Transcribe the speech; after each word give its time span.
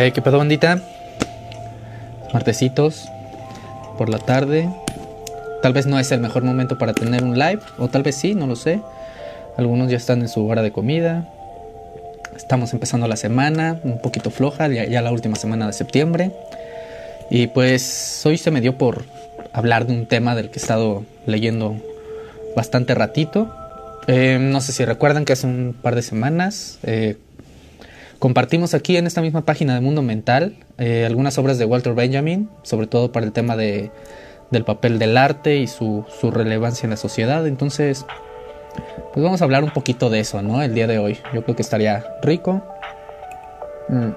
Eh, 0.00 0.12
¿Qué 0.12 0.22
pedo, 0.22 0.38
bandita? 0.38 0.80
Martesitos, 2.32 3.08
por 3.96 4.08
la 4.08 4.20
tarde. 4.20 4.70
Tal 5.60 5.72
vez 5.72 5.86
no 5.86 5.98
es 5.98 6.12
el 6.12 6.20
mejor 6.20 6.44
momento 6.44 6.78
para 6.78 6.92
tener 6.92 7.24
un 7.24 7.36
live, 7.36 7.58
o 7.78 7.88
tal 7.88 8.04
vez 8.04 8.14
sí, 8.14 8.36
no 8.36 8.46
lo 8.46 8.54
sé. 8.54 8.80
Algunos 9.56 9.90
ya 9.90 9.96
están 9.96 10.20
en 10.20 10.28
su 10.28 10.46
hora 10.46 10.62
de 10.62 10.70
comida. 10.70 11.28
Estamos 12.36 12.72
empezando 12.74 13.08
la 13.08 13.16
semana, 13.16 13.80
un 13.82 14.00
poquito 14.00 14.30
floja, 14.30 14.68
ya, 14.68 14.84
ya 14.84 15.02
la 15.02 15.10
última 15.10 15.34
semana 15.34 15.66
de 15.66 15.72
septiembre. 15.72 16.30
Y 17.28 17.48
pues 17.48 18.22
hoy 18.24 18.38
se 18.38 18.52
me 18.52 18.60
dio 18.60 18.78
por 18.78 19.02
hablar 19.52 19.88
de 19.88 19.94
un 19.94 20.06
tema 20.06 20.36
del 20.36 20.50
que 20.50 20.60
he 20.60 20.62
estado 20.62 21.02
leyendo 21.26 21.74
bastante 22.54 22.94
ratito. 22.94 23.52
Eh, 24.06 24.38
no 24.40 24.60
sé 24.60 24.70
si 24.70 24.84
recuerdan 24.84 25.24
que 25.24 25.32
hace 25.32 25.48
un 25.48 25.74
par 25.82 25.96
de 25.96 26.02
semanas 26.02 26.78
eh, 26.84 27.16
compartimos 28.18 28.74
aquí 28.74 28.96
en 28.96 29.06
esta 29.06 29.20
misma 29.20 29.44
página 29.44 29.74
de 29.74 29.80
Mundo 29.80 30.02
Mental 30.02 30.56
eh, 30.78 31.04
algunas 31.06 31.38
obras 31.38 31.58
de 31.58 31.64
Walter 31.64 31.94
Benjamin, 31.94 32.48
sobre 32.62 32.86
todo 32.86 33.12
para 33.12 33.26
el 33.26 33.32
tema 33.32 33.56
de, 33.56 33.90
del 34.50 34.64
papel 34.64 34.98
del 34.98 35.16
arte 35.16 35.56
y 35.56 35.66
su, 35.66 36.04
relevancia 36.22 36.86
en 36.86 36.90
la 36.90 36.96
sociedad. 36.96 37.46
Entonces, 37.46 38.06
pues 39.12 39.24
vamos 39.24 39.40
a 39.40 39.44
hablar 39.44 39.64
un 39.64 39.70
poquito 39.70 40.10
de 40.10 40.20
eso, 40.20 40.42
¿no? 40.42 40.62
El 40.62 40.74
día 40.74 40.86
de 40.86 40.98
hoy. 40.98 41.18
Yo 41.34 41.42
creo 41.42 41.56
que 41.56 41.62
estaría 41.62 42.04
rico. 42.22 42.62
Mm. 43.88 44.10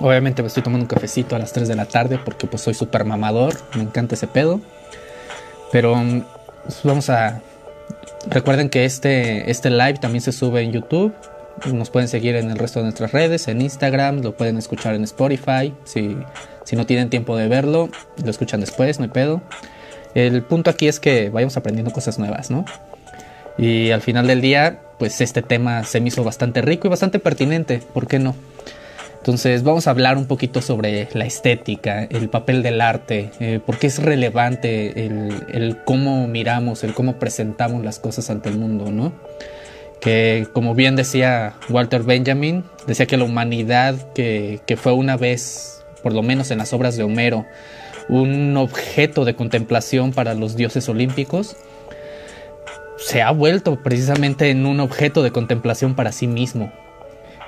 Obviamente 0.00 0.42
me 0.42 0.48
estoy 0.48 0.62
tomando 0.62 0.84
un 0.84 0.88
cafecito 0.88 1.36
a 1.36 1.38
las 1.38 1.52
3 1.52 1.68
de 1.68 1.74
la 1.74 1.86
tarde 1.86 2.18
porque 2.22 2.46
pues 2.46 2.62
soy 2.62 2.74
súper 2.74 3.04
mamador, 3.04 3.54
me 3.74 3.82
encanta 3.82 4.14
ese 4.14 4.26
pedo. 4.26 4.60
Pero 5.72 5.96
pues, 6.64 6.80
vamos 6.84 7.10
a... 7.10 7.40
Recuerden 8.28 8.68
que 8.68 8.84
este, 8.84 9.50
este 9.50 9.70
live 9.70 9.94
también 9.94 10.20
se 10.20 10.32
sube 10.32 10.62
en 10.62 10.72
YouTube. 10.72 11.14
Nos 11.72 11.90
pueden 11.90 12.08
seguir 12.08 12.36
en 12.36 12.50
el 12.50 12.58
resto 12.58 12.80
de 12.80 12.84
nuestras 12.84 13.12
redes, 13.12 13.48
en 13.48 13.60
Instagram, 13.62 14.20
lo 14.22 14.36
pueden 14.36 14.58
escuchar 14.58 14.94
en 14.94 15.04
Spotify. 15.04 15.72
Si, 15.84 16.16
si 16.64 16.76
no 16.76 16.86
tienen 16.86 17.10
tiempo 17.10 17.36
de 17.36 17.48
verlo, 17.48 17.88
lo 18.22 18.30
escuchan 18.30 18.60
después, 18.60 18.98
no 18.98 19.04
hay 19.04 19.10
pedo. 19.10 19.42
El 20.14 20.42
punto 20.42 20.70
aquí 20.70 20.88
es 20.88 21.00
que 21.00 21.30
vayamos 21.30 21.56
aprendiendo 21.56 21.92
cosas 21.92 22.18
nuevas, 22.18 22.50
¿no? 22.50 22.64
Y 23.58 23.90
al 23.90 24.02
final 24.02 24.26
del 24.26 24.40
día, 24.40 24.80
pues 24.98 25.20
este 25.20 25.42
tema 25.42 25.84
se 25.84 26.00
me 26.00 26.08
hizo 26.08 26.24
bastante 26.24 26.62
rico 26.62 26.88
y 26.88 26.90
bastante 26.90 27.18
pertinente, 27.18 27.82
¿por 27.92 28.06
qué 28.06 28.18
no? 28.18 28.34
Entonces 29.26 29.64
vamos 29.64 29.88
a 29.88 29.90
hablar 29.90 30.18
un 30.18 30.26
poquito 30.26 30.62
sobre 30.62 31.08
la 31.12 31.26
estética, 31.26 32.04
el 32.04 32.28
papel 32.28 32.62
del 32.62 32.80
arte, 32.80 33.30
eh, 33.40 33.58
por 33.64 33.76
qué 33.76 33.88
es 33.88 34.00
relevante 34.00 35.04
el, 35.04 35.46
el, 35.52 35.82
cómo 35.84 36.28
miramos, 36.28 36.84
el 36.84 36.94
cómo 36.94 37.18
presentamos 37.18 37.84
las 37.84 37.98
cosas 37.98 38.30
ante 38.30 38.50
el 38.50 38.56
mundo, 38.56 38.92
¿no? 38.92 39.12
Que 40.06 40.46
como 40.52 40.76
bien 40.76 40.94
decía 40.94 41.54
Walter 41.68 42.04
Benjamin, 42.04 42.62
decía 42.86 43.06
que 43.06 43.16
la 43.16 43.24
humanidad 43.24 44.12
que, 44.12 44.78
fue 44.80 44.92
una 44.92 45.16
vez, 45.16 45.84
por 46.00 46.12
lo 46.12 46.22
menos 46.22 46.52
en 46.52 46.58
las 46.58 46.72
obras 46.72 46.96
de 46.96 47.02
Homero, 47.02 47.44
un 48.08 48.56
objeto 48.56 49.24
de 49.24 49.34
contemplación 49.34 50.12
para 50.12 50.34
los 50.34 50.54
dioses 50.54 50.88
olímpicos, 50.88 51.56
se 52.98 53.20
ha 53.20 53.32
vuelto 53.32 53.82
precisamente 53.82 54.50
en 54.50 54.64
un 54.64 54.78
objeto 54.78 55.24
de 55.24 55.32
contemplación 55.32 55.96
para 55.96 56.12
sí 56.12 56.28
mismo. 56.28 56.72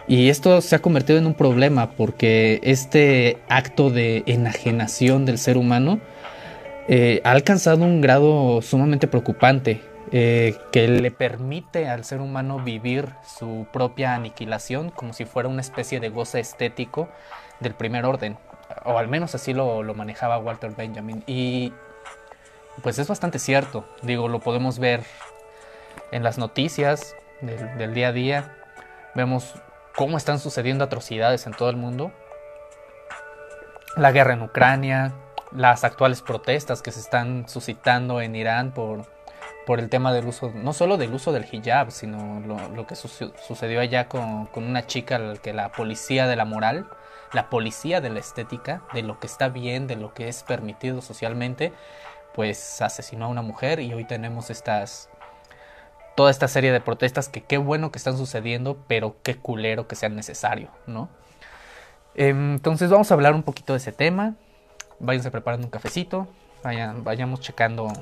Y 0.08 0.28
esto 0.28 0.60
se 0.60 0.74
ha 0.74 0.80
convertido 0.80 1.20
en 1.20 1.26
un 1.26 1.34
problema 1.34 1.92
porque 1.92 2.58
este 2.64 3.38
acto 3.48 3.90
de 3.90 4.24
enajenación 4.26 5.26
del 5.26 5.38
ser 5.38 5.58
humano 5.58 6.00
eh, 6.88 7.20
ha 7.22 7.30
alcanzado 7.30 7.84
un 7.84 8.00
grado 8.00 8.62
sumamente 8.62 9.06
preocupante 9.06 9.80
eh, 10.12 10.56
que 10.72 10.88
le 10.88 11.10
permite 11.10 11.88
al 11.88 12.04
ser 12.04 12.20
humano 12.20 12.58
vivir 12.58 13.14
su 13.26 13.66
propia 13.72 14.14
aniquilación 14.14 14.90
como 14.90 15.12
si 15.12 15.24
fuera 15.24 15.48
una 15.48 15.60
especie 15.60 16.00
de 16.00 16.08
goce 16.08 16.40
estético 16.40 17.08
del 17.60 17.74
primer 17.74 18.04
orden. 18.04 18.38
O 18.84 18.98
al 18.98 19.08
menos 19.08 19.34
así 19.34 19.54
lo, 19.54 19.82
lo 19.82 19.94
manejaba 19.94 20.38
Walter 20.38 20.70
Benjamin. 20.76 21.22
Y 21.26 21.72
pues 22.82 22.98
es 22.98 23.08
bastante 23.08 23.38
cierto. 23.38 23.84
Digo, 24.02 24.28
lo 24.28 24.40
podemos 24.40 24.78
ver 24.78 25.02
en 26.10 26.22
las 26.22 26.38
noticias 26.38 27.14
del, 27.40 27.76
del 27.78 27.94
día 27.94 28.08
a 28.08 28.12
día. 28.12 28.56
Vemos 29.14 29.54
cómo 29.96 30.16
están 30.16 30.38
sucediendo 30.38 30.84
atrocidades 30.84 31.46
en 31.46 31.52
todo 31.52 31.70
el 31.70 31.76
mundo. 31.76 32.12
La 33.96 34.12
guerra 34.12 34.34
en 34.34 34.42
Ucrania, 34.42 35.12
las 35.50 35.84
actuales 35.84 36.22
protestas 36.22 36.82
que 36.82 36.92
se 36.92 37.00
están 37.00 37.48
suscitando 37.48 38.20
en 38.20 38.36
Irán 38.36 38.72
por, 38.72 39.06
por 39.68 39.80
el 39.80 39.90
tema 39.90 40.14
del 40.14 40.24
uso, 40.24 40.50
no 40.54 40.72
solo 40.72 40.96
del 40.96 41.12
uso 41.12 41.30
del 41.30 41.44
hijab, 41.44 41.90
sino 41.90 42.40
lo, 42.40 42.86
que 42.86 42.96
su, 42.96 43.06
sucedió 43.06 43.80
allá 43.80 44.08
con, 44.08 44.46
con, 44.46 44.64
una 44.64 44.86
chica 44.86 45.34
que 45.42 45.52
la 45.52 45.72
policía 45.72 46.26
de 46.26 46.36
la 46.36 46.46
moral, 46.46 46.88
la 47.34 47.50
policía 47.50 48.00
de 48.00 48.08
la 48.08 48.18
estética, 48.18 48.80
de 48.94 49.02
lo 49.02 49.20
que 49.20 49.26
está 49.26 49.50
bien, 49.50 49.86
de 49.86 49.96
lo 49.96 50.14
que 50.14 50.28
es 50.28 50.42
permitido 50.42 51.02
socialmente, 51.02 51.74
pues 52.32 52.80
asesinó 52.80 53.26
a 53.26 53.28
una 53.28 53.42
mujer 53.42 53.80
y 53.80 53.92
hoy 53.92 54.06
tenemos 54.06 54.48
estas 54.48 55.10
toda 56.16 56.30
esta 56.30 56.48
serie 56.48 56.72
de 56.72 56.80
protestas 56.80 57.28
que 57.28 57.42
qué 57.42 57.58
bueno 57.58 57.92
que 57.92 57.98
están 57.98 58.16
sucediendo, 58.16 58.78
pero 58.88 59.16
qué 59.22 59.36
culero 59.36 59.86
que 59.86 59.96
sean 59.96 60.16
necesario, 60.16 60.70
¿no? 60.86 61.10
Entonces 62.14 62.88
vamos 62.88 63.10
a 63.10 63.14
hablar 63.14 63.34
un 63.34 63.42
poquito 63.42 63.74
de 63.74 63.80
ese 63.80 63.92
tema. 63.92 64.34
Váyanse 64.98 65.30
preparando 65.30 65.66
un 65.66 65.70
cafecito, 65.70 66.26
vayan, 66.64 67.04
vayamos 67.04 67.40
checando, 67.40 67.92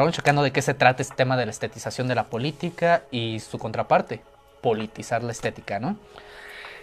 vamos 0.00 0.14
checando 0.14 0.42
de 0.42 0.50
qué 0.50 0.62
se 0.62 0.74
trata 0.74 1.02
este 1.02 1.14
tema 1.14 1.36
de 1.36 1.46
la 1.46 1.50
estetización 1.50 2.08
de 2.08 2.14
la 2.14 2.24
política 2.24 3.02
y 3.10 3.40
su 3.40 3.58
contraparte, 3.58 4.20
politizar 4.60 5.22
la 5.22 5.32
estética, 5.32 5.78
¿no? 5.78 5.96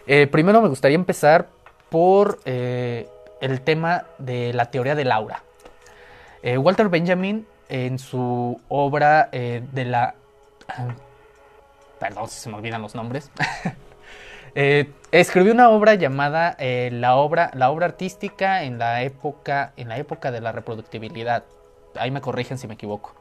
Eh, 0.08 0.28
primero 0.28 0.62
me 0.62 0.70
gustaría 0.70 0.96
empezar 0.96 1.48
por 1.90 2.40
eh, 2.46 3.08
el 3.42 3.62
tema 3.62 4.06
de 4.18 4.54
la 4.54 4.72
teoría 4.72 4.96
del 4.96 5.12
aura. 5.12 5.44
Eh, 6.42 6.58
Walter 6.58 6.90
Benjamin 6.90 7.46
en 7.70 8.00
su 8.00 8.60
obra 8.68 9.30
de 9.32 9.86
la... 9.86 10.16
Perdón 12.00 12.28
si 12.28 12.40
se 12.40 12.50
me 12.50 12.56
olvidan 12.56 12.82
los 12.82 12.96
nombres. 12.96 13.32
escribió 15.12 15.54
una 15.54 15.70
obra 15.70 15.96
llamada 15.96 16.58
la, 16.60 17.16
obra, 17.16 17.52
la 17.54 17.70
obra 17.72 17.86
artística 17.86 18.64
en 18.64 18.78
la, 18.80 19.04
época, 19.04 19.72
en 19.78 19.88
la 19.88 19.98
época 19.98 20.32
de 20.32 20.42
la 20.42 20.52
reproductibilidad. 20.52 21.44
Ahí 21.96 22.12
me 22.12 22.22
corrigen 22.22 22.58
si 22.58 22.68
me 22.68 22.76
equivoco. 22.76 23.16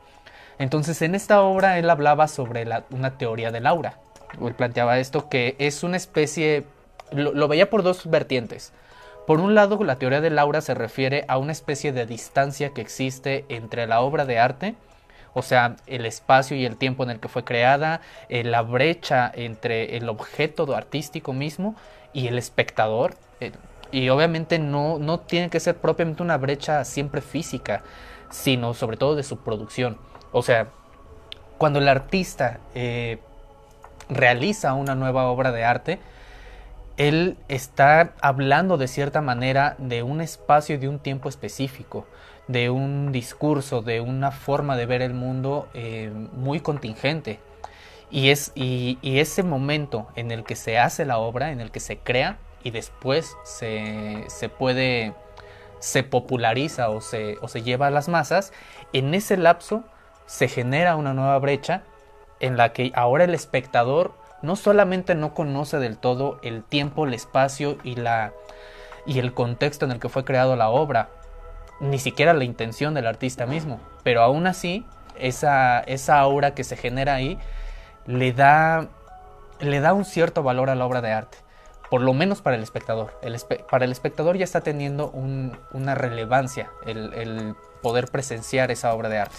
Entonces 0.59 1.01
en 1.03 1.15
esta 1.15 1.43
obra 1.43 1.79
él 1.79 1.89
hablaba 1.89 2.29
sobre 2.29 2.67
una 2.91 3.17
teoría 3.19 3.51
del 3.51 3.67
aura. 3.67 3.99
Él 4.41 4.55
planteaba 4.55 4.99
esto 4.99 5.29
que 5.29 5.57
es 5.59 5.83
una 5.83 5.97
especie... 5.97 6.65
Lo, 7.13 7.33
lo 7.33 7.49
veía 7.49 7.71
por 7.71 7.83
dos 7.83 8.09
vertientes. 8.09 8.73
Por 9.27 9.41
un 9.41 9.55
lado, 9.55 9.83
la 9.85 9.97
teoría 9.97 10.21
del 10.21 10.39
aura 10.39 10.61
se 10.61 10.75
refiere 10.75 11.25
a 11.29 11.39
una 11.39 11.53
especie 11.53 11.93
de 11.93 12.07
distancia 12.07 12.71
que 12.71 12.81
existe 12.81 13.45
entre 13.49 13.87
la 13.87 14.01
obra 14.01 14.25
de 14.25 14.39
arte, 14.39 14.75
o 15.35 15.43
sea, 15.43 15.77
el 15.87 16.07
espacio 16.07 16.57
y 16.57 16.67
el 16.67 16.77
tiempo 16.77 17.05
en 17.05 17.11
el 17.11 17.21
que 17.21 17.29
fue 17.29 17.45
creada, 17.45 18.01
eh, 18.29 18.43
la 18.43 18.63
brecha 18.63 19.31
entre 19.35 19.97
el 19.97 20.09
objeto 20.09 20.75
artístico 20.75 21.33
mismo 21.33 21.77
y 22.13 22.27
el 22.27 22.39
espectador. 22.39 23.15
Eh, 23.41 23.53
y 23.93 24.09
obviamente 24.09 24.59
no, 24.59 24.99
no 24.99 25.21
tiene 25.21 25.51
que 25.51 25.61
ser 25.61 25.77
propiamente 25.77 26.23
una 26.23 26.37
brecha 26.37 26.85
siempre 26.85 27.21
física, 27.21 27.83
sino 28.31 28.75
sobre 28.75 28.97
todo 28.97 29.17
de 29.17 29.23
su 29.23 29.39
producción. 29.39 29.99
O 30.33 30.43
sea, 30.43 30.69
cuando 31.59 31.79
el 31.79 31.89
artista 31.89 32.61
eh, 32.75 33.19
realiza 34.09 34.75
una 34.75 34.95
nueva 34.95 35.27
obra 35.27 35.53
de 35.53 35.65
arte, 35.65 35.99
él 36.97 37.39
está 37.49 38.13
hablando 38.21 38.77
de 38.77 38.87
cierta 38.87 39.21
manera 39.23 39.75
de 39.79 40.03
un 40.03 40.21
espacio 40.21 40.75
y 40.75 40.79
de 40.79 40.89
un 40.89 40.99
tiempo 40.99 41.29
específico, 41.29 42.07
de 42.47 42.69
un 42.69 43.11
discurso, 43.11 43.81
de 43.81 44.01
una 44.01 44.31
forma 44.33 44.77
de 44.77 44.87
ver 44.87 45.01
el 45.01 45.15
mundo 45.15 45.69
eh, 45.73 46.13
muy 46.33 46.61
contingente. 46.61 47.39
Y, 48.11 48.31
es, 48.31 48.53
y, 48.55 48.99
ese 49.03 49.43
momento 49.43 50.09
en 50.17 50.31
el 50.31 50.45
que 50.45 50.57
se 50.57 50.79
hace 50.79 51.05
la 51.07 51.19
obra, 51.19 51.53
en 51.53 51.61
el 51.61 51.71
que 51.71 51.81
se 51.81 51.97
crea 51.97 52.39
y 52.63 52.71
después 52.71 53.37
se, 53.45 54.25
se 54.27 54.49
puede, 54.49 55.15
se 55.81 56.03
populariza 56.03 56.91
o 56.91 57.01
se, 57.01 57.37
o 57.43 57.49
se 57.49 57.63
lleva 57.63 57.89
a 57.89 57.91
las 57.91 58.09
masas, 58.09 58.53
en 58.93 59.15
ese 59.15 59.37
lapso 59.37 59.85
se 60.27 60.47
genera 60.47 60.97
una 60.97 61.13
nueva 61.13 61.39
brecha 61.39 61.83
en 62.39 62.57
la 62.57 62.73
que 62.73 62.93
ahora 62.95 63.25
el 63.25 63.35
espectador 63.35 64.15
no 64.43 64.57
solamente 64.57 65.15
no 65.15 65.35
conoce 65.35 65.79
del 65.79 65.99
todo 65.99 66.39
el 66.43 66.63
tiempo, 66.63 67.05
el 67.05 67.15
espacio 67.15 67.77
y, 67.83 67.97
la, 67.97 68.33
y 69.07 69.19
el 69.19 69.35
contexto 69.35 69.85
en 69.85 69.93
el 69.93 70.01
que 70.01 70.09
fue 70.09 70.25
creado 70.25 70.57
la 70.57 70.71
obra, 70.71 71.11
ni 71.81 71.99
siquiera 71.99 72.35
la 72.35 72.45
intención 72.45 72.95
del 72.95 73.07
artista 73.07 73.47
mismo, 73.47 73.81
pero 74.03 74.23
aún 74.23 74.47
así 74.47 74.87
esa, 75.19 75.81
esa 75.81 76.19
aura 76.21 76.55
que 76.55 76.65
se 76.65 76.77
genera 76.77 77.15
ahí 77.15 77.39
le 78.07 78.33
da, 78.33 78.89
le 79.61 79.81
da 79.81 79.93
un 79.93 80.05
cierto 80.05 80.43
valor 80.43 80.71
a 80.71 80.75
la 80.75 80.87
obra 80.87 81.01
de 81.01 81.13
arte, 81.13 81.39
por 81.91 82.01
lo 82.01 82.15
menos 82.15 82.41
para 82.41 82.57
el 82.57 82.63
espectador. 82.63 83.19
Para 83.69 83.85
el 83.85 83.93
espectador 83.93 84.37
ya 84.37 84.45
está 84.45 84.61
teniendo 84.61 85.11
un, 85.11 85.59
una 85.73 85.95
relevancia 85.95 86.71
el, 86.87 87.55
poder 87.83 88.07
presenciar 88.09 88.71
esa 88.71 88.95
obra 88.95 89.09
de 89.09 89.19
arte. 89.19 89.37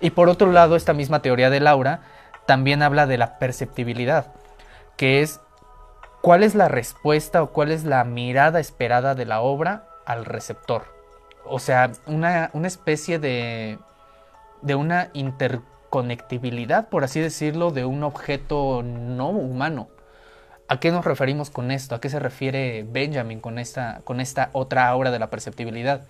Y 0.00 0.10
por 0.10 0.28
otro 0.28 0.52
lado, 0.52 0.76
esta 0.76 0.92
misma 0.92 1.22
teoría 1.22 1.48
del 1.48 1.66
aura 1.66 2.00
también 2.46 2.82
habla 2.82 3.06
de 3.06 3.16
la 3.16 3.38
perceptibilidad, 3.38 4.26
que 4.96 5.22
es 5.22 5.40
cuál 6.20 6.42
es 6.42 6.54
la 6.54 6.68
respuesta 6.68 7.42
o 7.42 7.50
cuál 7.50 7.70
es 7.70 7.84
la 7.84 8.04
mirada 8.04 8.60
esperada 8.60 9.14
de 9.14 9.24
la 9.24 9.40
obra 9.40 9.86
al 10.04 10.26
receptor. 10.26 10.84
O 11.46 11.58
sea, 11.58 11.92
una, 12.06 12.50
una 12.52 12.68
especie 12.68 13.18
de, 13.18 13.78
de 14.60 14.74
una 14.74 15.08
interconectibilidad, 15.14 16.88
por 16.88 17.04
así 17.04 17.20
decirlo, 17.20 17.70
de 17.70 17.84
un 17.84 18.02
objeto 18.04 18.82
no 18.82 19.30
humano. 19.30 19.88
¿A 20.72 20.80
qué 20.80 20.90
nos 20.90 21.04
referimos 21.04 21.50
con 21.50 21.70
esto? 21.70 21.94
¿A 21.94 22.00
qué 22.00 22.08
se 22.08 22.18
refiere 22.18 22.82
Benjamin 22.88 23.40
con 23.40 23.58
esta, 23.58 24.00
con 24.04 24.22
esta 24.22 24.48
otra 24.54 24.96
obra 24.96 25.10
de 25.10 25.18
la 25.18 25.28
perceptibilidad? 25.28 26.00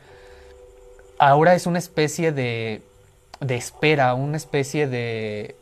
Ahora 1.18 1.56
es 1.56 1.66
una 1.66 1.80
especie 1.80 2.30
de, 2.30 2.80
de 3.40 3.56
espera, 3.56 4.14
una 4.14 4.36
especie 4.36 4.86
de, 4.86 5.56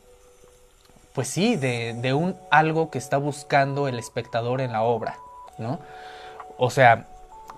pues 1.15 1.29
sí, 1.29 1.57
de, 1.57 2.13
un 2.13 2.37
algo 2.51 2.91
que 2.91 2.99
está 2.99 3.17
buscando 3.17 3.89
el 3.89 3.99
espectador 3.99 4.61
en 4.61 4.73
la 4.73 4.83
obra, 4.83 5.17
¿no? 5.57 5.81
O 6.59 6.69
sea, 6.69 7.07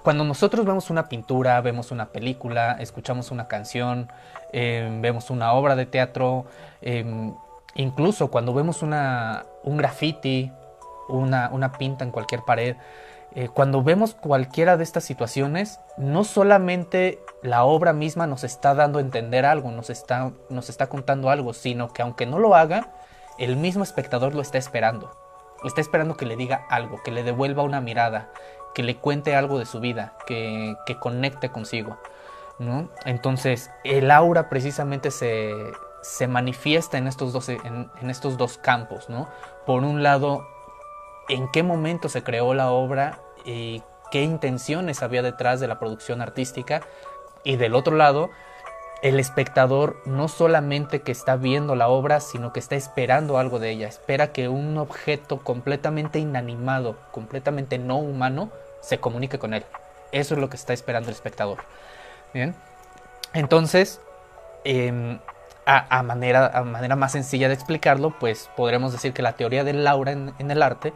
cuando 0.04 0.22
nosotros 0.22 0.64
vemos 0.64 0.90
una 0.90 1.08
pintura, 1.08 1.60
vemos 1.60 1.90
una 1.90 2.10
película, 2.10 2.76
escuchamos 2.78 3.32
una 3.32 3.48
canción, 3.48 4.12
eh, 4.52 4.96
vemos 5.00 5.28
una 5.28 5.54
obra 5.54 5.74
de 5.74 5.86
teatro, 5.86 6.46
eh, 6.82 7.32
incluso 7.74 8.30
cuando 8.30 8.54
vemos 8.54 8.82
una, 8.82 9.44
un 9.64 9.76
graffiti, 9.76 10.52
una, 11.08 11.50
una 11.52 11.72
pinta 11.72 12.04
en 12.04 12.10
cualquier 12.10 12.42
pared, 12.42 12.76
eh, 13.34 13.48
cuando 13.48 13.82
vemos 13.82 14.14
cualquiera 14.14 14.76
de 14.76 14.84
estas 14.84 15.04
situaciones, 15.04 15.80
no 15.96 16.22
solamente 16.22 17.18
la 17.42 17.64
obra 17.64 17.94
misma 17.94 18.26
nos 18.26 18.44
está 18.44 18.74
dando 18.74 18.98
a 18.98 19.02
entender 19.02 19.46
algo, 19.46 19.70
nos 19.70 19.88
está, 19.88 20.32
nos 20.50 20.68
está 20.68 20.88
contando 20.88 21.30
algo, 21.30 21.54
sino 21.54 21.92
que 21.92 22.02
aunque 22.02 22.26
no 22.26 22.38
lo 22.38 22.54
haga, 22.54 22.90
el 23.38 23.56
mismo 23.56 23.84
espectador 23.84 24.34
lo 24.34 24.42
está 24.42 24.58
esperando. 24.58 25.16
Está 25.64 25.80
esperando 25.80 26.16
que 26.16 26.26
le 26.26 26.36
diga 26.36 26.66
algo, 26.68 27.02
que 27.02 27.10
le 27.10 27.22
devuelva 27.22 27.62
una 27.62 27.80
mirada, 27.80 28.30
que 28.74 28.82
le 28.82 28.96
cuente 28.96 29.34
algo 29.34 29.58
de 29.58 29.64
su 29.64 29.80
vida, 29.80 30.14
que, 30.26 30.76
que 30.84 30.98
conecte 30.98 31.48
consigo. 31.48 31.98
¿no? 32.58 32.90
Entonces, 33.06 33.70
el 33.82 34.10
aura 34.10 34.50
precisamente 34.50 35.10
se, 35.10 35.54
se 36.02 36.28
manifiesta 36.28 36.98
en 36.98 37.06
estos, 37.06 37.32
dos, 37.32 37.48
en, 37.48 37.88
estos 38.02 38.36
dos 38.36 38.58
campos. 38.58 39.08
¿no? 39.08 39.28
Por 39.64 39.84
un 39.84 40.02
lado, 40.02 40.46
en 41.32 41.48
qué 41.48 41.62
momento 41.62 42.08
se 42.08 42.22
creó 42.22 42.52
la 42.54 42.70
obra 42.70 43.18
y 43.44 43.82
qué 44.10 44.22
intenciones 44.22 45.02
había 45.02 45.22
detrás 45.22 45.60
de 45.60 45.68
la 45.68 45.78
producción 45.78 46.20
artística. 46.20 46.82
Y 47.42 47.56
del 47.56 47.74
otro 47.74 47.96
lado, 47.96 48.30
el 49.02 49.18
espectador 49.18 49.96
no 50.04 50.28
solamente 50.28 51.00
que 51.00 51.10
está 51.10 51.36
viendo 51.36 51.74
la 51.74 51.88
obra, 51.88 52.20
sino 52.20 52.52
que 52.52 52.60
está 52.60 52.76
esperando 52.76 53.38
algo 53.38 53.58
de 53.58 53.70
ella. 53.70 53.88
Espera 53.88 54.32
que 54.32 54.48
un 54.48 54.76
objeto 54.76 55.38
completamente 55.38 56.18
inanimado, 56.18 56.96
completamente 57.10 57.78
no 57.78 57.96
humano, 57.96 58.50
se 58.80 58.98
comunique 58.98 59.38
con 59.38 59.54
él. 59.54 59.64
Eso 60.12 60.34
es 60.34 60.40
lo 60.40 60.50
que 60.50 60.56
está 60.56 60.74
esperando 60.74 61.08
el 61.08 61.14
espectador. 61.14 61.58
Bien. 62.34 62.54
Entonces, 63.32 64.00
eh, 64.64 65.18
a, 65.64 66.02
manera, 66.02 66.50
a, 66.52 66.62
manera, 66.62 66.96
más 66.96 67.12
sencilla 67.12 67.48
de 67.48 67.54
explicarlo, 67.54 68.10
pues 68.18 68.50
podremos 68.54 68.92
decir 68.92 69.14
que 69.14 69.22
la 69.22 69.32
teoría 69.32 69.64
del 69.64 69.86
aura 69.86 70.12
en, 70.12 70.34
en 70.38 70.50
el 70.50 70.62
arte 70.62 70.92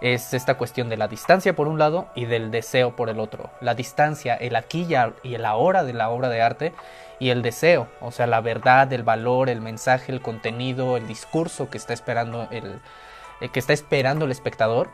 es 0.00 0.32
esta 0.32 0.54
cuestión 0.54 0.88
de 0.88 0.96
la 0.96 1.08
distancia 1.08 1.54
por 1.54 1.68
un 1.68 1.78
lado 1.78 2.08
y 2.14 2.24
del 2.24 2.50
deseo 2.50 2.96
por 2.96 3.10
el 3.10 3.20
otro. 3.20 3.50
La 3.60 3.74
distancia, 3.74 4.34
el 4.34 4.56
aquí 4.56 4.86
y 5.22 5.34
el 5.34 5.44
ahora 5.44 5.84
de 5.84 5.92
la 5.92 6.08
obra 6.10 6.28
de 6.28 6.40
arte 6.40 6.72
y 7.18 7.30
el 7.30 7.42
deseo, 7.42 7.88
o 8.00 8.10
sea, 8.10 8.26
la 8.26 8.40
verdad, 8.40 8.90
el 8.92 9.02
valor, 9.02 9.50
el 9.50 9.60
mensaje, 9.60 10.10
el 10.10 10.22
contenido, 10.22 10.96
el 10.96 11.06
discurso 11.06 11.68
que 11.68 11.76
está 11.76 11.92
esperando 11.92 12.48
el, 12.50 12.80
el 13.42 13.50
que 13.50 13.60
está 13.60 13.74
esperando 13.74 14.24
el 14.24 14.30
espectador 14.30 14.88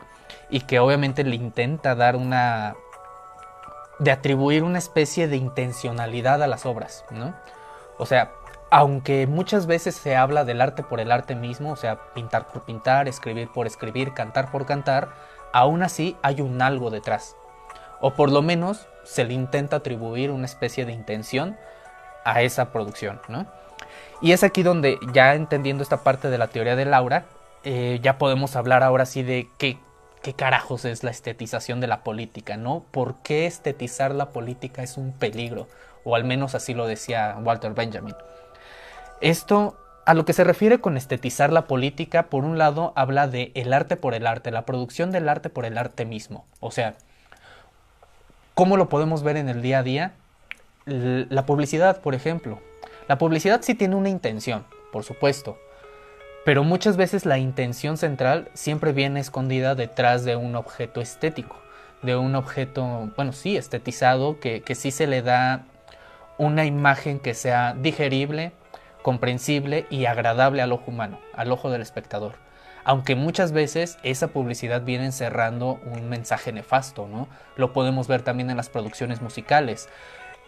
y 0.49 0.61
que 0.61 0.79
obviamente 0.79 1.23
le 1.23 1.35
intenta 1.35 1.95
dar 1.95 2.17
una 2.17 2.75
de 3.99 4.11
atribuir 4.11 4.63
una 4.63 4.77
especie 4.77 5.27
de 5.27 5.37
intencionalidad 5.37 6.43
a 6.43 6.47
las 6.47 6.65
obras, 6.65 7.03
¿no? 7.09 7.33
O 7.97 8.05
sea, 8.05 8.31
aunque 8.69 9.27
muchas 9.27 9.65
veces 9.65 9.95
se 9.95 10.15
habla 10.15 10.43
del 10.43 10.61
arte 10.61 10.83
por 10.83 10.99
el 10.99 11.11
arte 11.11 11.35
mismo, 11.35 11.71
o 11.71 11.75
sea, 11.75 12.13
pintar 12.13 12.47
por 12.47 12.63
pintar, 12.63 13.07
escribir 13.07 13.49
por 13.49 13.67
escribir, 13.67 14.13
cantar 14.13 14.51
por 14.51 14.65
cantar, 14.65 15.09
aún 15.53 15.83
así 15.83 16.17
hay 16.21 16.41
un 16.41 16.61
algo 16.61 16.89
detrás. 16.89 17.35
O 18.01 18.13
por 18.13 18.31
lo 18.31 18.41
menos 18.41 18.87
se 19.03 19.23
le 19.23 19.33
intenta 19.33 19.77
atribuir 19.77 20.31
una 20.31 20.45
especie 20.45 20.85
de 20.85 20.91
intención 20.91 21.57
a 22.25 22.41
esa 22.41 22.71
producción, 22.71 23.21
¿no? 23.29 23.47
Y 24.21 24.31
es 24.33 24.43
aquí 24.43 24.63
donde, 24.63 24.99
ya 25.13 25.35
entendiendo 25.35 25.83
esta 25.83 26.03
parte 26.03 26.29
de 26.29 26.37
la 26.37 26.47
teoría 26.47 26.75
del 26.75 26.93
aura, 26.93 27.25
eh, 27.63 27.99
ya 28.01 28.17
podemos 28.17 28.55
hablar 28.55 28.83
ahora 28.83 29.05
sí 29.05 29.23
de 29.23 29.49
qué, 29.57 29.77
qué 30.21 30.33
carajos 30.33 30.85
es 30.85 31.03
la 31.03 31.11
estetización 31.11 31.79
de 31.79 31.87
la 31.87 32.03
política, 32.03 32.57
¿no? 32.57 32.83
¿Por 32.91 33.21
qué 33.21 33.45
estetizar 33.45 34.13
la 34.13 34.31
política 34.31 34.83
es 34.83 34.97
un 34.97 35.13
peligro? 35.13 35.67
O 36.03 36.15
al 36.15 36.23
menos 36.23 36.55
así 36.55 36.73
lo 36.73 36.87
decía 36.87 37.37
Walter 37.41 37.73
Benjamin. 37.73 38.15
Esto 39.21 39.77
a 40.05 40.13
lo 40.13 40.25
que 40.25 40.33
se 40.33 40.43
refiere 40.43 40.79
con 40.79 40.95
estetizar 40.95 41.51
la 41.51 41.65
política, 41.65 42.27
por 42.29 42.45
un 42.45 42.57
lado, 42.57 42.93
habla 42.95 43.27
de 43.27 43.51
el 43.55 43.73
arte 43.73 43.97
por 43.97 44.13
el 44.13 44.25
arte, 44.25 44.51
la 44.51 44.65
producción 44.65 45.11
del 45.11 45.27
arte 45.27 45.49
por 45.49 45.65
el 45.65 45.77
arte 45.77 46.05
mismo. 46.05 46.45
O 46.59 46.71
sea, 46.71 46.95
¿cómo 48.53 48.77
lo 48.77 48.87
podemos 48.87 49.23
ver 49.23 49.35
en 49.35 49.49
el 49.49 49.61
día 49.61 49.79
a 49.79 49.83
día? 49.83 50.13
La 50.85 51.45
publicidad, 51.45 51.99
por 52.01 52.15
ejemplo. 52.15 52.61
La 53.09 53.17
publicidad 53.17 53.61
sí 53.63 53.75
tiene 53.75 53.95
una 53.95 54.09
intención, 54.09 54.65
por 54.93 55.03
supuesto, 55.03 55.57
pero 56.45 56.63
muchas 56.63 56.95
veces 56.95 57.25
la 57.25 57.37
intención 57.37 57.97
central 57.97 58.49
siempre 58.53 58.93
viene 58.93 59.19
escondida 59.19 59.75
detrás 59.75 60.23
de 60.23 60.37
un 60.37 60.55
objeto 60.55 61.01
estético, 61.01 61.57
de 62.01 62.15
un 62.15 62.35
objeto, 62.35 63.11
bueno, 63.17 63.33
sí, 63.33 63.57
estetizado, 63.57 64.39
que, 64.39 64.61
que 64.61 64.75
sí 64.75 64.91
se 64.91 65.07
le 65.07 65.21
da 65.21 65.65
una 66.37 66.63
imagen 66.63 67.19
que 67.19 67.33
sea 67.33 67.73
digerible, 67.73 68.53
comprensible 69.07 69.87
y 69.89 70.05
agradable 70.05 70.61
al 70.61 70.73
ojo 70.73 70.83
humano, 70.87 71.21
al 71.33 71.49
ojo 71.53 71.69
del 71.69 71.81
espectador. 71.81 72.33
Aunque 72.83 73.15
muchas 73.15 73.53
veces 73.53 73.97
esa 74.03 74.27
publicidad 74.27 74.81
viene 74.81 75.05
encerrando 75.05 75.79
un 75.85 76.09
mensaje 76.09 76.51
nefasto, 76.51 77.07
¿no? 77.07 77.29
Lo 77.55 77.71
podemos 77.71 78.09
ver 78.09 78.21
también 78.21 78.49
en 78.49 78.57
las 78.57 78.67
producciones 78.67 79.21
musicales. 79.21 79.87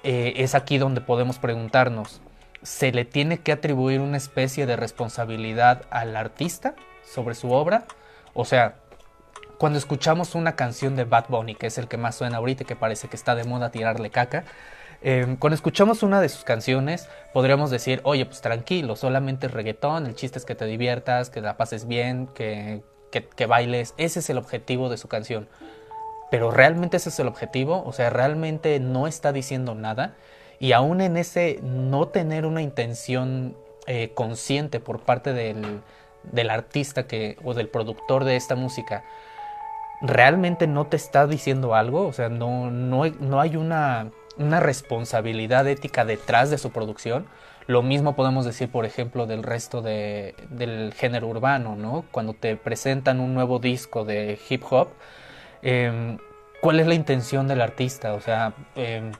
Eh, 0.04 0.34
es 0.36 0.56
aquí 0.56 0.78
donde 0.78 1.00
podemos 1.00 1.39
preguntarnos, 1.39 2.20
¿se 2.62 2.92
le 2.92 3.06
tiene 3.06 3.38
que 3.38 3.54
atribuir 3.54 4.01
una 4.01 4.18
especie 4.18 4.66
de 4.66 4.75
responsabilidad 4.75 5.84
al 5.89 6.18
artista 6.18 6.75
sobre 7.01 7.36
su 7.36 7.54
obra? 7.54 7.86
O 8.34 8.44
sea, 8.44 8.75
cuando 9.58 9.80
escuchamos 9.80 10.36
una 10.36 10.58
canción 10.58 10.98
de 10.98 11.06
Bad 11.06 11.28
Bunny, 11.30 11.56
que 11.56 11.68
es 11.68 11.78
el 11.78 11.88
que 11.88 11.96
más 11.96 12.16
suena 12.16 12.36
ahorita, 12.36 12.66
que 12.66 12.75
parece 12.75 13.08
que 13.08 13.16
está 13.16 13.36
de 13.36 13.46
moda 13.46 13.72
tirarle 13.72 14.10
caca, 14.10 14.44
eh, 15.01 15.38
cuando 15.39 15.56
escuchamos 15.56 16.03
una 16.03 16.20
de 16.20 16.29
sus 16.29 16.44
canciones, 16.44 17.08
podríamos 17.34 17.72
decir, 17.72 18.01
oye, 18.03 18.25
pues 18.25 18.41
tranquilo, 18.41 18.96
solamente 18.96 19.48
reggaetón, 19.48 20.06
el 20.06 20.15
chiste 20.15 20.39
es 20.39 20.46
que 20.46 20.56
te 20.56 20.65
diviertas, 20.65 21.29
que 21.29 21.41
la 21.41 21.56
pases 21.56 21.88
bien, 21.88 22.27
que, 22.27 22.82
que, 23.12 23.25
que, 23.25 23.46
bailes, 23.46 23.94
ese 23.98 24.20
es 24.20 24.29
el 24.29 24.38
objetivo 24.38 24.89
de 24.89 24.98
su 24.98 25.08
canción. 25.08 25.48
Pero 26.32 26.51
realmente 26.51 26.98
ese 26.98 27.10
es 27.10 27.20
el 27.20 27.27
objetivo, 27.27 27.84
o 27.86 27.94
sea, 27.94 28.10
realmente 28.10 28.79
no 28.79 29.08
está 29.08 29.32
diciendo 29.32 29.74
nada. 29.74 30.15
Y 30.60 30.74
aún 30.74 31.00
en 31.01 31.15
ese 31.15 31.60
no 31.63 32.10
tener 32.10 32.46
una 32.46 32.62
intención 32.62 33.56
eh, 33.88 34.12
consciente 34.13 34.79
por 34.82 35.00
parte 35.00 35.34
del, 35.34 35.82
del 36.24 36.50
artista 36.50 37.08
que, 37.08 37.38
o 37.44 37.53
del 37.53 37.70
productor 37.70 38.25
de 38.25 38.36
esta 38.36 38.56
música, 38.56 39.03
realmente 40.01 40.68
no 40.68 40.88
te 40.88 40.98
está 40.98 41.25
diciendo 41.25 41.74
algo, 41.74 42.06
o 42.06 42.13
sea, 42.13 42.29
no, 42.29 42.70
no, 42.70 43.06
no 43.08 43.39
hay 43.41 43.56
una 43.56 44.12
una 44.39 44.60
responsabilidad 44.60 45.67
ética 45.67 46.05
detrás 46.05 46.50
de 46.50 46.58
su 46.58 46.72
producción. 46.72 47.27
Lo 47.67 47.84
mismo 47.84 48.15
podemos 48.15 48.46
decir, 48.46 48.72
por 48.72 48.86
ejemplo, 48.86 49.27
del 49.27 49.43
resto 49.43 49.84
de, 49.84 50.34
del 50.50 50.93
género 50.96 51.27
urbano, 51.27 51.75
¿no? 51.75 52.05
Cuando 52.12 52.34
te 52.34 52.55
presentan 52.55 53.19
un 53.19 53.36
nuevo 53.36 53.60
disco 53.60 54.05
de 54.05 54.39
hip 54.50 54.63
hop, 54.72 54.88
eh, 55.62 56.17
¿cuál 56.62 56.79
es 56.79 56.88
la 56.88 56.96
intención 56.96 57.48
del 57.48 57.62
artista? 57.62 58.13
O 58.13 58.22
sea, 58.22 58.53
eh, 58.75 59.12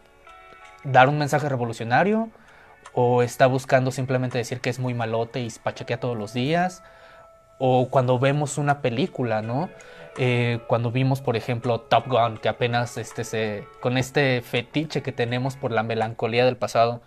dar 0.84 1.10
un 1.10 1.20
mensaje 1.20 1.48
revolucionario 1.48 2.30
o 2.94 3.22
está 3.22 3.46
buscando 3.46 3.92
simplemente 3.92 4.38
decir 4.40 4.62
que 4.62 4.72
es 4.72 4.80
muy 4.80 4.94
malote 4.96 5.42
y 5.42 5.50
pachequea 5.52 6.00
todos 6.00 6.18
los 6.18 6.34
días 6.34 6.82
o 7.60 7.90
cuando 7.90 8.18
vemos 8.18 8.58
una 8.58 8.82
película, 8.82 9.42
¿no? 9.42 9.70
Eh, 10.22 10.60
cuando 10.68 10.92
vimos, 10.92 11.22
por 11.22 11.38
ejemplo, 11.38 11.80
Top 11.80 12.08
Gun, 12.08 12.40
que 12.40 12.50
apenas 12.50 12.98
este, 12.98 13.24
se, 13.24 13.66
con 13.80 13.98
este 13.98 14.42
fetiche 14.42 15.02
que 15.02 15.14
tenemos 15.14 15.56
por 15.56 15.72
la 15.72 15.82
melancolía 15.82 16.44
del 16.44 16.58
pasado, 16.58 17.00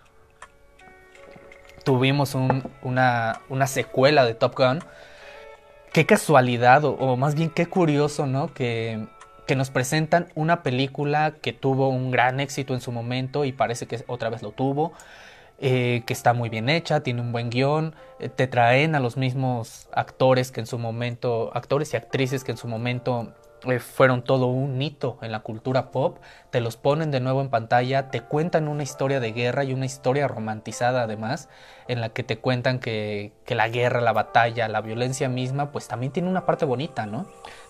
tuvimos 1.83 2.33
un, 2.33 2.63
una, 2.81 3.41
una, 3.49 3.67
secuela 3.67 4.25
de 4.25 4.33
Top 4.33 4.57
Gun. 4.57 4.79
Qué 5.91 6.07
casualidad, 6.07 6.85
o, 6.85 6.93
o 6.93 7.15
más 7.15 7.35
bien 7.35 7.51
qué 7.51 7.67
curioso, 7.67 8.25
¿no? 8.25 8.51
Que, 8.51 9.05
que, 9.45 9.55
nos 9.55 9.69
presentan 9.69 10.29
una 10.33 10.63
película 10.63 11.35
que 11.39 11.53
tuvo 11.53 11.89
un 11.89 12.09
gran 12.09 12.39
éxito 12.39 12.73
en 12.73 12.81
su 12.81 12.91
momento 12.91 13.45
y 13.45 13.51
parece 13.51 13.85
que 13.85 14.03
otra 14.07 14.31
vez 14.31 14.41
lo 14.41 14.53
tuvo. 14.53 14.91
Eh, 15.65 16.03
que 16.05 16.11
está 16.11 16.33
muy 16.33 16.49
bien 16.49 16.67
hecha, 16.67 17.03
tiene 17.03 17.21
un 17.21 17.31
buen 17.31 17.49
guion, 17.49 17.95
eh, 18.19 18.27
te 18.27 18.47
traen 18.47 18.95
a 18.95 18.99
los 18.99 19.15
mismos 19.15 19.87
actores 19.93 20.51
que 20.51 20.59
en 20.59 20.67
su 20.67 20.77
momento, 20.77 21.51
actores 21.53 21.93
y 21.93 21.95
actrices 21.95 22.43
que 22.43 22.51
en 22.51 22.57
su 22.57 22.67
momento 22.67 23.33
eh, 23.63 23.79
fueron 23.79 24.25
todo 24.25 24.47
un 24.47 24.81
hito 24.81 25.17
en 25.21 25.31
la 25.31 25.39
cultura 25.39 25.89
pop, 25.89 26.17
te 26.49 26.59
los 26.59 26.75
ponen 26.75 27.11
de 27.11 27.21
nuevo 27.21 27.39
en 27.39 27.47
pantalla, 27.47 28.09
te 28.09 28.19
cuentan 28.19 28.67
una 28.67 28.83
historia 28.83 29.21
de 29.21 29.31
guerra 29.31 29.63
y 29.63 29.71
una 29.71 29.85
historia 29.85 30.27
romantizada 30.27 31.03
además, 31.03 31.47
en 31.87 32.01
la 32.01 32.09
que 32.09 32.23
te 32.23 32.39
cuentan 32.39 32.79
que, 32.79 33.31
la 33.47 33.69
guerra, 33.69 34.01
la 34.01 34.11
batalla, 34.11 34.67
la 34.67 34.81
violencia 34.81 35.29
misma, 35.29 35.71
pues 35.71 35.87
también 35.87 36.11
tiene 36.11 36.27
una 36.27 36.45
parte 36.45 36.65
bonita, 36.65 37.05
¿no? 37.05 37.25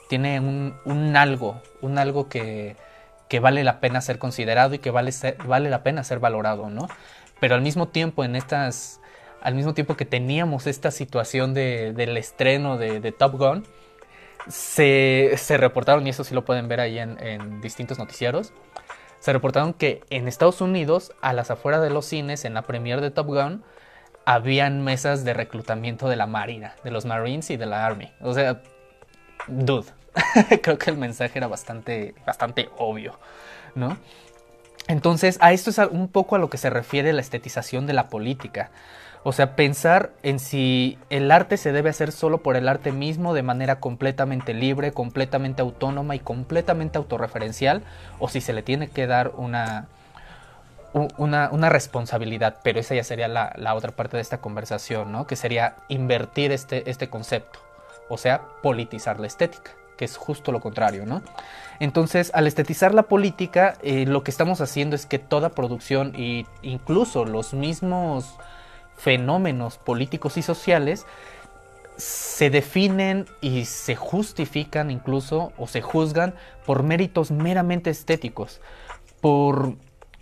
Tiene 0.09 0.39
un, 0.39 1.15
algo, 1.15 1.61
un 1.81 1.99
algo 1.99 2.27
que, 2.27 2.75
vale 3.39 3.63
la 3.63 3.79
pena 3.79 4.01
ser 4.01 4.17
considerado 4.17 4.73
y 4.73 4.79
que 4.79 4.89
vale, 4.89 5.11
vale 5.45 5.69
la 5.69 5.83
pena 5.83 6.03
ser 6.03 6.17
valorado, 6.17 6.71
¿no? 6.71 6.87
Pero 7.43 7.55
al 7.55 7.61
mismo 7.61 7.89
tiempo, 7.89 8.23
en 8.23 8.37
estas, 8.37 9.01
al 9.41 9.53
mismo 9.53 9.73
tiempo 9.73 9.97
que 9.97 10.05
teníamos 10.05 10.65
esta 10.65 10.91
situación 10.91 11.53
de, 11.53 11.91
del 11.91 12.15
estreno 12.15 12.77
de, 12.77 13.11
Top 13.11 13.33
Gun, 13.33 13.65
se, 14.47 15.33
se, 15.35 15.57
reportaron, 15.57 16.07
y 16.07 16.11
eso 16.11 16.23
sí 16.23 16.33
lo 16.33 16.45
pueden 16.45 16.69
ver 16.69 16.79
ahí 16.79 16.97
en, 16.99 17.21
en, 17.21 17.59
distintos 17.59 17.99
noticieros, 17.99 18.53
se 19.19 19.33
reportaron 19.33 19.73
que 19.73 20.03
en 20.09 20.29
Estados 20.29 20.61
Unidos, 20.61 21.11
a 21.19 21.33
las 21.33 21.51
afueras 21.51 21.81
de 21.81 21.89
los 21.89 22.05
cines, 22.05 22.45
en 22.45 22.53
la 22.53 22.61
premiere 22.61 23.01
de 23.01 23.11
Top 23.11 23.27
Gun, 23.27 23.61
habían 24.23 24.81
mesas 24.81 25.25
de 25.25 25.33
reclutamiento 25.33 26.07
de 26.07 26.15
la 26.15 26.27
Marina, 26.27 26.77
de 26.85 26.91
los 26.91 27.03
Marines 27.03 27.49
y 27.49 27.57
de 27.57 27.65
la 27.65 27.85
Army. 27.85 28.09
O 28.21 28.33
sea, 28.33 28.61
dude, 29.47 29.91
creo 30.61 30.77
que 30.77 30.91
el 30.91 30.97
mensaje 30.97 31.39
era 31.39 31.47
bastante, 31.47 32.15
bastante 32.25 32.69
obvio, 32.77 33.19
¿no? 33.75 33.97
Entonces, 34.87 35.37
a 35.41 35.53
esto 35.53 35.69
es 35.69 35.77
un 35.77 36.07
poco 36.07 36.35
a 36.35 36.39
lo 36.39 36.49
que 36.49 36.57
se 36.57 36.69
refiere 36.69 37.13
la 37.13 37.21
estetización 37.21 37.87
de 37.87 37.93
la 37.93 38.09
política. 38.09 38.69
O 39.25 39.31
sea, 39.31 39.55
pensar 39.55 40.11
en 40.21 40.37
si 40.37 40.97
el 41.09 41.31
arte 41.31 41.55
se 41.55 41.71
debe 41.71 41.89
hacer 41.89 42.11
solo 42.11 42.39
por 42.39 42.57
el 42.57 42.67
arte 42.67 42.91
mismo 42.91 43.33
de 43.33 43.41
manera 43.41 43.79
completamente 43.79 44.53
libre, 44.53 44.91
completamente 44.91 45.61
autónoma 45.61 46.15
y 46.15 46.19
completamente 46.19 46.97
autorreferencial, 46.97 47.83
o 48.19 48.27
si 48.27 48.41
se 48.41 48.51
le 48.51 48.63
tiene 48.63 48.89
que 48.89 49.07
dar 49.07 49.31
una, 49.37 49.87
una, 51.17 51.69
responsabilidad. 51.69 52.57
Pero 52.63 52.81
esa 52.81 52.95
ya 52.95 53.05
sería 53.05 53.29
la, 53.29 53.53
la, 53.55 53.75
otra 53.75 53.93
parte 53.93 54.17
de 54.17 54.21
esta 54.21 54.39
conversación, 54.39 55.13
¿no? 55.13 55.25
Que 55.25 55.37
sería 55.37 55.77
invertir 55.87 56.51
este, 56.51 56.89
este 56.89 57.09
concepto, 57.09 57.59
o 58.09 58.17
sea, 58.17 58.41
politizar 58.61 59.21
la 59.21 59.27
estética 59.27 59.71
que 59.97 60.05
es 60.05 60.17
justo 60.17 60.51
lo 60.51 60.59
contrario, 60.59 61.05
¿no? 61.05 61.21
Entonces, 61.79 62.31
al 62.33 62.47
estetizar 62.47 62.93
la 62.93 63.03
política, 63.03 63.77
eh, 63.81 64.05
lo 64.05 64.23
que 64.23 64.31
estamos 64.31 64.61
haciendo 64.61 64.95
es 64.95 65.05
que 65.05 65.19
toda 65.19 65.49
producción 65.49 66.13
e 66.15 66.45
incluso 66.61 67.25
los 67.25 67.53
mismos 67.53 68.35
fenómenos 68.95 69.77
políticos 69.77 70.37
y 70.37 70.41
sociales 70.43 71.05
se 71.97 72.49
definen 72.49 73.25
y 73.41 73.65
se 73.65 73.95
justifican 73.95 74.91
incluso 74.91 75.51
o 75.57 75.67
se 75.67 75.81
juzgan 75.81 76.33
por 76.65 76.83
méritos 76.83 77.31
meramente 77.31 77.89
estéticos, 77.89 78.61
por 79.21 79.75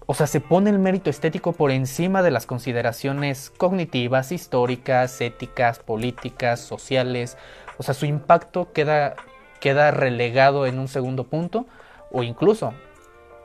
o 0.07 0.13
sea, 0.13 0.27
se 0.27 0.41
pone 0.41 0.69
el 0.69 0.77
mérito 0.77 1.09
estético 1.09 1.53
por 1.53 1.71
encima 1.71 2.21
de 2.21 2.31
las 2.31 2.45
consideraciones 2.45 3.49
cognitivas, 3.49 4.33
históricas, 4.33 5.21
éticas, 5.21 5.79
políticas, 5.79 6.59
sociales. 6.59 7.37
O 7.77 7.83
sea, 7.83 7.93
su 7.93 8.05
impacto 8.05 8.73
queda 8.73 9.15
queda 9.61 9.91
relegado 9.91 10.65
en 10.65 10.79
un 10.79 10.89
segundo 10.89 11.23
punto 11.23 11.65
o 12.11 12.23
incluso 12.23 12.73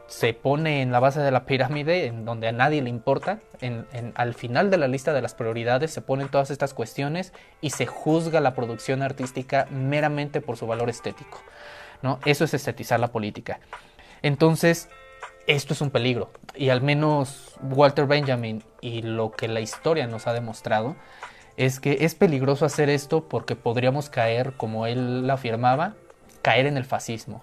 se 0.08 0.32
pone 0.34 0.82
en 0.82 0.92
la 0.92 1.00
base 1.00 1.20
de 1.20 1.30
la 1.30 1.46
pirámide 1.46 2.06
en 2.06 2.24
donde 2.24 2.48
a 2.48 2.52
nadie 2.52 2.80
le 2.80 2.90
importa, 2.90 3.40
en, 3.60 3.86
al 4.14 4.34
final 4.34 4.70
de 4.70 4.78
la 4.78 4.88
lista 4.88 5.12
de 5.12 5.22
las 5.22 5.34
prioridades 5.34 5.92
se 5.92 6.00
ponen 6.00 6.28
todas 6.28 6.50
estas 6.50 6.74
cuestiones 6.74 7.32
y 7.60 7.70
se 7.70 7.86
juzga 7.86 8.40
la 8.40 8.54
producción 8.54 9.02
artística 9.02 9.66
meramente 9.70 10.40
por 10.40 10.56
su 10.56 10.66
valor 10.66 10.88
estético. 10.90 11.38
¿no? 12.02 12.18
Eso 12.24 12.44
es 12.44 12.54
estetizar 12.54 13.00
la 13.00 13.08
política. 13.08 13.60
Entonces, 14.22 14.88
esto 15.46 15.74
es 15.74 15.80
un 15.80 15.90
peligro 15.90 16.30
y 16.54 16.70
al 16.70 16.82
menos 16.82 17.54
Walter 17.60 18.06
Benjamin 18.06 18.62
y 18.80 19.02
lo 19.02 19.32
que 19.32 19.48
la 19.48 19.60
historia 19.60 20.06
nos 20.06 20.26
ha 20.26 20.32
demostrado 20.32 20.96
es 21.56 21.80
que 21.80 21.98
es 22.00 22.14
peligroso 22.14 22.64
hacer 22.64 22.90
esto 22.90 23.28
porque 23.28 23.56
podríamos 23.56 24.08
caer, 24.08 24.52
como 24.56 24.86
él 24.86 25.28
afirmaba, 25.30 25.94
caer 26.46 26.66
en 26.66 26.76
el 26.76 26.84
fascismo. 26.84 27.42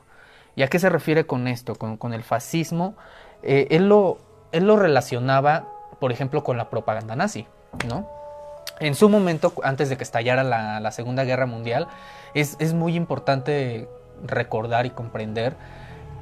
¿Y 0.55 0.63
a 0.63 0.69
qué 0.69 0.79
se 0.79 0.88
refiere 0.88 1.25
con 1.25 1.50
esto? 1.50 1.75
Con, 1.75 2.13
el 2.13 2.24
fascismo, 2.24 2.95
eh, 3.41 3.67
él, 3.69 3.89
lo, 3.89 4.17
él 4.53 4.65
lo 4.65 4.77
relacionaba, 4.77 5.67
por 6.00 6.13
ejemplo, 6.13 6.41
con 6.45 6.55
la 6.55 6.69
propaganda 6.69 7.13
nazi, 7.13 7.45
¿no? 7.86 8.07
En 8.79 8.95
su 8.95 9.10
momento, 9.10 9.53
antes 9.62 9.89
de 9.89 9.98
que 9.98 10.03
estallara 10.03 10.45
la, 10.45 10.79
la 10.79 10.91
Segunda 10.91 11.25
Guerra 11.25 11.45
Mundial, 11.45 11.89
es, 12.33 12.55
es, 12.60 12.74
muy 12.74 12.95
importante 12.95 13.89
recordar 14.25 14.86
y 14.86 14.91
comprender 14.91 15.57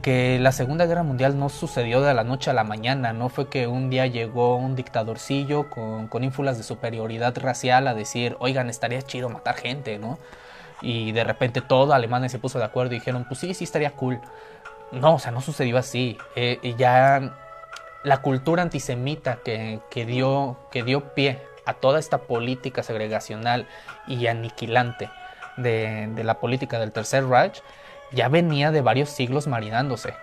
que 0.02 0.40
la 0.40 0.52
Segunda 0.52 0.88
Guerra 0.88 1.04
Mundial 1.04 1.38
no 1.38 1.50
sucedió 1.50 2.02
de 2.02 2.16
la 2.16 2.24
noche 2.24 2.50
a 2.50 2.54
la 2.54 2.64
mañana, 2.64 3.14
no 3.14 3.30
fue 3.30 3.48
que 3.48 3.68
un 3.68 3.92
día 3.92 4.08
llegó 4.08 4.56
un 4.56 4.76
dictadorcillo 4.76 5.70
con, 5.70 6.08
con 6.08 6.24
ínfulas 6.24 6.58
de 6.58 6.64
superioridad 6.64 7.38
racial 7.38 7.88
a 7.88 7.94
decir, 7.94 8.38
oigan, 8.40 8.72
estaría 8.72 9.04
chido 9.04 9.30
matar 9.30 9.56
gente, 9.56 10.00
¿no? 10.00 10.18
Y 10.82 11.12
de 11.12 11.24
repente 11.24 11.62
todo 11.62 11.94
Alemania 11.94 12.30
se 12.30 12.40
puso 12.40 12.60
de 12.60 12.66
acuerdo 12.66 12.94
y 12.94 13.00
dijeron, 13.00 13.26
pues 13.28 13.40
sí, 13.40 13.54
sí 13.54 13.64
estaría 13.64 13.92
cool. 13.92 14.20
No, 14.92 15.16
o 15.16 15.20
sea, 15.20 15.32
no 15.32 15.42
sucedió 15.42 15.78
así. 15.78 16.18
Eh, 16.36 16.76
ya 16.78 17.38
la 18.04 18.22
cultura 18.22 18.64
antisemita 18.64 19.38
que, 19.44 19.80
que, 19.90 20.06
dio, 20.06 20.58
que 20.72 20.84
dio 20.84 21.14
pie 21.14 21.40
a 21.66 21.76
toda 21.76 22.00
esta 22.00 22.20
política 22.20 22.84
segregacional 22.84 23.68
y 24.08 24.28
aniquilante 24.28 25.10
de, 25.58 26.08
de 26.08 26.24
la 26.24 26.40
política 26.40 26.80
del 26.80 26.92
Tercer 26.92 27.28
Reich 27.28 27.62
ya 28.12 28.28
venía 28.28 28.72
de 28.72 28.82
varios 28.82 29.10
siglos 29.10 29.48
marinándose. 29.48 30.14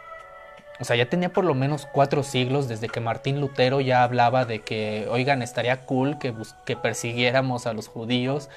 O 0.80 0.84
sea, 0.84 0.96
ya 0.96 1.08
tenía 1.08 1.32
por 1.32 1.44
lo 1.44 1.54
menos 1.54 1.86
cuatro 1.92 2.22
siglos 2.22 2.68
desde 2.68 2.88
que 2.88 3.00
Martín 3.00 3.40
Lutero 3.40 3.80
ya 3.80 4.04
hablaba 4.04 4.44
de 4.44 4.60
que, 4.60 5.08
oigan, 5.10 5.42
estaría 5.42 5.80
cool 5.80 6.18
que, 6.18 6.32
que 6.64 6.76
persiguiéramos 6.76 7.66
a 7.66 7.72
los 7.72 7.88
judíos 7.88 8.48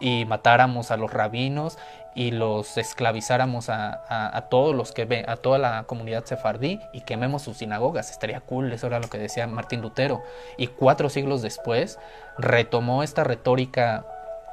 y 0.00 0.24
matáramos 0.24 0.90
a 0.90 0.96
los 0.96 1.12
rabinos 1.12 1.78
y 2.14 2.32
los 2.32 2.76
esclavizáramos 2.76 3.68
a, 3.68 4.02
a, 4.36 4.48
todos 4.48 4.74
los 4.74 4.90
que 4.90 5.04
ven, 5.04 5.30
a 5.30 5.36
toda 5.36 5.58
la 5.58 5.84
comunidad 5.84 6.24
sefardí 6.24 6.80
y 6.92 7.02
quememos 7.02 7.42
sus 7.42 7.58
sinagogas. 7.58 8.10
Estaría 8.10 8.40
cool, 8.40 8.72
eso 8.72 8.88
era 8.88 8.98
lo 8.98 9.08
que 9.08 9.18
decía 9.18 9.46
Martín 9.46 9.82
Lutero. 9.82 10.24
Y 10.56 10.66
cuatro 10.66 11.10
siglos 11.10 11.42
después 11.42 12.00
retomó 12.38 13.04
esta 13.04 13.22
retórica 13.22 14.04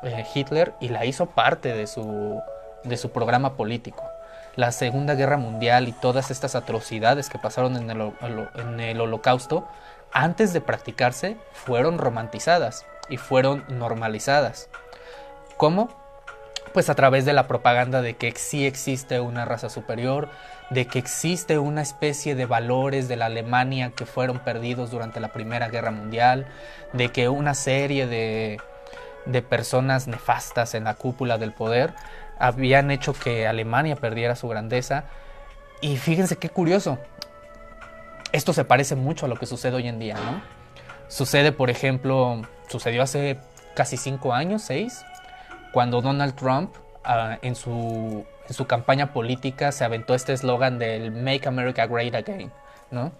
eh, 0.04 0.26
Hitler 0.36 0.74
y 0.80 0.90
la 0.90 1.06
hizo 1.06 1.26
parte 1.26 1.74
de 1.74 1.88
su, 1.88 2.40
de 2.84 2.98
su 2.98 3.10
programa 3.10 3.56
político. 3.56 4.04
La 4.56 4.72
Segunda 4.72 5.16
Guerra 5.16 5.38
Mundial 5.38 5.88
y 5.88 5.92
todas 5.92 6.32
estas 6.32 6.56
atrocidades 6.56 7.30
que 7.30 7.40
pasaron 7.40 7.76
en 7.76 7.90
el, 7.90 8.14
en 8.56 8.80
el 8.80 9.02
holocausto, 9.02 9.68
antes 10.14 10.54
de 10.54 10.62
practicarse, 10.62 11.38
fueron 11.52 11.98
romantizadas 11.98 12.86
y 13.10 13.18
fueron 13.18 13.66
normalizadas. 13.68 14.70
¿Cómo? 15.58 15.90
Pues 16.74 16.90
a 16.90 16.96
través 16.96 17.26
de 17.26 17.34
la 17.34 17.48
propaganda 17.48 18.02
de 18.02 18.16
que 18.16 18.34
sí 18.36 18.66
existe 18.66 19.20
una 19.20 19.46
raza 19.46 19.70
superior, 19.70 20.30
de 20.70 20.88
que 20.88 21.00
existe 21.00 21.58
una 21.58 21.82
especie 21.82 22.36
de 22.36 22.46
valores 22.46 23.08
de 23.08 23.16
la 23.16 23.28
Alemania 23.28 23.92
que 23.96 24.06
fueron 24.06 24.40
perdidos 24.40 24.92
durante 24.92 25.20
la 25.20 25.34
Primera 25.34 25.70
Guerra 25.70 25.92
Mundial, 25.92 26.48
de 26.94 27.10
que 27.10 27.30
una 27.30 27.54
serie 27.54 28.08
de, 28.08 28.60
de 29.26 29.42
personas 29.42 30.08
nefastas 30.08 30.76
en 30.76 30.86
la 30.86 30.96
cúpula 30.96 31.38
del 31.38 31.54
poder 31.54 31.94
habían 32.40 32.92
hecho 32.92 33.14
que 33.14 33.48
Alemania 33.48 33.96
perdiera 33.96 34.36
su 34.36 34.48
grandeza. 34.48 35.06
Y 35.82 35.98
fíjense 35.98 36.38
qué 36.38 36.50
curioso, 36.50 37.00
esto 38.32 38.54
se 38.54 38.66
parece 38.66 38.96
mucho 38.96 39.26
a 39.26 39.30
lo 39.30 39.38
que 39.38 39.46
sucede 39.46 39.76
hoy 39.76 39.88
en 39.88 40.00
día, 40.00 40.16
¿no? 40.16 40.42
Sucede, 41.08 41.52
por 41.52 41.70
ejemplo, 41.70 42.42
sucedió 42.68 43.04
hace 43.04 43.40
casi 43.76 43.98
cinco 43.98 44.34
años, 44.34 44.62
seis, 44.64 45.06
cuando 45.72 46.02
Donald 46.02 46.36
Trump 46.36 46.76
uh, 47.06 47.38
en, 47.42 47.56
su, 47.56 48.26
en, 48.48 48.54
su, 48.54 48.66
campaña 48.66 49.14
política 49.14 49.72
se 49.72 49.84
aventó 49.84 50.16
este 50.16 50.34
eslogan 50.34 50.80
del 50.80 51.12
Make 51.12 51.48
America 51.48 51.86
Great 51.86 52.16
Again, 52.16 52.52
¿no? 52.92 53.12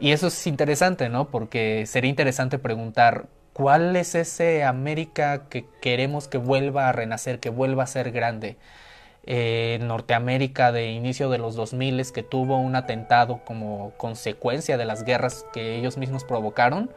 Y 0.00 0.12
eso 0.12 0.28
es 0.28 0.46
interesante, 0.46 1.08
¿no? 1.08 1.28
Porque 1.28 1.86
sería 1.86 2.10
interesante 2.10 2.58
preguntar, 2.58 3.26
¿cuál 3.58 3.96
es 3.96 4.14
ese 4.14 4.62
América 4.62 5.48
que 5.48 5.66
queremos 5.82 6.28
que 6.28 6.38
vuelva 6.38 6.88
a 6.88 6.92
renacer, 6.92 7.40
que 7.40 7.50
vuelva 7.50 7.82
a 7.82 7.86
ser 7.88 8.12
grande? 8.12 8.56
Eh, 9.24 9.78
Norteamérica 9.82 10.70
de 10.70 10.92
inicio 10.92 11.28
de 11.28 11.38
los 11.38 11.56
2000 11.56 12.12
que 12.12 12.22
tuvo 12.22 12.56
un 12.56 12.76
atentado 12.76 13.40
como 13.44 13.92
consecuencia 13.96 14.78
de 14.78 14.84
las 14.84 15.02
guerras 15.04 15.44
que 15.52 15.76
ellos 15.76 15.98
mismos 15.98 16.22
provocaron, 16.22 16.88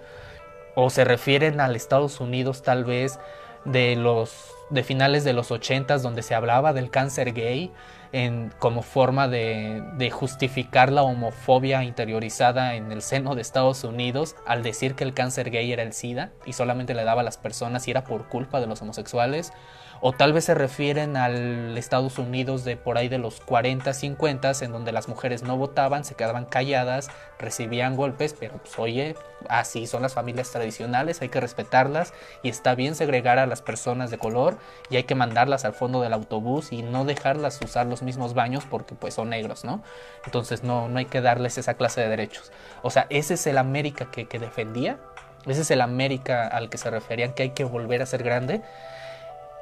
o 0.75 0.91
se 0.91 1.03
refieren 1.03 1.59
al 1.59 1.75
Estados 1.75 2.21
Unidos 2.21 2.61
tal 2.61 2.85
vez 2.85 3.19
de 3.65 3.95
los 3.95 4.53
de 4.69 4.83
finales 4.83 5.23
de 5.23 5.33
los 5.33 5.49
80 5.51 5.97
donde 5.97 6.21
se 6.21 6.35
hablaba 6.35 6.73
del 6.73 6.91
cáncer 6.91 7.33
gay, 7.33 7.71
en, 8.13 8.51
como 8.59 8.81
forma 8.81 9.27
de, 9.27 9.83
de, 9.97 10.11
justificar 10.11 10.91
la 10.91 11.03
homofobia 11.03 11.83
interiorizada 11.83 12.75
en 12.75 12.91
el 12.91 13.01
seno 13.01 13.35
de 13.35 13.41
Estados 13.41 13.83
Unidos 13.83 14.35
al 14.45 14.63
decir 14.63 14.95
que 14.95 15.03
el 15.03 15.13
cáncer 15.13 15.49
gay 15.49 15.71
era 15.71 15.83
el 15.83 15.93
SIDA 15.93 16.31
y 16.45 16.53
solamente 16.53 16.93
le 16.93 17.03
daba 17.03 17.21
a 17.21 17.23
las 17.23 17.37
personas 17.37 17.87
y 17.87 17.91
era 17.91 18.03
por 18.03 18.27
culpa 18.27 18.59
de 18.59 18.67
los 18.67 18.81
homosexuales 18.81 19.53
o 20.01 20.13
tal 20.13 20.33
vez 20.33 20.45
se 20.45 20.55
refieren 20.55 21.15
al 21.15 21.77
Estados 21.77 22.17
Unidos 22.17 22.63
de 22.63 22.75
por 22.75 22.97
ahí 22.97 23.07
de 23.07 23.19
los 23.19 23.39
40, 23.39 23.93
50, 23.93 24.51
en 24.61 24.71
donde 24.71 24.91
las 24.91 25.07
mujeres 25.07 25.43
no 25.43 25.57
votaban, 25.57 26.03
se 26.03 26.15
quedaban 26.15 26.45
calladas, 26.45 27.11
recibían 27.37 27.95
golpes, 27.95 28.35
pero 28.37 28.57
pues 28.57 28.77
oye, 28.79 29.15
así 29.47 29.85
son 29.85 30.01
las 30.01 30.15
familias 30.15 30.49
tradicionales, 30.49 31.21
hay 31.21 31.29
que 31.29 31.39
respetarlas 31.39 32.13
y 32.41 32.49
está 32.49 32.73
bien 32.73 32.95
segregar 32.95 33.37
a 33.37 33.45
las 33.45 33.61
personas 33.61 34.09
de 34.09 34.17
color 34.17 34.57
y 34.89 34.95
hay 34.95 35.03
que 35.03 35.13
mandarlas 35.13 35.65
al 35.65 35.73
fondo 35.73 36.01
del 36.01 36.13
autobús 36.13 36.71
y 36.71 36.81
no 36.81 37.05
dejarlas 37.05 37.59
usar 37.63 37.85
los 37.85 38.01
mismos 38.01 38.33
baños 38.33 38.63
porque 38.67 38.95
pues 38.95 39.13
son 39.13 39.29
negros, 39.29 39.63
¿no? 39.63 39.83
Entonces 40.25 40.63
no, 40.63 40.89
no 40.89 40.97
hay 40.97 41.05
que 41.05 41.21
darles 41.21 41.59
esa 41.59 41.75
clase 41.75 42.01
de 42.01 42.09
derechos. 42.09 42.51
O 42.81 42.89
sea, 42.89 43.05
ese 43.11 43.35
es 43.35 43.45
el 43.45 43.59
América 43.59 44.09
que, 44.09 44.27
que 44.27 44.39
defendía, 44.39 44.97
ese 45.45 45.61
es 45.61 45.69
el 45.69 45.81
América 45.81 46.47
al 46.47 46.69
que 46.69 46.79
se 46.79 46.89
referían 46.89 47.33
que 47.33 47.43
hay 47.43 47.49
que 47.51 47.65
volver 47.65 48.01
a 48.01 48.07
ser 48.07 48.23
grande 48.23 48.61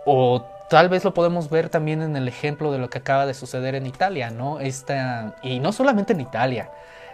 o 0.06 0.46
tal 0.70 0.88
vez 0.88 1.04
lo 1.04 1.14
podemos 1.14 1.50
ver 1.50 1.70
también 1.70 2.02
en 2.02 2.16
el 2.16 2.28
ejemplo 2.28 2.72
de 2.72 2.78
lo 2.78 2.90
que 2.90 3.00
acaba 3.00 3.26
de 3.26 3.34
suceder 3.34 3.76
en 3.76 3.88
Italia, 3.88 4.30
¿no? 4.30 4.60
Esta, 4.60 5.36
y 5.42 5.60
no 5.60 5.72
solamente 5.72 6.14
en 6.14 6.22
Italia, 6.22 6.70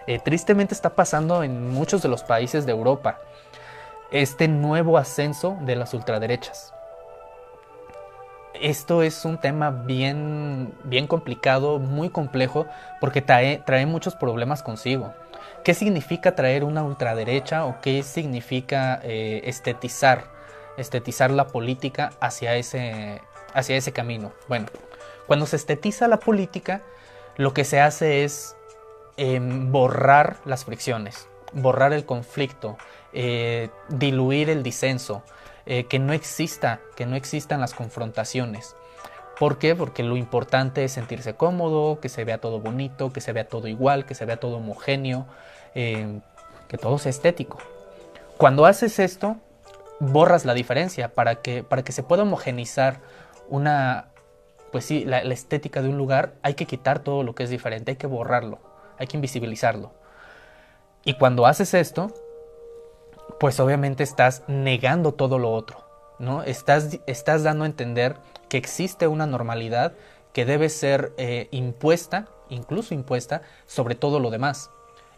eh, 0.07 0.19
tristemente 0.19 0.73
está 0.73 0.91
pasando 0.91 1.43
en 1.43 1.71
muchos 1.71 2.01
de 2.01 2.09
los 2.09 2.23
países 2.23 2.65
de 2.65 2.71
Europa, 2.71 3.19
este 4.11 4.47
nuevo 4.47 4.97
ascenso 4.97 5.57
de 5.61 5.75
las 5.75 5.93
ultraderechas. 5.93 6.73
Esto 8.61 9.03
es 9.03 9.25
un 9.25 9.37
tema 9.37 9.71
bien, 9.71 10.73
bien 10.83 11.07
complicado, 11.07 11.79
muy 11.79 12.09
complejo, 12.09 12.67
porque 13.01 13.21
trae, 13.21 13.85
muchos 13.85 14.15
problemas 14.15 14.63
consigo. 14.63 15.13
¿Qué 15.63 15.73
significa 15.73 16.35
traer 16.35 16.63
una 16.63 16.83
ultraderecha 16.83 17.65
o 17.65 17.81
qué 17.81 18.03
significa 18.03 18.99
eh, 19.03 19.41
estetizar 19.45 20.34
estetizar 20.77 21.31
la 21.31 21.47
política 21.47 22.11
hacia 22.19 22.55
ese, 22.55 23.21
hacia 23.53 23.77
ese 23.77 23.91
camino. 23.91 24.31
Bueno, 24.47 24.67
cuando 25.27 25.45
se 25.45 25.55
estetiza 25.55 26.07
la 26.07 26.19
política, 26.19 26.81
lo 27.37 27.53
que 27.53 27.63
se 27.63 27.81
hace 27.81 28.23
es 28.23 28.55
em, 29.17 29.71
borrar 29.71 30.37
las 30.45 30.65
fricciones, 30.65 31.27
borrar 31.53 31.93
el 31.93 32.05
conflicto, 32.05 32.77
eh, 33.13 33.69
diluir 33.89 34.49
el 34.49 34.63
disenso, 34.63 35.23
eh, 35.65 35.85
que 35.85 35.99
no 35.99 36.13
exista, 36.13 36.79
que 36.95 37.05
no 37.05 37.15
existan 37.15 37.59
las 37.59 37.73
confrontaciones. 37.73 38.75
¿Por 39.39 39.57
qué? 39.57 39.75
Porque 39.75 40.03
lo 40.03 40.15
importante 40.15 40.83
es 40.83 40.93
sentirse 40.93 41.33
cómodo, 41.33 41.99
que 41.99 42.07
se 42.07 42.23
vea 42.23 42.39
todo 42.39 42.59
bonito, 42.59 43.11
que 43.11 43.19
se 43.19 43.33
vea 43.33 43.47
todo 43.47 43.67
igual, 43.67 44.05
que 44.05 44.15
se 44.15 44.25
vea 44.25 44.37
todo 44.37 44.57
homogéneo, 44.57 45.25
em, 45.73 46.21
que 46.67 46.77
todo 46.77 46.97
sea 46.99 47.09
estético. 47.09 47.57
Cuando 48.37 48.65
haces 48.65 48.99
esto, 48.99 49.37
borras 49.99 50.45
la 50.45 50.53
diferencia 50.53 51.13
para 51.13 51.41
que, 51.41 51.63
para 51.63 51.83
que 51.83 51.91
se 51.91 52.03
pueda 52.03 52.23
homogenizar 52.23 53.01
una, 53.49 54.09
pues 54.71 54.85
sí, 54.85 55.05
la, 55.05 55.19
estética 55.19 55.81
de 55.81 55.89
un 55.89 55.97
lugar, 55.97 56.33
hay 56.41 56.55
que 56.55 56.65
quitar 56.65 56.99
todo 56.99 57.23
lo 57.23 57.35
que 57.35 57.43
es 57.43 57.49
diferente, 57.49 57.91
hay 57.91 57.97
que 57.97 58.07
borrarlo, 58.07 58.59
hay 58.97 59.07
que 59.07 59.17
invisibilizarlo. 59.17 59.93
Y 61.03 61.15
cuando 61.15 61.45
haces 61.45 61.73
esto, 61.73 62.11
pues 63.39 63.59
obviamente 63.59 64.03
estás 64.03 64.43
negando 64.47 65.13
todo 65.13 65.39
lo 65.39 65.51
otro, 65.51 65.77
¿no? 66.19 66.43
Estás, 66.43 66.99
estás 67.05 67.43
dando 67.43 67.63
a 67.63 67.67
entender 67.67 68.17
que 68.49 68.57
existe 68.57 69.07
una 69.07 69.27
normalidad 69.27 69.93
que 70.33 70.45
debe 70.45 70.69
ser 70.69 71.13
eh, 71.17 71.47
impuesta, 71.51 72.27
incluso 72.49 72.93
impuesta, 72.93 73.41
sobre 73.67 73.95
todo 73.95 74.19
lo 74.19 74.31
demás. 74.31 74.71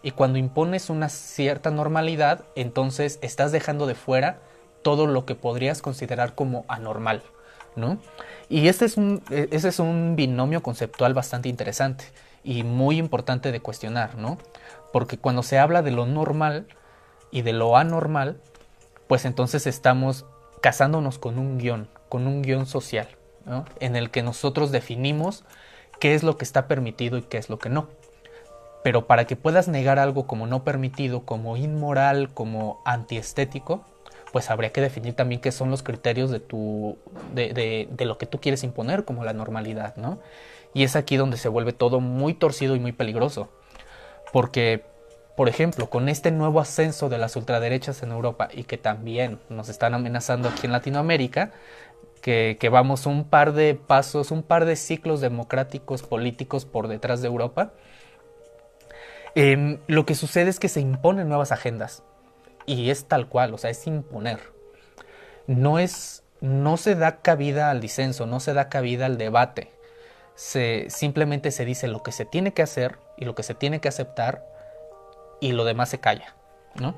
Y 0.04 0.12
cuando 0.12 0.38
impones 0.38 0.90
una 0.90 1.10
cierta 1.10 1.72
normalidad, 1.72 2.46
entonces 2.56 3.18
estás 3.22 3.52
dejando 3.52 3.88
de 3.88 3.96
fuera 3.96 4.40
todo 4.88 5.06
lo 5.06 5.26
que 5.26 5.36
podrías 5.36 5.82
considerar 5.82 6.34
como 6.34 6.64
anormal, 6.70 7.22
¿no? 7.76 7.98
Y 8.48 8.70
este 8.70 8.86
es 8.86 8.96
un, 8.96 9.22
e, 9.30 9.50
ese 9.52 9.68
es 9.68 9.80
un 9.80 10.16
binomio 10.16 10.64
conceptual 10.64 11.14
bastante 11.14 11.50
interesante 11.50 12.06
y 12.42 12.64
muy 12.64 12.98
importante 12.98 13.52
de 13.52 13.60
cuestionar, 13.60 14.16
¿no? 14.16 14.38
Porque 14.94 15.18
cuando 15.18 15.44
se 15.44 15.60
habla 15.60 15.82
de 15.82 15.92
lo 15.92 16.06
normal 16.06 16.68
y 17.32 17.42
de 17.42 17.52
lo 17.52 17.76
anormal, 17.76 18.40
pues 19.08 19.26
entonces 19.26 19.68
estamos 19.68 20.26
casándonos 20.62 21.20
con 21.20 21.38
un 21.38 21.58
guion, 21.58 21.90
con 22.08 22.26
un 22.26 22.42
guion 22.42 22.66
social, 22.66 23.10
¿no? 23.44 23.66
En 23.82 23.98
el 23.98 24.10
que 24.10 24.24
nosotros 24.24 24.72
definimos 24.72 25.44
qué 26.00 26.16
es 26.16 26.24
lo 26.24 26.38
que 26.38 26.46
está 26.46 26.70
permitido 26.70 27.18
y 27.18 27.24
qué 27.24 27.38
es 27.38 27.50
lo 27.50 27.60
que 27.60 27.68
no. 27.68 27.90
Pero 28.86 29.06
para 29.06 29.28
que 29.28 29.36
puedas 29.36 29.68
negar 29.68 30.00
algo 30.00 30.28
como 30.28 30.48
no 30.48 30.64
permitido, 30.64 31.26
como 31.26 31.58
inmoral, 31.58 32.34
como 32.34 32.80
antiestético, 32.86 33.84
pues 34.32 34.50
habría 34.50 34.72
que 34.72 34.82
definir 34.82 35.14
también 35.14 35.42
qué 35.42 35.52
son 35.52 35.72
los 35.72 35.84
criterios 35.84 36.30
de, 36.30 36.40
tu, 36.40 36.98
de, 37.34 37.88
de, 37.90 38.06
lo 38.06 38.18
que 38.18 38.26
tú 38.26 38.40
quieres 38.40 38.64
imponer 38.64 39.06
como 39.06 39.24
la 39.24 39.34
normalidad, 39.34 39.96
¿no? 39.96 40.20
Y 40.74 40.84
es 40.84 40.96
aquí 40.96 41.18
donde 41.18 41.38
se 41.38 41.50
vuelve 41.50 41.74
todo 41.74 42.00
muy 42.00 42.34
torcido 42.34 42.76
y 42.76 42.80
muy 42.80 42.92
peligroso. 42.92 43.50
Porque, 44.34 44.84
por 45.36 45.50
ejemplo, 45.50 45.90
con 45.90 46.10
este 46.10 46.32
nuevo 46.32 46.60
ascenso 46.60 47.10
de 47.10 47.18
las 47.18 47.36
ultraderechas 47.36 48.04
en 48.04 48.12
Europa 48.12 48.50
y 48.52 48.66
que 48.66 48.78
también 48.78 49.40
nos 49.50 49.70
están 49.70 49.94
amenazando 49.94 50.50
aquí 50.50 50.66
en 50.66 50.74
Latinoamérica, 50.74 51.52
que, 52.22 52.58
que 52.60 52.70
vamos 52.70 53.06
un 53.06 53.24
par 53.24 53.54
de 53.54 53.76
pasos, 53.76 54.32
un 54.32 54.44
par 54.44 54.66
de 54.66 54.76
ciclos 54.76 55.22
democráticos 55.22 56.04
políticos 56.04 56.66
por 56.66 56.90
detrás 56.90 57.22
de 57.22 57.28
Europa, 57.28 57.72
eh, 59.36 59.80
lo 59.88 60.06
que 60.06 60.16
sucede 60.16 60.50
es 60.50 60.60
que 60.60 60.68
se 60.68 60.82
imponen 60.82 61.30
nuevas 61.30 61.52
agendas 61.52 62.04
y 62.68 62.92
es 62.92 63.06
tal 63.06 63.28
cual, 63.28 63.56
o 63.56 63.58
sea, 63.58 63.72
es 63.72 63.88
imponer. 63.88 64.40
No 65.48 65.80
es 65.80 66.24
no 66.40 66.78
se 66.78 66.96
da 66.96 67.22
cabida 67.22 67.72
al 67.72 67.82
disenso, 67.82 68.26
no 68.26 68.40
se 68.40 68.54
da 68.54 68.70
cabida 68.70 69.06
al 69.06 69.18
debate. 69.18 69.72
Se, 70.36 70.86
simplemente 70.90 71.52
se 71.52 71.66
dice 71.66 71.88
lo 71.88 72.04
que 72.04 72.12
se 72.12 72.26
tiene 72.26 72.54
que 72.54 72.62
hacer 72.62 73.00
y 73.18 73.26
lo 73.26 73.34
que 73.34 73.44
se 73.44 73.56
tiene 73.56 73.80
que 73.80 73.88
aceptar 73.88 74.46
y 75.42 75.54
lo 75.54 75.66
demás 75.66 75.90
se 75.90 76.00
calla, 76.00 76.36
¿no? 76.76 76.96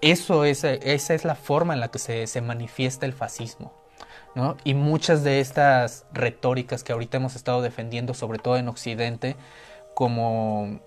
Eso 0.00 0.44
es, 0.44 0.64
esa 0.64 1.14
es 1.14 1.24
la 1.24 1.36
forma 1.36 1.74
en 1.74 1.80
la 1.80 1.92
que 1.92 2.00
se, 2.00 2.26
se 2.26 2.40
manifiesta 2.40 3.06
el 3.06 3.12
fascismo. 3.12 3.72
¿no? 4.34 4.56
Y 4.64 4.74
muchas 4.74 5.22
de 5.22 5.38
estas 5.38 6.06
retóricas 6.12 6.82
que 6.82 6.92
ahorita 6.92 7.18
hemos 7.18 7.36
estado 7.36 7.62
defendiendo, 7.62 8.14
sobre 8.14 8.38
todo 8.38 8.56
en 8.56 8.66
Occidente, 8.66 9.36
como 9.94 10.80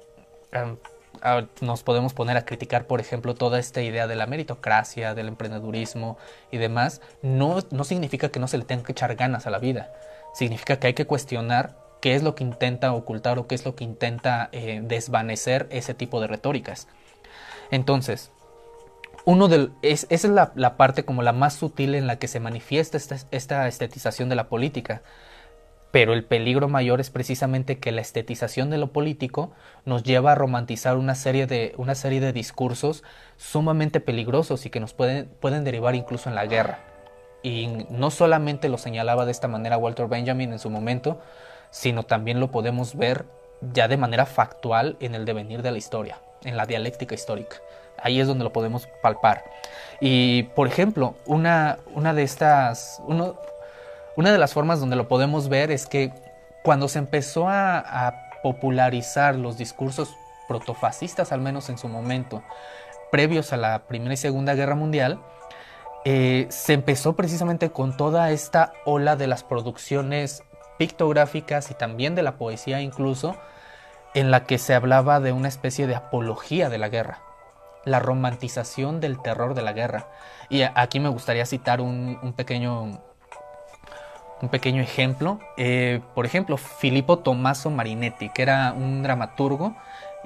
nos 1.62 1.84
podemos 1.84 2.14
poner 2.14 2.38
a 2.38 2.46
criticar, 2.46 2.88
por 2.88 3.00
ejemplo, 3.00 3.36
toda 3.36 3.60
esta 3.60 3.82
idea 3.82 4.08
de 4.08 4.16
la 4.16 4.28
meritocracia, 4.28 5.14
del 5.14 5.28
emprendedurismo 5.28 6.18
y 6.52 6.58
demás, 6.58 7.02
no, 7.22 7.60
no 7.72 7.84
significa 7.84 8.30
que 8.30 8.40
no 8.40 8.48
se 8.48 8.58
le 8.58 8.66
tenga 8.66 8.84
que 8.84 8.92
echar 8.92 9.16
ganas 9.16 9.48
a 9.48 9.50
la 9.50 9.60
vida. 9.60 9.92
Significa 10.34 10.80
que 10.80 10.88
hay 10.88 10.94
que 10.94 11.08
cuestionar 11.08 11.78
qué 12.02 12.16
es 12.16 12.24
lo 12.24 12.36
que 12.36 12.44
intenta 12.44 12.94
ocultar 12.94 13.40
o 13.40 13.48
qué 13.48 13.56
es 13.56 13.66
lo 13.66 13.76
que 13.76 13.84
intenta 13.84 14.50
eh, 14.52 14.82
desvanecer 14.84 15.68
ese 15.72 15.94
tipo 15.94 16.22
de 16.22 16.28
retóricas. 16.28 16.88
Entonces, 17.72 18.32
uno 19.26 19.48
del, 19.48 19.72
esa 19.82 20.08
es 20.10 20.24
la, 20.26 20.52
la, 20.56 20.78
parte 20.78 21.04
como 21.04 21.24
la 21.24 21.32
más 21.32 21.56
sutil 21.56 21.96
en 21.96 22.06
la 22.06 22.20
que 22.20 22.28
se 22.28 22.40
manifiesta 22.40 22.98
esta, 22.98 23.18
esta 23.32 23.68
estetización 23.68 24.30
de 24.30 24.36
la 24.36 24.50
política 24.50 25.02
pero 25.96 26.12
el 26.12 26.26
peligro 26.26 26.68
mayor 26.68 27.00
es 27.00 27.10
precisamente 27.10 27.80
que 27.80 27.94
la 27.94 28.02
estetización 28.02 28.70
de 28.70 28.78
lo 28.78 28.92
político 28.92 29.52
nos 29.86 30.04
lleva 30.04 30.34
a 30.34 30.36
romantizar 30.36 30.98
una 30.98 31.16
serie 31.16 31.48
de, 31.48 31.74
una 31.78 31.96
serie 31.96 32.20
de 32.20 32.34
discursos 32.34 33.02
sumamente 33.38 34.02
peligrosos 34.02 34.66
y 34.66 34.70
que 34.70 34.82
nos 34.82 34.94
pueden, 34.94 35.30
pueden 35.40 35.64
derivar 35.64 35.96
incluso 35.96 36.28
en 36.28 36.36
la 36.36 36.48
guerra. 36.48 36.80
Y 37.44 37.86
no 37.90 38.12
solamente 38.12 38.68
lo 38.68 38.78
señalaba 38.78 39.24
de 39.24 39.32
esta 39.32 39.48
manera 39.48 39.78
Walter 39.78 40.08
Benjamin 40.08 40.52
en 40.52 40.60
su 40.60 40.70
momento, 40.70 41.22
sino 41.72 42.04
también 42.04 42.42
lo 42.42 42.52
podemos 42.52 42.98
ver 42.98 43.24
ya 43.62 43.88
de 43.88 43.96
manera 43.96 44.26
factual 44.26 44.98
en 45.00 45.16
el 45.16 45.24
devenir 45.24 45.62
de 45.62 45.72
la 45.72 45.78
historia, 45.78 46.20
en 46.44 46.58
la 46.58 46.66
dialéctica 46.66 47.16
histórica. 47.16 47.56
Ahí 48.04 48.20
es 48.20 48.28
donde 48.28 48.44
lo 48.44 48.52
podemos 48.52 48.90
palpar. 49.02 49.46
Y, 50.02 50.44
por 50.58 50.68
ejemplo, 50.68 51.16
una, 51.26 51.78
una 51.94 52.14
de 52.14 52.24
estas, 52.24 53.02
uno, 53.08 53.38
una 54.16 54.32
de 54.32 54.38
las 54.38 54.54
formas 54.54 54.80
donde 54.80 54.96
lo 54.96 55.08
podemos 55.08 55.50
ver 55.50 55.72
es 55.72 55.88
que 55.88 56.14
cuando 56.64 56.88
se 56.88 57.00
empezó 57.00 57.48
a, 57.48 58.22
popularizar 58.44 59.36
los 59.36 59.58
discursos 59.58 60.16
protofascistas, 60.48 61.32
al 61.32 61.42
menos 61.42 61.70
en 61.70 61.80
su 61.80 61.88
momento, 61.88 62.44
previos 63.12 63.52
a 63.54 63.58
la 63.58 63.88
Primera 63.88 64.14
y 64.14 64.18
Segunda 64.18 64.54
Guerra 64.54 64.76
Mundial, 64.76 65.20
eh, 66.04 66.46
se 66.50 66.74
empezó 66.74 67.16
precisamente 67.16 67.72
con 67.72 67.98
toda 67.98 68.30
esta 68.30 68.74
ola 68.86 69.16
de 69.16 69.26
las 69.26 69.44
producciones 69.44 70.44
pictográficas 70.78 71.72
y 71.72 71.74
también 71.74 72.14
de 72.14 72.22
la 72.22 72.38
poesía 72.38 72.82
incluso, 72.82 73.36
en 74.14 74.30
la 74.30 74.44
que 74.44 74.60
se 74.60 74.76
hablaba 74.76 75.20
de 75.20 75.32
una 75.32 75.48
especie 75.48 75.88
de 75.88 75.96
apología 75.96 76.70
de 76.70 76.78
la 76.78 76.90
guerra, 76.90 77.22
la 77.84 78.00
romantización 78.00 79.00
del 79.00 79.20
terror 79.24 79.56
de 79.56 79.64
la 79.64 79.74
guerra. 79.74 80.08
Y 80.50 80.62
aquí 80.62 81.00
me 81.00 81.10
gustaría 81.10 81.48
citar 81.48 81.82
un 81.82 82.34
pequeño 82.38 83.02
un 84.42 84.50
pequeño 84.50 84.82
ejemplo. 84.82 85.40
Eh, 85.58 86.02
por 86.14 86.26
ejemplo, 86.26 86.58
Filippo 86.58 87.20
Tommaso 87.20 87.70
Marinetti, 87.70 88.30
que 88.30 88.42
era 88.42 88.74
un 88.74 89.04
dramaturgo 89.04 89.76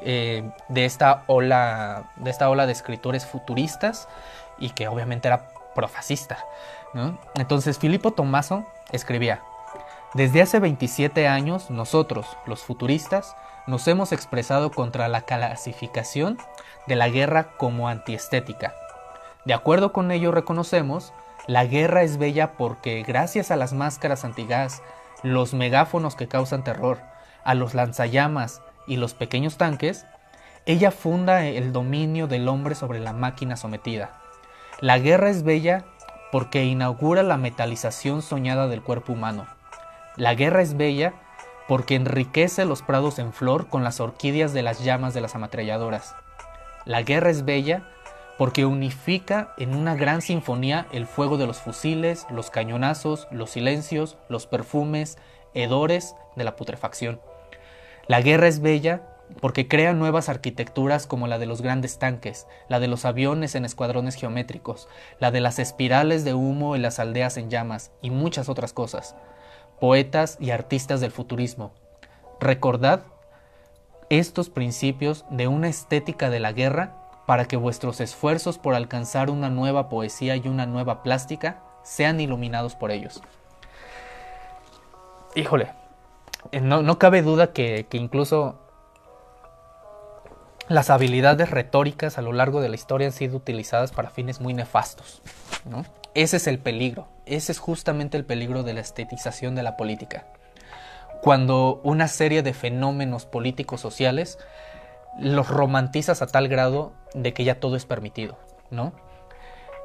eh, 0.02 0.50
de, 0.69 0.86
esta 0.86 1.24
ola, 1.28 2.12
de 2.17 2.30
esta 2.30 2.50
ola 2.50 2.65
de 2.65 2.72
escritores 2.72 3.26
futuristas 3.26 4.08
y 4.58 4.72
que 4.72 4.88
obviamente 4.88 5.28
era 5.28 5.50
profascista. 5.76 6.38
Entonces, 7.36 7.78
Filippo 7.78 8.12
Tommaso 8.12 8.65
escribía, 8.91 9.41
desde 10.15 10.41
hace 10.41 10.60
27 10.60 11.28
años 11.28 11.69
nosotros, 11.69 12.26
los 12.48 12.63
futuristas, 12.63 13.36
nos 13.67 13.88
hemos 13.88 14.12
expresado 14.12 14.72
contra 14.72 15.08
la 15.08 15.22
clasificación 15.22 16.39
de 16.88 16.95
la 16.95 17.10
guerra 17.10 17.50
como 17.58 17.88
antiestética. 17.88 18.74
De 19.45 19.54
acuerdo 19.54 19.93
con 19.93 20.12
ello 20.12 20.32
reconocemos, 20.32 21.13
la 21.49 21.65
guerra 21.65 22.03
es 22.03 22.19
bella 22.19 22.51
porque 22.57 23.01
gracias 23.01 23.49
a 23.49 23.55
las 23.55 23.73
máscaras 23.73 24.23
antigas, 24.23 24.83
los 25.23 25.55
megáfonos 25.55 26.15
que 26.15 26.27
causan 26.27 26.63
terror, 26.63 26.99
a 27.43 27.55
los 27.55 27.73
lanzallamas 27.73 28.62
y 28.85 28.97
los 28.97 29.15
pequeños 29.15 29.57
tanques, 29.57 30.05
ella 30.67 30.91
funda 30.91 31.47
el 31.47 31.73
dominio 31.73 32.27
del 32.27 32.47
hombre 32.47 32.75
sobre 32.75 32.99
la 32.99 33.13
máquina 33.13 33.57
sometida. 33.57 34.21
La 34.79 34.99
guerra 34.99 35.31
es 35.31 35.41
bella 35.41 35.85
porque 36.31 36.65
inaugura 36.65 37.23
la 37.23 37.38
metalización 37.38 38.21
soñada 38.21 38.67
del 38.67 38.83
cuerpo 38.83 39.13
humano. 39.13 39.47
La 40.17 40.35
guerra 40.35 40.62
es 40.62 40.77
bella 40.77 41.15
porque 41.67 41.95
enriquece 41.95 42.63
los 42.65 42.83
prados 42.83 43.17
en 43.17 43.33
flor 43.33 43.69
con 43.69 43.83
las 43.83 43.99
orquídeas 43.99 44.53
de 44.53 44.62
las 44.62 44.83
llamas 44.83 45.15
de 45.15 45.21
las 45.21 45.33
ametralladoras. 45.33 46.15
La 46.85 47.01
guerra 47.01 47.31
es 47.31 47.43
bella 47.43 47.89
porque 48.39 48.65
unifica 48.65 49.54
en 49.58 49.75
una 49.75 49.95
gran 49.95 50.21
sinfonía 50.21 50.88
el 50.93 51.08
fuego 51.08 51.38
de 51.38 51.45
los 51.45 51.58
fusiles, 51.58 52.25
los 52.32 52.49
cañonazos, 52.49 53.28
los 53.32 53.49
silencios, 53.49 54.17
los 54.30 54.47
perfumes, 54.47 55.17
hedores 55.54 56.15
de 56.38 56.45
la 56.45 56.56
putrefacción. 56.56 57.19
La 58.08 58.21
guerra 58.21 58.47
es 58.47 58.62
bella 58.62 59.02
porque 59.41 59.67
crea 59.67 59.91
nuevas 59.91 60.30
arquitecturas 60.30 61.06
como 61.06 61.28
la 61.28 61.38
de 61.38 61.47
los 61.47 61.62
grandes 61.62 61.99
tanques, 61.99 62.47
la 62.69 62.80
de 62.80 62.88
los 62.88 63.04
aviones 63.04 63.56
en 63.56 63.65
escuadrones 63.65 64.15
geométricos, 64.15 64.88
la 65.19 65.32
de 65.32 65.41
las 65.41 65.60
espirales 65.60 66.23
de 66.23 66.34
humo 66.34 66.78
en 66.78 66.82
las 66.82 66.97
aldeas 66.99 67.36
en 67.36 67.49
llamas 67.49 67.91
y 68.02 68.10
muchas 68.10 68.47
otras 68.47 68.71
cosas. 68.71 69.17
Poetas 69.82 70.38
y 70.39 70.52
artistas 70.52 71.02
del 71.02 71.12
futurismo, 71.12 71.73
recordad 72.39 73.02
estos 74.10 74.49
principios 74.49 75.25
de 75.30 75.49
una 75.49 75.67
estética 75.67 76.30
de 76.30 76.39
la 76.39 76.54
guerra 76.54 76.98
para 77.29 77.45
que 77.45 77.57
vuestros 77.57 78.01
esfuerzos 78.01 78.57
por 78.57 78.73
alcanzar 78.73 79.29
una 79.29 79.51
nueva 79.51 79.87
poesía 79.87 80.35
y 80.35 80.47
una 80.47 80.65
nueva 80.65 81.03
plástica 81.03 81.61
sean 81.83 82.19
iluminados 82.19 82.73
por 82.73 82.89
ellos. 82.89 83.21
Híjole, 85.35 85.71
eh, 86.51 86.59
no, 86.59 86.97
cabe 86.97 87.21
duda 87.21 87.53
que, 87.53 87.85
que 87.87 87.97
incluso 87.97 88.57
las 90.69 90.89
habilidades 90.89 91.51
retóricas 91.51 92.17
a 92.17 92.23
lo 92.23 92.33
largo 92.33 92.61
de 92.61 92.69
la 92.69 92.75
historia 92.75 93.05
han 93.05 93.13
sido 93.13 93.37
utilizadas 93.37 93.91
para 93.91 94.09
fines 94.09 94.41
muy 94.41 94.55
nefastos. 94.55 95.21
¿no? 95.69 95.85
Ese 96.15 96.37
es 96.37 96.47
el 96.47 96.57
peligro, 96.57 97.09
ese 97.27 97.51
es 97.51 97.59
justamente 97.59 98.17
el 98.17 98.25
peligro 98.25 98.63
de 98.63 98.73
la 98.73 98.81
estetización 98.81 99.53
de 99.53 99.61
la 99.61 99.77
política. 99.77 100.25
Cuando 101.21 101.79
una 101.83 102.07
serie 102.07 102.41
de 102.41 102.55
fenómenos 102.55 103.27
políticos 103.27 103.81
sociales 103.81 104.39
los 105.17 105.48
romantizas 105.48 106.22
a 106.22 106.28
tal 106.28 106.48
grado 106.48 106.93
de 107.13 107.34
que 107.34 107.43
ya 107.43 107.60
todo 107.60 107.76
es 107.76 107.86
permitido, 107.86 108.38
¿no? 108.69 108.93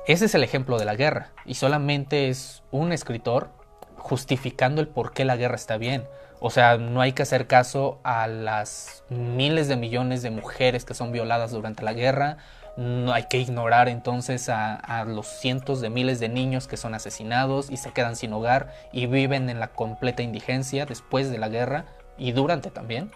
Ese 0.07 0.27
es 0.27 0.35
el 0.35 0.45
ejemplo 0.45 0.79
de 0.79 0.85
la 0.85 0.97
guerra, 0.97 1.33
y 1.47 1.55
solamente 1.55 2.29
es 2.29 2.63
un 2.71 2.93
escritor 2.93 3.51
justificando 3.97 4.83
el 4.83 4.89
por 4.89 5.13
qué 5.13 5.25
la 5.25 5.37
guerra 5.37 5.57
está 5.57 5.79
bien, 5.79 6.05
o 6.41 6.51
sea, 6.51 6.77
no 6.77 7.01
hay 7.01 7.13
que 7.13 7.23
hacer 7.23 7.47
caso 7.47 8.01
a 8.05 8.27
las 8.27 9.03
miles 9.09 9.67
de 9.67 9.77
millones 9.77 10.23
de 10.23 10.31
mujeres 10.31 10.85
que 10.85 10.93
son 10.93 11.11
violadas 11.11 11.53
durante 11.53 11.83
la 11.83 11.95
guerra, 11.95 12.37
no 12.77 13.13
hay 13.13 13.25
que 13.29 13.39
ignorar 13.39 13.89
entonces 13.89 14.49
a, 14.49 15.05
los 15.07 15.27
cientos 15.27 15.81
de 15.81 15.91
miles 15.91 16.21
de 16.21 16.29
niños 16.29 16.67
que 16.67 16.77
son 16.77 16.95
asesinados 16.95 17.71
y 17.71 17.77
se 17.77 17.93
quedan 17.93 18.17
sin 18.17 18.33
hogar 18.33 18.75
y 18.93 19.07
viven 19.07 19.49
en 19.49 19.61
la 19.61 19.69
completa 19.69 20.23
indigencia 20.23 20.85
después 20.85 21.31
de 21.31 21.39
la 21.39 21.49
guerra 21.49 21.87
y 22.19 22.33
durante 22.33 22.71
también. 22.71 23.11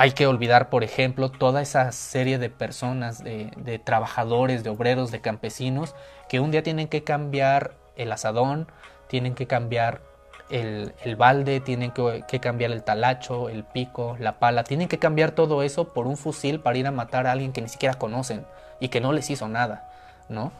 Hay 0.00 0.12
que 0.12 0.26
olvidar, 0.26 0.70
por 0.70 0.82
ejemplo, 0.82 1.30
toda 1.30 1.60
esa 1.60 1.92
serie 1.92 2.38
de 2.38 2.48
personas, 2.48 3.22
de, 3.22 3.82
trabajadores, 3.84 4.64
de 4.64 4.70
obreros, 4.70 5.10
de 5.10 5.20
campesinos, 5.20 5.94
que 6.26 6.40
un 6.40 6.50
día 6.50 6.62
tienen 6.62 6.88
que 6.88 7.04
cambiar 7.04 7.74
el 7.96 8.10
asadón, 8.10 8.66
tienen 9.08 9.34
que 9.34 9.46
cambiar 9.46 10.00
el, 10.48 10.94
balde, 11.18 11.60
tienen 11.60 11.90
que, 11.90 12.40
cambiar 12.40 12.70
el 12.70 12.82
talacho, 12.82 13.50
el 13.50 13.62
pico, 13.62 14.16
la 14.18 14.38
pala, 14.38 14.64
tienen 14.64 14.88
que 14.88 14.98
cambiar 14.98 15.32
todo 15.32 15.62
eso 15.62 15.92
por 15.92 16.06
un 16.06 16.16
fusil 16.16 16.60
para 16.60 16.78
ir 16.78 16.86
a 16.86 16.92
matar 16.92 17.26
a 17.26 17.32
alguien 17.32 17.52
que 17.52 17.60
ni 17.60 17.68
siquiera 17.68 17.98
conocen 17.98 18.46
y 18.80 18.88
que 18.88 19.02
no 19.02 19.12
les 19.12 19.28
hizo 19.28 19.48
nada, 19.48 19.90
¿no? 20.30 20.50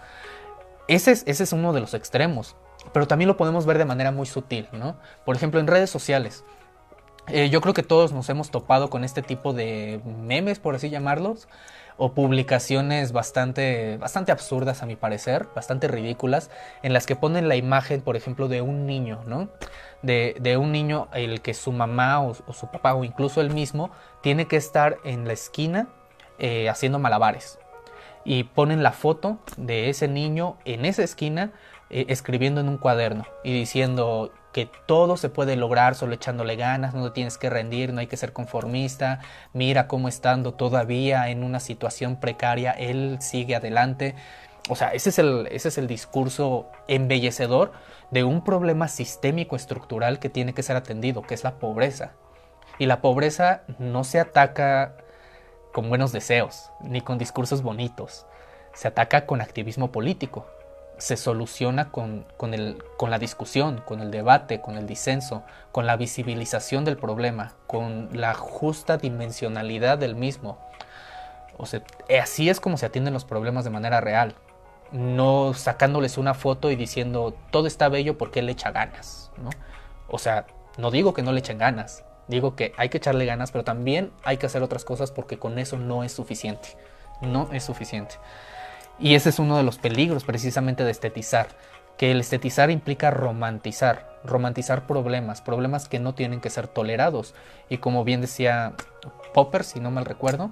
Ese 0.87 1.12
es, 1.12 1.24
ese 1.26 1.44
es 1.44 1.55
uno 1.55 1.72
de 1.72 1.81
los 1.81 1.94
extremos, 1.94 2.57
pero 2.92 3.09
también 3.09 3.29
lo 3.29 3.38
podemos 3.38 3.64
ver 3.64 3.79
de 3.79 3.87
manera 3.87 4.11
muy 4.11 4.26
sutil, 4.26 4.68
¿no? 4.72 4.96
Por 5.24 5.35
ejemplo, 5.35 5.61
en 5.61 5.66
redes 5.66 5.88
sociales. 5.88 6.44
Eh, 7.32 7.48
yo 7.48 7.60
creo 7.60 7.74
que 7.74 7.82
todos 7.82 8.12
nos 8.12 8.28
hemos 8.28 8.50
topado 8.50 8.90
con 8.90 9.04
este 9.04 9.22
tipo 9.22 9.52
de 9.52 10.00
memes, 10.04 10.58
por 10.58 10.74
así 10.74 10.90
llamarlos, 10.90 11.48
o 11.96 12.12
publicaciones 12.12 13.12
bastante, 13.12 13.98
bastante 13.98 14.32
absurdas 14.32 14.82
a 14.82 14.86
mi 14.86 14.96
parecer, 14.96 15.46
bastante 15.54 15.86
ridículas, 15.86 16.50
en 16.82 16.92
las 16.92 17.06
que 17.06 17.14
ponen 17.14 17.48
la 17.48 17.56
imagen, 17.56 18.00
por 18.00 18.16
ejemplo, 18.16 18.48
de 18.48 18.62
un 18.62 18.86
niño, 18.86 19.22
¿no? 19.26 19.48
De, 20.02 20.56
un 20.58 20.72
niño 20.72 21.08
el 21.12 21.40
que 21.42 21.54
su 21.54 21.72
mamá 21.72 22.20
o, 22.22 22.34
su 22.34 22.70
papá 22.70 22.94
o 22.94 23.04
incluso 23.04 23.40
él 23.40 23.50
mismo 23.50 23.90
tiene 24.22 24.46
que 24.46 24.56
estar 24.56 24.96
en 25.04 25.26
la 25.26 25.34
esquina 25.34 25.88
eh, 26.38 26.68
haciendo 26.68 26.98
malabares. 26.98 27.58
Y 28.24 28.44
ponen 28.44 28.82
la 28.82 28.92
foto 28.92 29.38
de 29.56 29.88
ese 29.90 30.08
niño 30.08 30.56
en 30.64 30.86
esa 30.86 31.02
esquina 31.02 31.52
eh, 31.90 32.06
escribiendo 32.08 32.60
en 32.60 32.68
un 32.68 32.78
cuaderno 32.78 33.26
y 33.44 33.52
diciendo 33.52 34.32
que 34.52 34.68
todo 34.86 35.16
se 35.16 35.28
puede 35.28 35.56
lograr 35.56 35.94
solo 35.94 36.14
echándole 36.14 36.56
ganas, 36.56 36.94
no 36.94 37.12
tienes 37.12 37.38
que 37.38 37.50
rendir, 37.50 37.92
no 37.92 38.00
hay 38.00 38.06
que 38.06 38.16
ser 38.16 38.32
conformista, 38.32 39.20
mira 39.52 39.86
cómo 39.86 40.08
estando 40.08 40.54
todavía 40.54 41.28
en 41.28 41.44
una 41.44 41.60
situación 41.60 42.16
precaria, 42.16 42.72
él 42.72 43.18
sigue 43.20 43.54
adelante. 43.54 44.14
O 44.68 44.76
sea, 44.76 44.88
ese 44.88 45.10
es 45.10 45.18
el, 45.18 45.48
ese 45.50 45.68
es 45.68 45.78
el 45.78 45.86
discurso 45.86 46.68
embellecedor 46.88 47.72
de 48.10 48.24
un 48.24 48.42
problema 48.42 48.88
sistémico 48.88 49.56
estructural 49.56 50.18
que 50.18 50.28
tiene 50.28 50.52
que 50.52 50.62
ser 50.62 50.76
atendido, 50.76 51.22
que 51.22 51.34
es 51.34 51.44
la 51.44 51.58
pobreza. 51.58 52.12
Y 52.78 52.86
la 52.86 53.00
pobreza 53.00 53.62
no 53.78 54.04
se 54.04 54.20
ataca 54.20 54.96
con 55.72 55.88
buenos 55.88 56.12
deseos, 56.12 56.70
ni 56.80 57.00
con 57.00 57.18
discursos 57.18 57.62
bonitos, 57.62 58.26
se 58.72 58.88
ataca 58.88 59.26
con 59.26 59.40
activismo 59.40 59.92
político, 59.92 60.46
se 61.00 61.16
soluciona 61.16 61.90
con, 61.90 62.26
el, 62.52 62.84
con 62.98 63.10
la 63.10 63.18
discusión, 63.18 63.82
con 63.86 64.00
el 64.00 64.10
debate, 64.10 64.60
con 64.60 64.76
el 64.76 64.86
disenso, 64.86 65.42
con 65.72 65.86
la 65.86 65.96
visibilización 65.96 66.84
del 66.84 66.98
problema, 66.98 67.54
con 67.66 68.10
la 68.12 68.34
justa 68.34 68.98
dimensionalidad 68.98 69.96
del 69.96 70.14
mismo. 70.14 70.58
O 71.56 71.64
sea, 71.64 71.82
así 72.22 72.50
es 72.50 72.60
como 72.60 72.76
se 72.76 72.86
atienden 72.86 73.14
los 73.14 73.24
problemas 73.24 73.64
de 73.64 73.70
manera 73.70 74.02
real, 74.02 74.34
no 74.92 75.54
sacándoles 75.54 76.18
una 76.18 76.34
foto 76.34 76.70
y 76.70 76.76
diciendo 76.76 77.34
todo 77.50 77.66
está 77.66 77.88
bello 77.88 78.18
porque 78.18 78.40
él 78.40 78.50
echa 78.50 78.70
ganas, 78.70 79.30
¿no? 79.42 79.48
O 80.08 80.18
sea, 80.18 80.46
no 80.76 80.90
digo 80.90 81.14
que 81.14 81.22
no 81.22 81.32
le 81.32 81.40
echen 81.40 81.56
ganas, 81.56 82.04
digo 82.28 82.56
que 82.56 82.74
hay 82.76 82.90
que 82.90 82.98
echarle 82.98 83.24
ganas, 83.24 83.52
pero 83.52 83.64
también 83.64 84.12
hay 84.22 84.36
que 84.36 84.46
hacer 84.46 84.62
otras 84.62 84.84
cosas 84.84 85.12
porque 85.12 85.38
con 85.38 85.58
eso 85.58 85.78
no 85.78 86.04
es 86.04 86.12
suficiente, 86.12 86.76
no 87.22 87.48
es 87.52 87.64
suficiente. 87.64 88.16
Y 89.00 89.14
ese 89.14 89.30
es 89.30 89.38
uno 89.38 89.56
de 89.56 89.62
los 89.62 89.78
peligros 89.78 90.24
precisamente 90.24 90.84
de 90.84 90.90
estetizar, 90.90 91.48
que 91.96 92.10
el 92.10 92.20
estetizar 92.20 92.70
implica 92.70 93.10
romantizar, 93.10 94.18
romantizar 94.24 94.86
problemas, 94.86 95.40
problemas 95.40 95.88
que 95.88 95.98
no 95.98 96.14
tienen 96.14 96.40
que 96.40 96.50
ser 96.50 96.68
tolerados. 96.68 97.34
Y 97.68 97.78
como 97.78 98.04
bien 98.04 98.20
decía 98.20 98.74
Popper, 99.32 99.64
si 99.64 99.80
no 99.80 99.90
mal 99.90 100.04
recuerdo, 100.04 100.50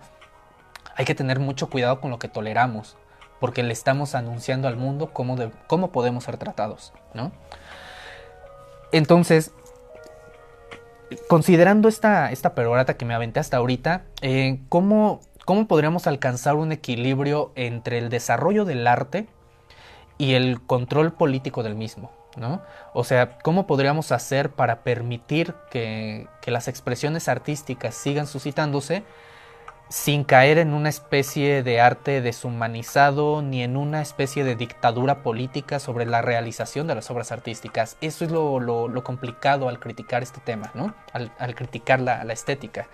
hay 0.96 1.04
que 1.04 1.14
tener 1.14 1.40
mucho 1.40 1.68
cuidado 1.68 2.00
con 2.00 2.10
lo 2.10 2.18
que 2.18 2.28
toleramos, 2.28 2.96
porque 3.38 3.62
le 3.62 3.72
estamos 3.72 4.14
anunciando 4.14 4.66
al 4.66 4.76
mundo 4.76 5.12
cómo, 5.12 5.36
cómo 5.66 5.92
podemos 5.92 6.24
ser 6.24 6.38
tratados, 6.38 6.92
¿no? 7.14 7.32
Entonces, 8.92 9.52
considerando 11.28 11.88
esta, 11.88 12.32
esta 12.32 12.54
perorata 12.54 12.96
que 12.96 13.04
me 13.04 13.14
aventé 13.14 13.40
hasta 13.40 13.58
ahorita, 13.58 14.04
eh, 14.22 14.60
¿cómo 14.68 15.20
¿Cómo 15.48 15.66
podríamos 15.66 16.06
alcanzar 16.06 16.56
un 16.56 16.72
equilibrio 16.72 17.52
entre 17.54 17.96
el 17.96 18.10
desarrollo 18.10 18.66
del 18.66 18.86
arte 18.86 19.28
y 20.18 20.34
el 20.34 20.60
control 20.60 21.14
político 21.14 21.62
del 21.62 21.74
mismo? 21.74 22.12
¿no? 22.36 22.60
O 22.92 23.02
sea, 23.02 23.38
¿cómo 23.38 23.66
podríamos 23.66 24.12
hacer 24.12 24.50
para 24.50 24.82
permitir 24.82 25.54
que, 25.70 26.26
las 26.44 26.68
expresiones 26.68 27.30
artísticas 27.30 27.94
sigan 27.94 28.26
suscitándose 28.26 29.04
sin 29.88 30.24
caer 30.24 30.58
en 30.58 30.74
una 30.74 30.90
especie 30.90 31.62
de 31.62 31.80
arte 31.80 32.20
deshumanizado 32.20 33.40
ni 33.40 33.62
en 33.62 33.78
una 33.78 34.02
especie 34.02 34.44
de 34.44 34.54
dictadura 34.54 35.22
política 35.22 35.78
sobre 35.78 36.04
la 36.04 36.20
realización 36.20 36.86
de 36.88 36.94
las 36.94 37.10
obras 37.10 37.32
artísticas. 37.32 37.96
Eso 38.02 38.26
es 38.26 38.30
lo, 38.30 39.02
complicado 39.02 39.70
al 39.70 39.80
criticar 39.80 40.22
este 40.22 40.40
tema, 40.40 40.70
¿no? 40.74 40.94
al, 41.14 41.54
criticar 41.54 42.00
la, 42.00 42.20
estética. 42.34 42.86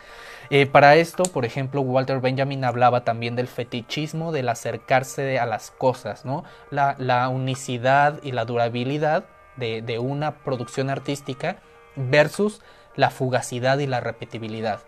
Eh, 0.51 0.67
para 0.67 0.97
esto, 0.97 1.25
por 1.25 1.45
ejemplo, 1.45 1.81
Walter 1.81 2.21
Benjamin 2.21 2.65
hablaba 2.65 3.05
también 3.05 3.37
del 3.37 3.49
fetichismo, 3.49 4.33
del 4.33 4.49
acercarse 4.49 5.39
a 5.39 5.47
las 5.47 5.71
cosas, 5.71 6.25
¿no? 6.25 6.45
la, 6.71 7.29
unicidad 7.29 8.21
y 8.23 8.33
la 8.33 8.45
durabilidad 8.45 9.25
de, 9.57 9.99
una 9.99 10.37
producción 10.39 10.91
artística 10.91 11.57
versus 11.97 12.61
la 12.97 13.11
fugacidad 13.11 13.79
y 13.79 13.87
la 13.87 14.01
repetibilidad. 14.01 14.81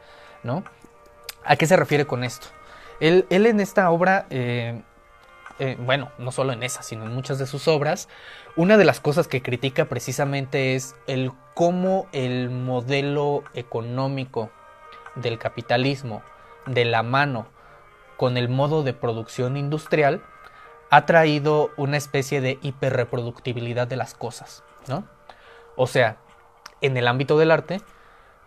¿A 1.44 1.56
qué 1.56 1.66
se 1.66 1.76
refiere 1.76 2.06
con 2.06 2.24
esto? 2.24 2.48
Él, 3.00 3.26
en 3.30 3.60
esta 3.60 3.90
obra, 3.90 4.26
eh, 4.30 4.80
eh, 5.58 5.76
bueno, 5.78 6.10
no 6.18 6.32
solo 6.32 6.52
en 6.52 6.62
esa, 6.62 6.82
sino 6.82 7.04
en 7.04 7.14
muchas 7.14 7.38
de 7.38 7.46
sus 7.46 7.68
obras, 7.68 8.08
una 8.56 8.76
de 8.76 8.84
las 8.84 9.00
cosas 9.00 9.28
que 9.28 9.42
critica 9.42 9.86
precisamente 9.86 10.74
es 10.74 10.94
el 11.06 11.32
cómo 11.54 12.06
el 12.12 12.50
modelo 12.50 13.42
económico 13.54 14.50
del 15.16 15.38
capitalismo 15.38 16.22
de 16.66 16.84
la 16.84 17.02
mano 17.02 17.46
con 18.16 18.36
el 18.36 18.48
modo 18.48 18.82
de 18.82 18.92
producción 18.92 19.56
industrial 19.56 20.22
ha 20.90 21.04
traído 21.04 21.70
una 21.76 21.96
especie 21.96 22.40
de 22.40 22.58
hiperreproductibilidad 22.62 23.86
de 23.86 23.96
las 23.96 24.14
cosas, 24.14 24.62
¿no? 24.88 25.04
O 25.76 25.86
sea, 25.86 26.16
en 26.80 26.96
el 26.96 27.08
ámbito 27.08 27.36
del 27.38 27.50
arte, 27.50 27.80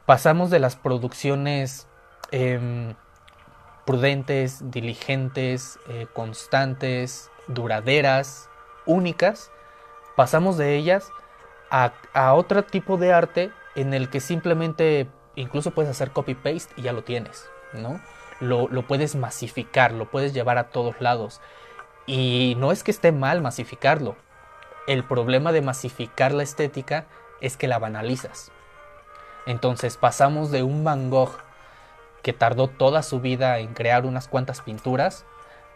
pasamos 0.05 0.49
de 0.49 0.59
las 0.59 0.75
producciones 0.75 1.89
Em, 2.31 2.93
prudentes, 3.85 4.69
diligentes, 4.69 5.79
eh, 5.89 6.05
constantes, 6.13 7.31
duraderas, 7.47 8.49
únicas, 8.85 9.51
pasamos 10.15 10.57
de 10.57 10.75
ellas 10.75 11.11
a, 11.71 11.91
otro 12.35 12.63
tipo 12.63 12.97
de 12.97 13.13
arte 13.13 13.51
en 13.75 13.95
el 13.95 14.09
que 14.11 14.19
simplemente 14.19 15.07
incluso 15.39 15.71
puedes 15.71 15.89
hacer 15.91 16.11
copy-paste 16.11 16.73
y 16.77 16.83
ya 16.83 16.93
lo 16.93 17.03
tienes, 17.03 17.49
¿no? 17.73 17.99
Lo, 18.39 18.67
lo, 18.67 18.87
puedes 18.87 19.15
masificar, 19.15 19.91
lo 19.91 20.09
puedes 20.09 20.33
llevar 20.33 20.57
a 20.57 20.69
todos 20.69 20.99
lados. 21.01 21.41
Y 22.05 22.55
no 22.57 22.71
es 22.71 22.83
que 22.83 22.91
esté 22.91 23.11
mal 23.11 23.41
masificarlo. 23.41 24.15
El 24.87 25.03
problema 25.03 25.51
de 25.51 25.61
masificar 25.61 26.33
la 26.33 26.43
estética 26.43 27.05
es 27.41 27.57
que 27.57 27.67
la 27.67 27.79
banalizas. 27.79 28.51
Entonces 29.45 29.97
pasamos 29.97 30.51
de 30.51 30.63
un 30.63 30.83
Van 30.83 31.09
Gogh 31.09 31.37
que 32.21 32.33
tardó 32.33 32.67
toda 32.67 33.03
su 33.03 33.19
vida 33.19 33.59
en 33.59 33.73
crear 33.73 34.05
unas 34.05 34.27
cuantas 34.27 34.61
pinturas, 34.61 35.25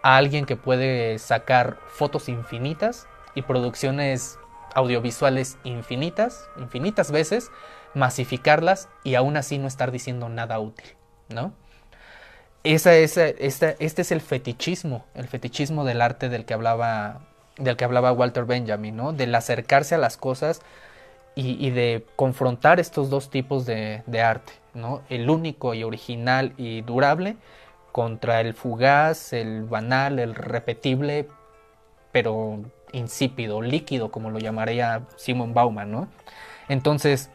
a 0.02 0.17
alguien 0.17 0.45
que 0.45 0.58
puede 0.58 1.17
sacar 1.19 1.78
fotos 1.88 2.28
infinitas 2.28 3.08
y 3.36 3.43
producciones 3.43 4.38
audiovisuales 4.76 5.58
infinitas, 5.63 6.49
infinitas 6.58 7.12
veces, 7.12 7.52
masificarlas 7.93 8.89
y 9.03 9.15
aún 9.15 9.38
así 9.38 9.58
no 9.58 9.67
estar 9.67 9.91
diciendo 9.91 10.29
nada 10.29 10.60
útil, 10.60 10.86
¿no? 11.29 11.53
Esa, 12.63 12.95
esa, 12.95 13.27
este 13.27 13.75
es 13.79 14.12
el 14.12 14.21
fetichismo, 14.21 15.06
el 15.15 15.27
fetichismo 15.27 15.84
del 15.84 16.01
arte 16.01 16.29
del 16.29 16.45
que 16.45 16.53
hablaba, 16.53 17.21
del 17.58 17.75
que 17.75 17.84
hablaba 17.84 18.13
Walter 18.13 18.45
Benjamin, 18.45 18.95
¿no? 18.95 19.12
Del 19.12 19.36
acercarse 19.36 19.95
a 19.95 19.97
las 19.97 20.15
cosas 20.15 20.62
y, 21.36 21.71
de 21.71 22.06
confrontar 22.15 22.79
estos 22.79 23.10
dos 23.10 23.29
tipos 23.29 23.65
de, 23.65 24.03
arte, 24.23 24.53
¿no? 24.73 25.01
El 25.10 25.29
único 25.29 25.73
y 25.73 25.84
original 25.84 26.53
y 26.58 26.82
durable 26.82 27.38
contra 27.91 28.41
el 28.41 28.53
fugaz, 28.53 29.34
el 29.34 29.63
banal, 29.63 30.19
el 30.19 30.36
repetible, 30.36 31.27
pero 32.12 32.62
insípido, 32.91 33.62
líquido, 33.62 34.12
como 34.12 34.29
lo 34.29 34.39
llamaría 34.39 35.01
Simon 35.15 35.53
Bauman, 35.53 35.91
¿no? 35.91 36.08
Entonces, 36.69 37.29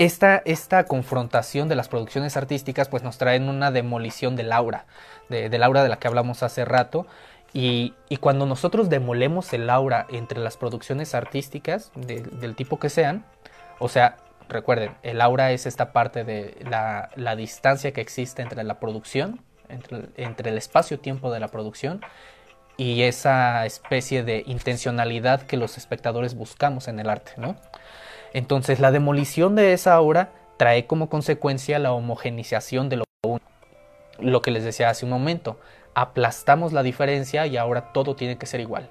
esta, 0.00 0.40
esta, 0.46 0.84
confrontación 0.84 1.68
de 1.68 1.76
las 1.76 1.88
producciones 1.88 2.36
artísticas 2.38 2.88
pues 2.88 3.02
nos 3.02 3.18
trae 3.18 3.38
una 3.38 3.70
demolición 3.70 4.34
del 4.34 4.50
aura, 4.50 4.86
de, 5.28 5.50
del 5.50 5.62
aura 5.62 5.82
de 5.82 5.90
la 5.90 5.98
que 5.98 6.08
hablamos 6.08 6.42
hace 6.42 6.64
rato, 6.64 7.06
y, 7.52 7.94
cuando 8.20 8.46
nosotros 8.46 8.88
demolemos 8.88 9.52
el 9.52 9.68
aura 9.68 10.06
entre 10.10 10.38
las 10.40 10.56
producciones 10.56 11.14
artísticas, 11.14 11.90
del 11.94 12.54
tipo 12.54 12.78
que 12.78 12.88
sean, 12.88 13.26
o 13.78 13.88
sea, 13.88 14.16
recuerden, 14.48 14.94
el 15.02 15.20
aura 15.20 15.52
es 15.52 15.66
esta 15.66 15.92
parte 15.92 16.24
de 16.24 16.56
la, 16.64 17.36
distancia 17.36 17.92
que 17.92 18.00
existe 18.00 18.40
entre 18.40 18.64
la 18.64 18.80
producción, 18.80 19.42
entre, 19.68 20.50
el 20.50 20.56
espacio-tiempo 20.56 21.30
de 21.30 21.40
la 21.40 21.48
producción 21.48 22.00
y 22.76 23.02
esa 23.02 23.66
especie 23.66 24.22
de 24.22 24.44
intencionalidad 24.46 25.42
que 25.42 25.58
los 25.58 25.76
espectadores 25.76 26.34
buscamos 26.34 26.88
en 26.88 27.00
el 27.00 27.10
arte, 27.10 27.32
¿no? 27.36 27.56
Entonces, 28.32 28.80
la 28.80 28.90
demolición 28.90 29.54
de 29.56 29.72
esa 29.72 29.94
aura 29.94 30.32
trae 30.56 30.86
como 30.86 31.08
consecuencia 31.08 31.78
la 31.78 31.92
homogenización 31.92 32.88
de 32.88 32.96
lo 32.96 33.04
lo 34.22 34.42
que 34.42 34.50
les 34.50 34.64
decía 34.64 34.90
hace 34.90 35.04
un 35.04 35.10
momento, 35.10 35.58
aplastamos 35.94 36.72
la 36.72 36.82
diferencia 36.82 37.46
y 37.46 37.56
ahora 37.56 37.92
todo 37.92 38.16
tiene 38.16 38.38
que 38.38 38.46
ser 38.46 38.60
igual. 38.60 38.88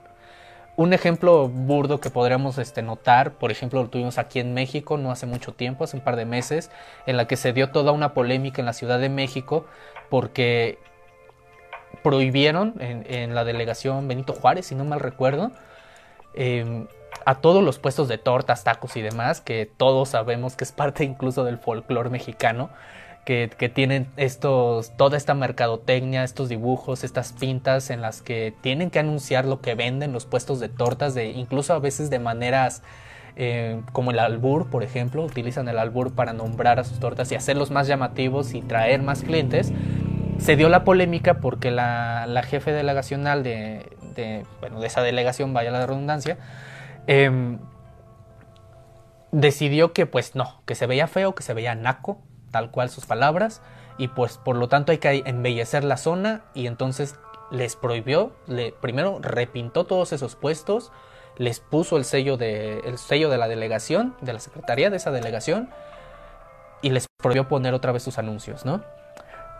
Un 0.75 0.93
ejemplo 0.93 1.49
burdo 1.49 1.99
que 1.99 2.09
podríamos 2.09 2.57
este, 2.57 2.81
notar, 2.81 3.33
por 3.33 3.51
ejemplo, 3.51 3.81
lo 3.81 3.89
tuvimos 3.89 4.17
aquí 4.17 4.39
en 4.39 4.53
México 4.53 4.97
no 4.97 5.11
hace 5.11 5.25
mucho 5.25 5.53
tiempo, 5.53 5.83
hace 5.83 5.97
un 5.97 6.03
par 6.03 6.15
de 6.15 6.25
meses, 6.25 6.71
en 7.05 7.17
la 7.17 7.27
que 7.27 7.35
se 7.35 7.51
dio 7.51 7.71
toda 7.71 7.91
una 7.91 8.13
polémica 8.13 8.61
en 8.61 8.65
la 8.65 8.73
Ciudad 8.73 8.99
de 8.99 9.09
México 9.09 9.65
porque 10.09 10.77
prohibieron 12.01 12.75
en, 12.79 13.35
la 13.35 13.43
delegación 13.43 14.07
Benito 14.07 14.33
Juárez, 14.33 14.67
si 14.67 14.75
no 14.75 14.85
mal 14.85 15.01
recuerdo, 15.01 15.51
em, 16.33 16.87
a 17.25 17.35
todos 17.35 17.63
los 17.63 17.79
puestos 17.79 18.07
de 18.07 18.17
tortas, 18.17 18.63
tacos 18.63 18.95
y 18.97 19.01
demás, 19.01 19.41
que 19.41 19.65
todos 19.65 20.09
sabemos 20.09 20.55
que 20.55 20.63
es 20.63 20.71
parte 20.71 21.03
incluso 21.03 21.43
del 21.43 21.57
folclore 21.57 22.09
mexicano, 22.09 22.69
que, 23.25 23.71
tienen 23.71 24.07
estos, 24.17 24.91
toda 24.97 25.15
esta 25.15 25.35
mercadotecnia, 25.35 26.23
estos 26.23 26.49
dibujos, 26.49 27.03
estas 27.03 27.31
pintas 27.33 27.91
en 27.91 28.01
las 28.01 28.23
que 28.23 28.55
tienen 28.61 28.89
que 28.89 28.97
anunciar 28.97 29.45
lo 29.45 29.61
que 29.61 29.75
venden 29.75 30.13
los 30.13 30.25
puestos 30.25 30.59
de 30.59 30.67
tortas, 30.67 31.13
de, 31.13 31.29
incluso 31.29 31.75
a 31.75 31.79
veces 31.79 32.09
de 32.09 32.17
maneras 32.17 32.81
eh, 33.35 33.81
como 33.93 34.09
el 34.09 34.17
albur, 34.17 34.71
por 34.71 34.81
ejemplo, 34.81 35.23
utilizan 35.23 35.67
el 35.67 35.77
albur 35.77 36.15
para 36.15 36.33
nombrar 36.33 36.79
a 36.79 36.83
sus 36.83 36.99
tortas 36.99 37.31
y 37.31 37.35
hacerlos 37.35 37.69
más 37.69 37.87
llamativos 37.87 38.55
y 38.55 38.61
traer 38.61 39.03
más 39.03 39.21
clientes. 39.21 39.71
Se 40.39 40.55
dio 40.55 40.67
la 40.67 40.83
polémica 40.83 41.35
porque 41.35 41.69
la, 41.69 42.43
jefe 42.47 42.71
delegacional 42.71 43.43
de, 43.43 43.85
de, 44.15 44.43
bueno, 44.59 44.79
de 44.79 44.87
esa 44.87 45.03
delegación, 45.03 45.53
vaya 45.53 45.69
la 45.69 45.85
redundancia, 45.85 46.39
em, 47.09 47.57
decidió 49.31 49.93
que 49.93 50.05
pues 50.05 50.35
no, 50.35 50.61
que 50.67 50.75
se 50.75 50.85
veía 50.85 51.07
feo, 51.07 51.33
que 51.33 51.41
se 51.41 51.55
veía 51.55 51.73
naco, 51.73 52.19
tal 52.51 52.69
cual 52.69 52.89
sus 52.89 53.07
palabras, 53.07 53.63
y 53.97 54.09
pues 54.09 54.37
por 54.37 54.55
lo 54.55 54.67
tanto 54.69 54.91
hay 54.91 54.99
que 54.99 55.23
embellecer 55.25 55.83
la 55.83 55.97
zona 55.97 56.43
y 56.53 56.67
entonces 56.67 57.15
les 57.49 57.75
prohibió, 57.75 58.31
primero 58.79 59.17
repintó 59.21 59.85
todos 59.85 60.13
esos 60.13 60.35
puestos, 60.35 60.91
les 61.37 61.59
puso 61.59 61.97
el 61.97 62.05
sello, 62.05 62.37
de, 62.37 62.79
el 62.81 62.99
sello 62.99 63.29
de 63.29 63.39
la 63.39 63.47
delegación, 63.47 64.15
de 64.21 64.33
la 64.33 64.39
secretaría 64.39 64.91
de 64.91 64.97
esa 64.97 65.09
delegación, 65.09 65.69
y 66.83 66.91
les 66.91 67.07
prohibió 67.17 67.47
poner 67.47 67.73
otra 67.73 67.91
vez 67.91 68.03
sus 68.03 68.19
anuncios, 68.19 68.65
¿no? 68.65 68.83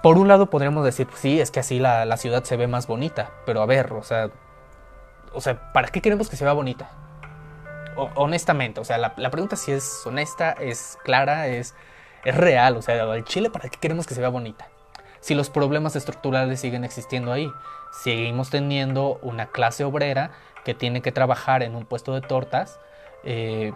Por 0.04 0.20
un 0.20 0.28
lado 0.28 0.52
podríamos 0.52 0.86
decir, 0.86 1.08
pues 1.08 1.20
sí, 1.20 1.42
es 1.42 1.50
que 1.50 1.62
así 1.62 1.80
la, 1.80 2.06
la, 2.06 2.18
ciudad 2.18 2.44
se 2.44 2.58
ve 2.58 2.68
más 2.68 2.86
bonita, 2.86 3.32
pero 3.46 3.62
a 3.62 3.66
ver, 3.66 3.92
o 3.92 4.04
sea, 4.04 4.30
o 5.34 5.42
sea, 5.42 5.74
¿para 5.74 5.88
qué 5.88 6.00
queremos 6.00 6.30
que 6.30 6.36
se 6.36 6.46
vea 6.46 6.54
bonita? 6.54 7.09
Honestamente, 8.16 8.80
o 8.80 8.84
sea, 8.84 8.98
la, 8.98 9.14
pregunta 9.14 9.56
si 9.56 9.72
es 9.72 10.02
honesta, 10.06 10.52
es 10.52 10.98
clara, 11.04 11.48
es 11.48 11.76
es 12.24 12.36
real, 12.36 12.78
o 12.78 12.82
sea, 12.82 13.02
el 13.14 13.24
Chile, 13.24 13.50
¿para 13.50 13.70
qué 13.70 13.78
queremos 13.80 14.06
que 14.06 14.14
se 14.14 14.22
vea 14.22 14.30
bonita? 14.30 14.68
Si 15.22 15.36
los 15.36 15.50
problemas 15.50 15.96
estructurales 15.96 16.60
siguen 16.60 16.84
existiendo 16.84 17.32
ahí, 17.32 17.52
seguimos 17.92 18.50
teniendo 18.50 19.20
una 19.22 19.48
clase 19.48 19.84
obrera 19.84 20.32
que 20.64 20.74
tiene 20.74 21.02
que 21.02 21.12
trabajar 21.12 21.64
en 21.64 21.76
un 21.76 21.86
puesto 21.86 22.14
de 22.14 22.22
tortas, 22.22 22.80
eh, 23.24 23.74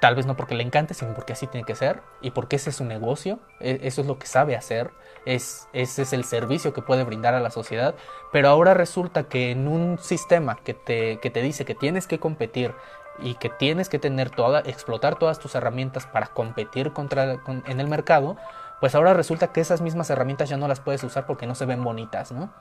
tal 0.00 0.16
vez 0.16 0.26
no 0.26 0.36
porque 0.36 0.54
le 0.54 0.64
encante, 0.64 0.94
sino 0.94 1.14
porque 1.14 1.32
así 1.32 1.46
tiene 1.46 1.64
que 1.64 1.74
ser 1.76 2.00
y 2.20 2.32
porque 2.32 2.56
ese 2.56 2.70
es 2.70 2.76
su 2.76 2.84
negocio, 2.84 3.38
e, 3.60 3.80
eso 3.82 4.00
es 4.00 4.06
lo 4.06 4.18
que 4.18 4.26
sabe 4.26 4.56
hacer, 4.56 4.90
es, 5.24 5.68
ese 5.72 6.02
es 6.02 6.12
el 6.12 6.24
servicio 6.24 6.72
que 6.72 6.82
puede 6.82 7.04
brindar 7.04 7.34
a 7.34 7.40
la 7.40 7.50
sociedad, 7.50 7.94
pero 8.32 8.48
ahora 8.48 8.74
resulta 8.74 9.24
que 9.24 9.52
en 9.52 9.68
un 9.68 9.98
sistema 9.98 10.58
que 10.64 10.74
te, 10.74 11.18
que 11.18 11.30
te 11.30 11.42
dice 11.42 11.64
que 11.64 11.76
tienes 11.76 12.08
que 12.08 12.18
competir 12.18 12.74
y 13.18 13.34
que 13.34 13.48
tienes 13.48 13.88
que 13.88 13.98
tener 13.98 14.30
toda, 14.30 14.60
explotar 14.60 15.16
todas 15.18 15.38
tus 15.38 15.54
herramientas 15.54 16.06
para 16.06 16.28
competir 16.28 16.92
contra, 16.92 17.38
en 17.46 17.80
el 17.80 17.88
mercado, 17.88 18.36
pues 18.80 18.94
ahora 18.94 19.14
resulta 19.14 19.52
que 19.52 19.60
esas 19.60 19.80
mismas 19.80 20.10
herramientas 20.10 20.48
ya 20.48 20.56
no 20.56 20.66
las 20.66 20.80
puedes 20.80 21.04
usar 21.04 21.26
porque 21.26 21.46
no 21.46 21.54
se 21.54 21.66
ven 21.66 21.84
bonitas, 21.84 22.32
¿no? 22.32 22.52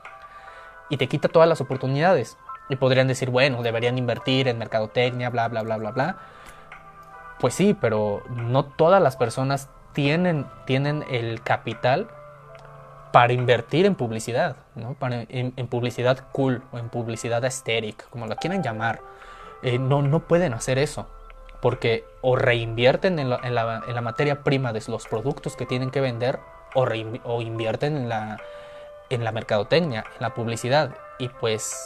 Y 0.90 0.98
te 0.98 1.08
quita 1.08 1.30
todas 1.30 1.50
las 1.50 1.62
oportunidades. 1.62 2.38
Y 2.70 2.76
podrían 2.76 3.08
decir, 3.08 3.30
bueno, 3.30 3.64
deberían 3.64 3.98
invertir 3.98 4.48
en 4.48 4.58
mercadotecnia, 4.60 5.30
bla, 5.30 5.48
bla, 5.48 5.64
bla, 5.64 5.78
bla, 5.78 5.92
bla. 5.92 6.18
Pues 7.40 7.56
sí, 7.56 7.76
pero 7.80 8.22
no 8.30 8.66
todas 8.66 9.02
las 9.02 9.18
personas 9.18 9.70
tienen, 9.94 10.46
tienen 10.66 11.04
el 11.10 11.42
capital 11.42 12.08
para 13.12 13.34
invertir 13.34 13.86
en 13.86 13.96
publicidad, 13.96 14.56
¿no? 14.76 14.96
En, 15.02 15.68
publicidad 15.68 16.20
cool 16.32 16.62
o 16.72 16.78
en 16.78 16.90
publicidad 16.90 17.44
aesthetic, 17.44 18.10
como 18.10 18.28
la 18.28 18.36
quieran 18.36 18.64
llamar. 18.64 19.02
Eh, 19.64 19.80
no, 19.80 20.02
no 20.02 20.20
pueden 20.22 20.54
hacer 20.54 20.80
eso, 20.80 21.08
porque 21.62 22.04
o 22.22 22.36
reinvierten 22.36 23.20
en 23.20 23.30
la, 23.30 23.40
en, 23.44 23.56
la, 23.56 23.84
en 23.88 23.96
la, 23.96 24.02
materia 24.02 24.44
prima 24.44 24.74
de 24.74 24.82
los 24.88 25.08
productos 25.08 25.56
que 25.56 25.66
tienen 25.66 25.92
que 25.92 26.02
vender 26.02 26.40
o, 26.74 26.88
o 27.24 27.42
invierten 27.42 27.96
en 27.96 28.10
la, 28.10 28.38
en 29.10 29.24
la 29.24 29.32
mercadotecnia, 29.32 30.06
en 30.16 30.22
la 30.22 30.34
publicidad, 30.34 30.96
y 31.20 31.30
pues 31.30 31.78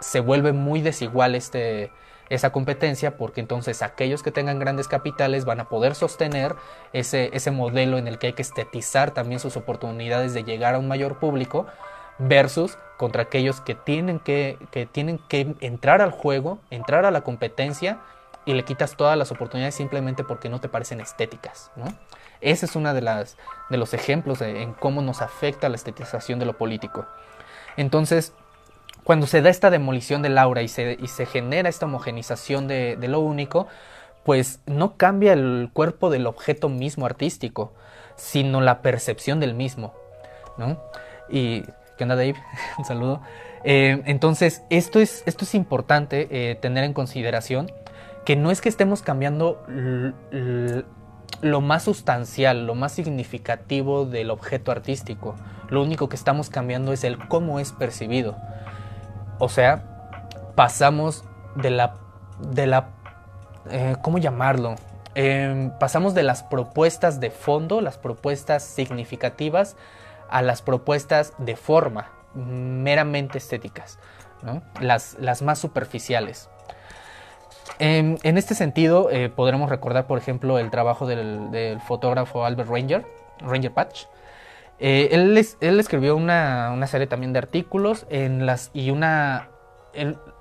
se 0.00 0.20
vuelve 0.20 0.52
muy 0.52 0.82
desigual 0.82 1.34
este, 1.34 1.90
esa 2.28 2.52
competencia 2.52 3.16
porque 3.16 3.40
entonces 3.40 3.82
aquellos 3.82 4.22
que 4.22 4.30
tengan 4.30 4.58
grandes 4.58 4.88
capitales 4.88 5.44
van 5.44 5.60
a 5.60 5.68
poder 5.68 5.94
sostener 5.94 6.54
ese, 6.92 7.30
ese 7.32 7.50
modelo 7.50 7.98
en 7.98 8.08
el 8.08 8.18
que 8.18 8.28
hay 8.28 8.32
que 8.32 8.42
estetizar 8.42 9.12
también 9.12 9.40
sus 9.40 9.56
oportunidades 9.56 10.34
de 10.34 10.44
llegar 10.44 10.74
a 10.74 10.78
un 10.78 10.88
mayor 10.88 11.18
público 11.18 11.66
versus 12.18 12.78
contra 12.96 13.22
aquellos 13.22 13.60
que 13.60 13.74
tienen 13.74 14.20
que, 14.20 14.58
que 14.70 14.86
tienen 14.86 15.18
que 15.18 15.54
entrar 15.60 16.00
al 16.00 16.10
juego, 16.10 16.58
entrar 16.70 17.04
a 17.04 17.10
la 17.10 17.22
competencia 17.22 17.98
y 18.44 18.54
le 18.54 18.64
quitas 18.64 18.96
todas 18.96 19.16
las 19.16 19.32
oportunidades 19.32 19.74
simplemente 19.74 20.22
porque 20.24 20.48
no 20.48 20.60
te 20.60 20.68
parecen 20.68 21.00
estéticas. 21.00 21.70
¿no? 21.76 21.86
Ese 22.40 22.66
es 22.66 22.76
uno 22.76 22.92
de, 22.94 23.00
las, 23.00 23.36
de 23.70 23.78
los 23.78 23.94
ejemplos 23.94 24.40
en 24.42 24.74
cómo 24.74 25.02
nos 25.02 25.22
afecta 25.22 25.68
la 25.68 25.76
estetización 25.76 26.38
de 26.38 26.46
lo 26.46 26.56
político. 26.56 27.06
Entonces, 27.76 28.32
cuando 29.02 29.26
se 29.26 29.42
da 29.42 29.50
esta 29.50 29.70
demolición 29.70 30.22
del 30.22 30.38
aura 30.38 30.62
y 30.62 30.68
se, 30.68 30.96
y 31.00 31.08
se 31.08 31.26
genera 31.26 31.68
esta 31.68 31.86
homogenización 31.86 32.68
de, 32.68 32.96
lo 33.00 33.20
único, 33.20 33.66
pues 34.24 34.60
no 34.66 34.96
cambia 34.96 35.32
el 35.32 35.70
cuerpo 35.72 36.10
del 36.10 36.26
objeto 36.26 36.68
mismo 36.68 37.06
artístico, 37.06 37.72
sino 38.16 38.60
la 38.60 38.80
percepción 38.80 39.40
del 39.40 39.54
mismo, 39.54 39.94
¿no? 40.56 40.80
Y, 41.28 41.64
¿qué 41.96 42.04
onda 42.04 42.16
Dave? 42.16 42.36
Un 42.78 42.84
saludo. 42.84 43.20
Eh, 43.64 44.02
entonces, 44.06 44.62
esto 44.70 45.00
es, 45.00 45.22
esto 45.26 45.44
es 45.44 45.54
importante 45.54 46.28
eh, 46.30 46.54
tener 46.56 46.84
en 46.84 46.92
consideración, 46.92 47.70
que 48.24 48.36
no 48.36 48.50
es 48.50 48.60
que 48.60 48.68
estemos 48.68 49.02
cambiando 49.02 49.62
lo 51.40 51.60
más 51.60 51.82
sustancial, 51.82 52.66
lo 52.66 52.74
más 52.74 52.92
significativo 52.92 54.06
del 54.06 54.30
objeto 54.30 54.72
artístico, 54.72 55.36
lo 55.68 55.82
único 55.82 56.08
que 56.08 56.16
estamos 56.16 56.50
cambiando 56.50 56.92
es 56.92 57.04
el 57.04 57.18
cómo 57.28 57.60
es 57.60 57.72
percibido. 57.72 58.36
O 59.38 59.48
sea, 59.48 59.84
pasamos 60.54 61.24
de 61.56 61.70
la, 61.70 61.96
de 62.40 62.66
la, 62.66 62.88
eh, 63.70 63.96
¿cómo 64.02 64.18
llamarlo? 64.18 64.76
Em, 65.14 65.70
pasamos 65.78 66.14
de 66.14 66.22
las 66.22 66.42
propuestas 66.42 67.20
de 67.20 67.30
fondo, 67.30 67.80
las 67.80 67.98
propuestas 67.98 68.62
significativas, 68.62 69.76
a 70.34 70.42
las 70.42 70.62
propuestas 70.62 71.32
de 71.38 71.54
forma, 71.54 72.10
meramente 72.34 73.38
estéticas, 73.38 74.00
las, 74.80 75.16
las, 75.20 75.42
más 75.42 75.60
superficiales. 75.60 76.50
En, 77.78 78.18
este 78.24 78.56
sentido, 78.56 79.10
eh, 79.12 79.28
podremos 79.28 79.70
recordar, 79.70 80.08
por 80.08 80.18
ejemplo, 80.18 80.58
el 80.58 80.70
trabajo 80.70 81.06
del, 81.06 81.78
fotógrafo 81.86 82.44
Albert 82.44 82.68
Ranger, 82.68 83.06
Ranger 83.42 83.72
Patch, 83.72 84.06
eh, 84.80 85.10
él, 85.12 85.40
él, 85.60 85.78
escribió 85.78 86.16
una, 86.16 86.84
serie 86.88 87.06
también 87.06 87.32
de 87.32 87.38
artículos 87.38 88.04
en 88.10 88.44
las, 88.44 88.72
y 88.74 88.90
una... 88.90 89.50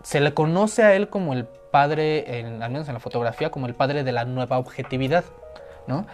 se 0.01 0.19
le 0.21 0.33
conoce 0.33 0.81
a 0.81 0.95
él 0.95 1.09
como 1.09 1.33
el 1.33 1.45
padre, 1.45 2.43
al 2.59 2.71
menos 2.71 2.87
en 2.87 2.95
la 2.95 2.99
fotografía, 2.99 3.51
como 3.51 3.67
el 3.67 3.75
padre 3.75 4.03
de 4.03 4.11
la 4.11 4.25
nueva 4.25 4.57
objetividad. 4.57 5.23
¿no? 5.85 6.07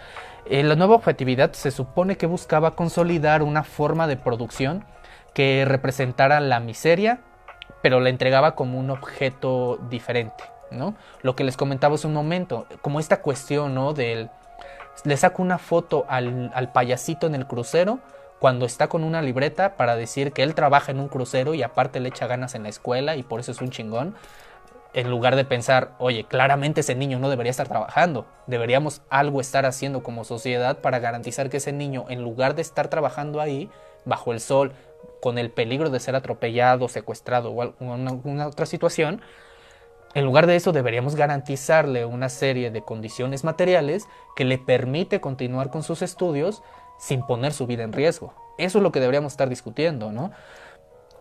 Eh, 0.49 0.63
la 0.63 0.75
nueva 0.75 0.95
objetividad 0.95 1.53
se 1.53 1.69
supone 1.69 2.17
que 2.17 2.25
buscaba 2.25 2.75
consolidar 2.75 3.43
una 3.43 3.63
forma 3.63 4.07
de 4.07 4.17
producción 4.17 4.83
que 5.35 5.63
representara 5.65 6.39
la 6.39 6.59
miseria, 6.59 7.19
pero 7.83 7.99
la 7.99 8.09
entregaba 8.09 8.55
como 8.55 8.79
un 8.79 8.89
objeto 8.89 9.77
diferente. 9.89 10.43
¿no? 10.71 10.95
Lo 11.21 11.35
que 11.35 11.43
les 11.43 11.55
comentaba 11.55 11.95
hace 11.95 12.07
un 12.07 12.13
momento, 12.13 12.65
como 12.81 12.99
esta 12.99 13.21
cuestión 13.21 13.75
¿no? 13.75 13.93
del 13.93 14.29
le 15.05 15.17
saco 15.17 15.41
una 15.41 15.57
foto 15.57 16.05
al, 16.09 16.71
payasito 16.73 17.27
en 17.27 17.35
el 17.35 17.47
crucero 17.47 17.99
cuando 18.39 18.65
está 18.65 18.87
con 18.87 19.03
una 19.03 19.21
libreta 19.21 19.77
para 19.77 19.95
decir 19.95 20.33
que 20.33 20.43
él 20.43 20.55
trabaja 20.55 20.91
en 20.91 20.99
un 20.99 21.07
crucero 21.09 21.53
y 21.53 21.63
aparte 21.63 21.99
le 21.99 22.09
echa 22.09 22.27
ganas 22.27 22.55
en 22.55 22.63
la 22.63 22.69
escuela 22.69 23.15
y 23.15 23.23
por 23.23 23.39
eso 23.39 23.51
es 23.51 23.61
un 23.61 23.69
chingón, 23.69 24.15
en 24.93 25.09
lugar 25.09 25.35
de 25.35 25.45
pensar, 25.45 25.91
oye, 25.99 26.25
claramente 26.25 26.81
ese 26.81 26.95
niño 26.95 27.19
no 27.19 27.29
debería 27.29 27.51
estar 27.51 27.67
trabajando, 27.67 28.25
deberíamos 28.47 29.01
algo 29.09 29.39
estar 29.39 29.65
haciendo 29.65 30.01
como 30.01 30.23
sociedad 30.23 30.79
para 30.79 30.99
garantizar 30.99 31.49
que 31.49 31.57
ese 31.57 31.71
niño, 31.71 32.05
en 32.09 32.23
lugar 32.23 32.55
de 32.55 32.61
estar 32.61 32.87
trabajando 32.87 33.39
ahí, 33.39 33.69
bajo 34.05 34.33
el 34.33 34.39
sol, 34.39 34.73
con 35.21 35.37
el 35.37 35.51
peligro 35.51 35.89
de 35.89 35.99
ser 35.99 36.15
atropellado, 36.15 36.87
secuestrado 36.87 37.51
o 37.51 37.61
alguna 37.61 38.47
otra 38.47 38.65
situación, 38.65 39.21
en 40.15 40.25
lugar 40.25 40.47
de 40.47 40.55
eso, 40.55 40.71
deberíamos 40.71 41.15
garantizarle 41.15 42.03
una 42.05 42.29
serie 42.29 42.71
de 42.71 42.81
condiciones 42.81 43.43
materiales 43.43 44.07
que 44.35 44.43
le 44.43 44.57
permite 44.57 45.21
continuar 45.21 45.69
con 45.69 45.83
sus 45.83 46.01
estudios 46.01 46.63
sin 46.97 47.21
poner 47.21 47.53
su 47.53 47.67
vida 47.67 47.83
en 47.83 47.93
riesgo. 47.93 48.33
Eso 48.57 48.79
es 48.79 48.83
lo 48.83 48.91
que 48.91 48.99
deberíamos 48.99 49.33
estar 49.33 49.49
discutiendo, 49.49 50.11
¿no? 50.11 50.31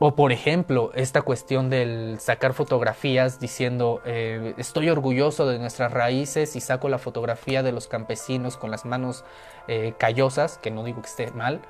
O 0.01 0.15
por 0.15 0.31
ejemplo, 0.31 0.93
esta 0.95 1.23
cuestión 1.23 1.71
del 1.71 2.21
sacar 2.21 2.55
fotografías 2.55 3.41
diciendo 3.41 4.01
eh, 4.05 4.55
estoy 4.57 4.91
orgulloso 4.91 5.49
de 5.49 5.59
nuestras 5.59 5.93
raíces 5.93 6.55
y 6.55 6.61
saco 6.61 6.89
la 6.89 6.99
fotografía 6.99 7.65
de 7.65 7.73
los 7.73 7.89
campesinos 7.89 8.57
con 8.57 8.71
las 8.71 8.85
manos 8.85 9.25
eh, 9.67 9.95
callosas, 9.99 10.59
que 10.59 10.71
no 10.71 10.85
digo 10.85 11.03
que 11.03 11.09
esté 11.09 11.33
mal. 11.33 11.63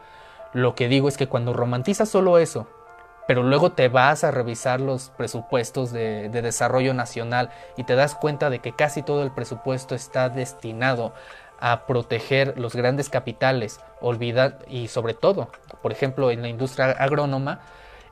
Lo 0.53 0.75
que 0.75 0.89
digo 0.89 1.09
es 1.09 1.17
que 1.17 1.27
cuando 1.27 1.55
romantizas 1.55 2.11
solo 2.11 2.39
eso 2.39 2.67
pero 3.29 3.43
luego 3.43 3.73
te 3.73 3.91
vas 3.91 4.25
a 4.25 4.31
revisar 4.31 4.81
los 4.81 5.11
presupuestos 5.11 5.93
de, 5.93 6.31
desarrollo 6.31 6.95
nacional 6.95 7.51
y 7.77 7.85
te 7.85 7.95
das 7.95 8.15
cuenta 8.15 8.49
de 8.49 8.61
que 8.61 8.73
casi 8.73 9.03
todo 9.03 9.23
el 9.23 9.31
presupuesto 9.31 9.95
está 9.95 10.31
destinado 10.31 11.13
a 11.61 11.85
proteger 11.85 12.59
los 12.59 12.75
grandes 12.75 13.11
capitales, 13.11 13.81
olvidar 14.01 14.61
y 14.67 14.89
sobre 14.89 15.13
todo, 15.13 15.51
por 15.83 15.93
ejemplo, 15.93 16.31
en 16.31 16.41
la 16.41 16.49
industria 16.49 16.93
agrónoma, 16.93 17.61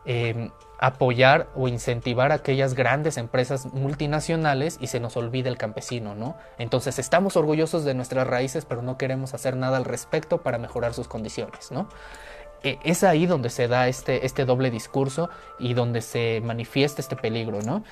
em, 0.07 0.51
apoyar 0.79 1.49
o 1.55 1.69
incentivar 1.69 2.33
aquellas 2.33 2.75
grandes 2.75 3.17
empresas 3.17 3.73
multinacionales 3.73 4.77
y 4.81 4.89
se 4.89 5.01
nos 5.01 5.17
olvida 5.17 5.49
el 5.49 5.57
campesino, 5.57 6.15
¿no? 6.15 6.37
Entonces 6.59 6.99
estamos 6.99 7.37
orgullosos 7.37 7.85
de 7.85 7.95
nuestras 7.95 8.27
raíces, 8.27 8.65
pero 8.67 8.83
no 8.83 8.99
queremos 8.99 9.33
hacer 9.35 9.57
nada 9.57 9.79
al 9.79 9.85
respecto 9.85 10.43
para 10.43 10.59
mejorar 10.59 10.93
sus 10.93 11.09
condiciones, 11.09 11.71
¿no? 11.71 11.89
E, 12.63 12.79
es 12.85 13.05
ahí 13.05 13.27
donde 13.27 13.49
se 13.49 13.69
da 13.69 13.89
este, 13.89 14.27
este 14.27 14.45
doble 14.45 14.71
discurso 14.71 15.31
y 15.59 15.75
donde 15.75 16.03
se 16.03 16.43
manifiesta 16.45 17.01
este 17.01 17.17
peligro, 17.17 17.63
¿no? 17.63 17.83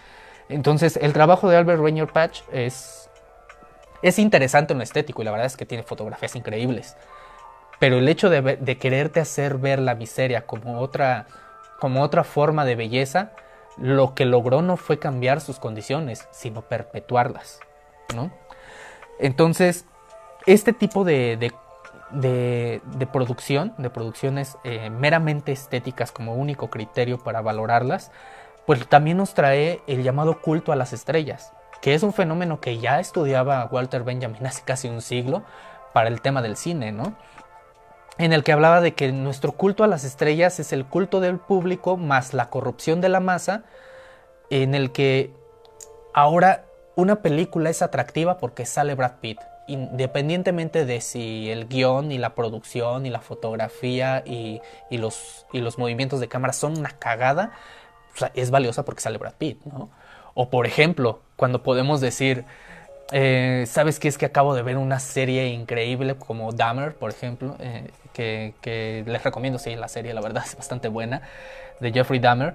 Entonces, 0.49 0.99
el 1.01 1.15
trabajo 1.15 1.49
de 1.49 1.57
Albert 1.57 1.81
Rainier 1.81 2.09
Patch 2.09 2.43
es, 2.53 3.09
es 4.03 4.19
interesante 4.19 4.75
en 4.75 4.79
lo 4.79 4.85
estético 4.85 5.23
y 5.23 5.25
la 5.25 5.31
verdad 5.31 5.47
es 5.47 5.57
que 5.57 5.65
tiene 5.65 5.85
fotografías 5.85 6.37
increíbles. 6.37 6.97
Pero 7.79 7.99
el 7.99 8.09
hecho 8.09 8.29
de, 8.29 8.43
de 8.43 8.79
quererte 8.79 9.21
hacer 9.21 9.57
ver 9.57 9.79
la 9.79 9.95
miseria 9.95 10.47
como 10.47 10.81
otra, 10.81 11.27
como 11.81 12.03
otra 12.03 12.25
forma 12.25 12.65
de 12.65 12.77
belleza, 12.77 13.33
lo 13.77 14.15
que 14.15 14.25
logró 14.25 14.63
no 14.63 14.77
fue 14.77 14.99
cambiar 14.99 15.41
sus 15.41 15.59
condiciones, 15.59 16.29
sino 16.31 16.63
perpetuarlas, 16.63 17.61
¿no? 18.15 18.31
Entonces, 19.19 19.87
este 20.47 20.73
tipo 20.73 21.05
de, 21.05 21.37
de 22.11 23.07
producción, 23.13 23.75
de 23.79 23.91
producciones 23.91 24.57
eh, 24.65 24.91
meramente 24.91 25.53
estéticas 25.53 26.13
como 26.13 26.35
único 26.35 26.71
criterio 26.71 27.19
para 27.19 27.41
valorarlas, 27.41 28.11
pues 28.67 28.87
también 28.89 29.17
nos 29.17 29.35
trae 29.35 29.83
el 29.87 30.03
llamado 30.03 30.41
culto 30.41 30.73
a 30.73 30.77
las 30.77 30.93
estrellas, 30.93 31.53
que 31.81 31.95
es 31.95 32.03
un 32.03 32.13
fenómeno 32.13 32.61
que 32.61 32.79
ya 32.79 33.01
estudiaba 33.01 33.69
Walter 33.71 34.05
Benjamin 34.05 34.47
hace 34.47 34.63
casi 34.65 34.89
un 34.89 35.03
siglo 35.03 35.43
para 35.93 36.09
el 36.09 36.21
tema 36.21 36.43
del 36.43 36.57
cine, 36.57 36.93
¿no? 36.93 37.15
En 38.19 38.33
el 38.33 38.45
que 38.45 38.53
hablaba 38.53 38.81
de 38.81 38.95
que 38.95 39.11
nuestro 39.13 39.53
culto 39.53 39.85
a 39.85 39.89
las 39.89 40.05
estrellas 40.05 40.61
es 40.61 40.73
el 40.73 40.85
culto 40.85 41.21
del 41.21 41.39
público 41.39 41.97
más 41.97 42.33
la 42.33 42.51
corrupción 42.51 43.01
de 43.01 43.09
la 43.09 43.21
masa, 43.21 43.65
en 44.51 44.75
el 44.75 44.93
que 44.93 45.33
ahora 46.13 46.65
una 46.97 47.23
película 47.23 47.71
es 47.71 47.83
atractiva 47.83 48.39
porque 48.39 48.67
sale 48.67 48.95
Brad 48.95 49.15
Pitt 49.21 49.41
independientemente 49.67 50.85
de 50.85 51.01
si 51.01 51.51
el 51.51 51.69
guion 51.69 52.13
y 52.13 52.19
la 52.19 52.35
producción 52.35 53.07
y 53.07 53.11
la 53.11 53.21
fotografía 53.21 54.23
y, 54.27 54.61
los, 54.91 55.47
y 55.53 55.61
los 55.61 55.79
movimientos 55.79 56.21
de 56.21 56.29
cámara 56.29 56.53
son 56.53 56.79
una 56.79 56.91
cagada, 56.91 57.53
es 58.35 58.51
valiosa 58.51 58.85
porque 58.85 59.01
sale 59.01 59.19
Brad 59.19 59.35
Pitt, 59.35 59.65
¿no? 59.65 59.91
O 60.35 60.51
por 60.51 60.67
ejemplo, 60.67 61.21
cuando 61.37 61.63
podemos 61.63 62.01
decir, 62.01 62.45
eh, 63.13 63.65
¿sabes 63.67 63.99
qué 63.99 64.09
es 64.09 64.19
que 64.19 64.27
acabo 64.27 64.55
de 64.55 64.63
ver 64.63 64.77
una 64.77 65.01
serie 65.01 65.49
increíble 65.49 66.17
como 66.17 66.53
Dahmer, 66.53 66.95
por 66.95 67.11
ejemplo? 67.11 67.57
Eh, 67.61 67.91
que, 68.13 69.05
les 69.07 69.23
recomiendo, 69.23 69.59
sí, 69.59 69.75
la 69.75 69.89
serie, 69.89 70.15
la 70.15 70.21
verdad 70.21 70.45
es 70.47 70.57
bastante 70.57 70.89
buena, 70.89 71.23
de 71.81 71.93
Jeffrey 71.93 72.21
Dahmer 72.21 72.55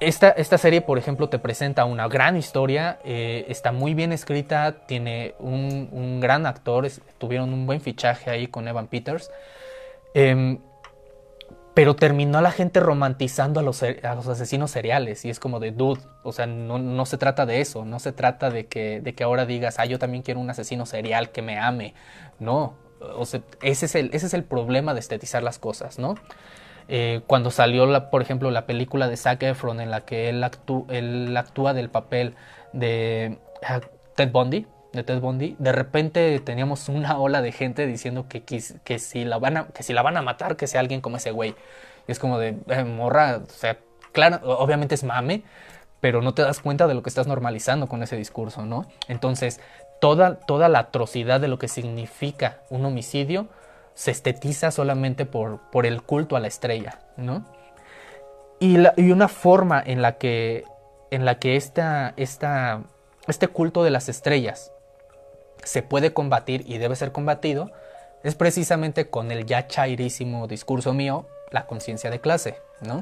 esta, 0.00 0.58
serie, 0.58 0.80
por 0.80 0.98
ejemplo, 0.98 1.28
te 1.28 1.38
presenta 1.38 1.84
una 1.84 2.08
gran 2.08 2.36
historia, 2.36 2.98
eh, 3.04 3.46
está 3.48 3.72
muy 3.72 3.94
bien 3.94 4.12
escrita, 4.12 4.86
tiene 4.86 5.34
un, 5.38 6.20
gran 6.20 6.46
actor, 6.46 6.86
tuvieron 7.18 7.52
un 7.52 7.66
buen 7.66 7.80
fichaje 7.80 8.30
ahí 8.30 8.46
con 8.46 8.66
Evan 8.68 8.86
Peters. 8.86 9.30
Pero 11.74 11.96
terminó 11.96 12.40
la 12.40 12.52
gente 12.52 12.78
romantizando 12.78 13.58
a 13.58 13.62
los, 13.62 13.82
asesinos 13.82 14.70
seriales 14.70 15.24
y 15.24 15.30
es 15.30 15.40
como 15.40 15.58
de 15.58 15.72
dude, 15.72 16.00
o 16.22 16.32
sea, 16.32 16.46
no, 16.46 17.04
se 17.04 17.18
trata 17.18 17.46
de 17.46 17.60
eso, 17.60 17.84
no 17.84 17.98
se 17.98 18.12
trata 18.12 18.50
de 18.50 18.66
que, 18.66 19.14
ahora 19.24 19.44
digas, 19.44 19.80
ah, 19.80 19.84
yo 19.84 19.98
también 19.98 20.22
quiero 20.22 20.38
un 20.38 20.48
asesino 20.48 20.86
serial 20.86 21.30
que 21.30 21.42
me 21.42 21.58
ame, 21.58 21.94
no, 22.38 22.74
o 23.00 23.26
sea, 23.26 23.42
ese 23.60 23.86
es 23.86 23.94
el, 23.96 24.10
ese 24.12 24.26
es 24.26 24.34
el 24.34 24.44
problema 24.44 24.94
de 24.94 25.00
estetizar 25.00 25.42
las 25.42 25.58
cosas, 25.58 25.98
¿no? 25.98 26.14
Eh, 26.86 27.22
cuando 27.26 27.50
salió, 27.50 27.86
la, 27.86 28.10
por 28.10 28.22
ejemplo, 28.22 28.50
la 28.50 28.66
película 28.66 29.08
de 29.08 29.16
Zac 29.16 29.42
Efron 29.42 29.80
en 29.80 29.90
la 29.90 30.02
que 30.02 30.28
él, 30.28 30.44
él 30.90 31.36
actúa 31.36 31.72
del 31.72 31.88
papel 31.90 32.34
de 32.72 33.38
ah, 33.66 33.80
Ted 34.14 34.30
Bundy, 34.30 34.66
de 34.94 35.04
Ted 35.04 35.20
Bundy, 35.20 35.56
de 35.58 35.72
repente 35.72 36.40
teníamos 36.40 36.88
una 36.88 37.18
ola 37.18 37.42
de 37.42 37.52
gente 37.52 37.86
diciendo 37.86 38.26
que, 38.28 38.42
que, 38.42 38.98
si, 38.98 39.24
la 39.24 39.38
van 39.38 39.56
a, 39.56 39.66
que 39.68 39.82
si 39.82 39.92
la 39.92 40.02
van 40.02 40.16
a 40.16 40.22
matar, 40.22 40.56
que 40.56 40.66
sea 40.66 40.80
alguien 40.80 41.00
como 41.00 41.16
ese 41.16 41.30
güey. 41.30 41.54
Y 42.06 42.12
es 42.12 42.18
como 42.18 42.38
de, 42.38 42.56
eh, 42.68 42.84
morra, 42.84 43.40
o 43.46 43.50
sea, 43.50 43.78
claro, 44.12 44.40
obviamente 44.44 44.94
es 44.94 45.04
mame, 45.04 45.42
pero 46.00 46.22
no 46.22 46.34
te 46.34 46.42
das 46.42 46.60
cuenta 46.60 46.86
de 46.86 46.94
lo 46.94 47.02
que 47.02 47.08
estás 47.08 47.26
normalizando 47.26 47.88
con 47.88 48.02
ese 48.02 48.16
discurso, 48.16 48.64
¿no? 48.66 48.86
Entonces, 49.08 49.60
toda, 50.00 50.36
toda 50.36 50.68
la 50.68 50.80
atrocidad 50.80 51.40
de 51.40 51.48
lo 51.48 51.58
que 51.58 51.68
significa 51.68 52.60
un 52.70 52.84
homicidio 52.84 53.48
se 53.94 54.10
estetiza 54.10 54.70
solamente 54.70 55.24
por, 55.24 55.60
por 55.70 55.86
el 55.86 56.02
culto 56.02 56.36
a 56.36 56.40
la 56.40 56.48
estrella, 56.48 56.98
¿no? 57.16 57.44
Y, 58.60 58.76
y 58.96 59.12
una 59.12 59.28
forma 59.28 59.82
en 59.84 60.02
la 60.02 60.18
que, 60.18 60.64
en 61.10 61.24
la 61.24 61.38
que 61.38 61.56
esta, 61.56 62.12
esta, 62.16 62.82
este 63.26 63.48
culto 63.48 63.82
de 63.82 63.90
las 63.90 64.08
estrellas 64.08 64.73
se 65.64 65.82
puede 65.82 66.12
combatir 66.12 66.64
y 66.66 66.78
debe 66.78 66.96
ser 66.96 67.12
combatido 67.12 67.72
es 68.22 68.34
precisamente 68.34 69.10
con 69.10 69.30
el 69.30 69.44
ya 69.44 69.66
chairísimo 69.66 70.46
discurso 70.46 70.94
mío, 70.94 71.26
la 71.50 71.66
conciencia 71.66 72.10
de 72.10 72.20
clase, 72.20 72.58
¿no? 72.80 73.00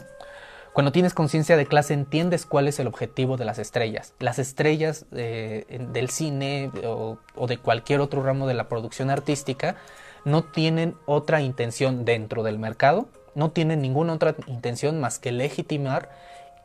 Cuando 0.73 0.91
tienes 0.91 1.13
conciencia 1.13 1.57
de 1.57 1.67
clase 1.67 1.93
entiendes 1.93 2.47
cuál 2.47 2.67
es 2.67 2.79
el 2.81 2.87
objetivo 2.87 3.37
de 3.37 3.45
las 3.45 3.59
estrellas. 3.59 4.15
Las 4.19 4.39
estrellas 4.39 5.05
eh, 5.13 5.67
del 5.93 6.09
cine 6.09 6.71
o, 6.85 7.19
o, 7.35 7.47
de 7.47 7.59
cualquier 7.59 8.01
otro 8.01 8.23
ramo 8.23 8.47
de 8.47 8.55
la 8.55 8.69
producción 8.69 9.11
artística 9.11 9.77
no 10.25 10.45
tienen 10.45 10.97
otra 11.05 11.43
intención 11.43 12.07
dentro 12.07 12.43
del 12.43 12.59
mercado, 12.59 13.07
no 13.35 13.51
tienen 13.51 13.83
ninguna 13.83 14.15
otra 14.15 14.35
intención 14.47 14.99
más 14.99 15.19
que 15.19 15.31
legitimar 15.31 16.11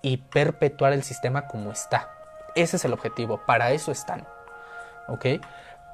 y 0.01 0.17
perpetuar 0.17 0.93
el 0.93 1.03
sistema 1.03 1.47
como 1.47 1.71
está. 1.71 2.09
Ese 2.55 2.77
es 2.77 2.85
el 2.85 2.93
objetivo, 2.93 3.41
para 3.45 3.71
eso 3.71 3.91
están. 3.91 4.25
¿Ok? 5.09 5.25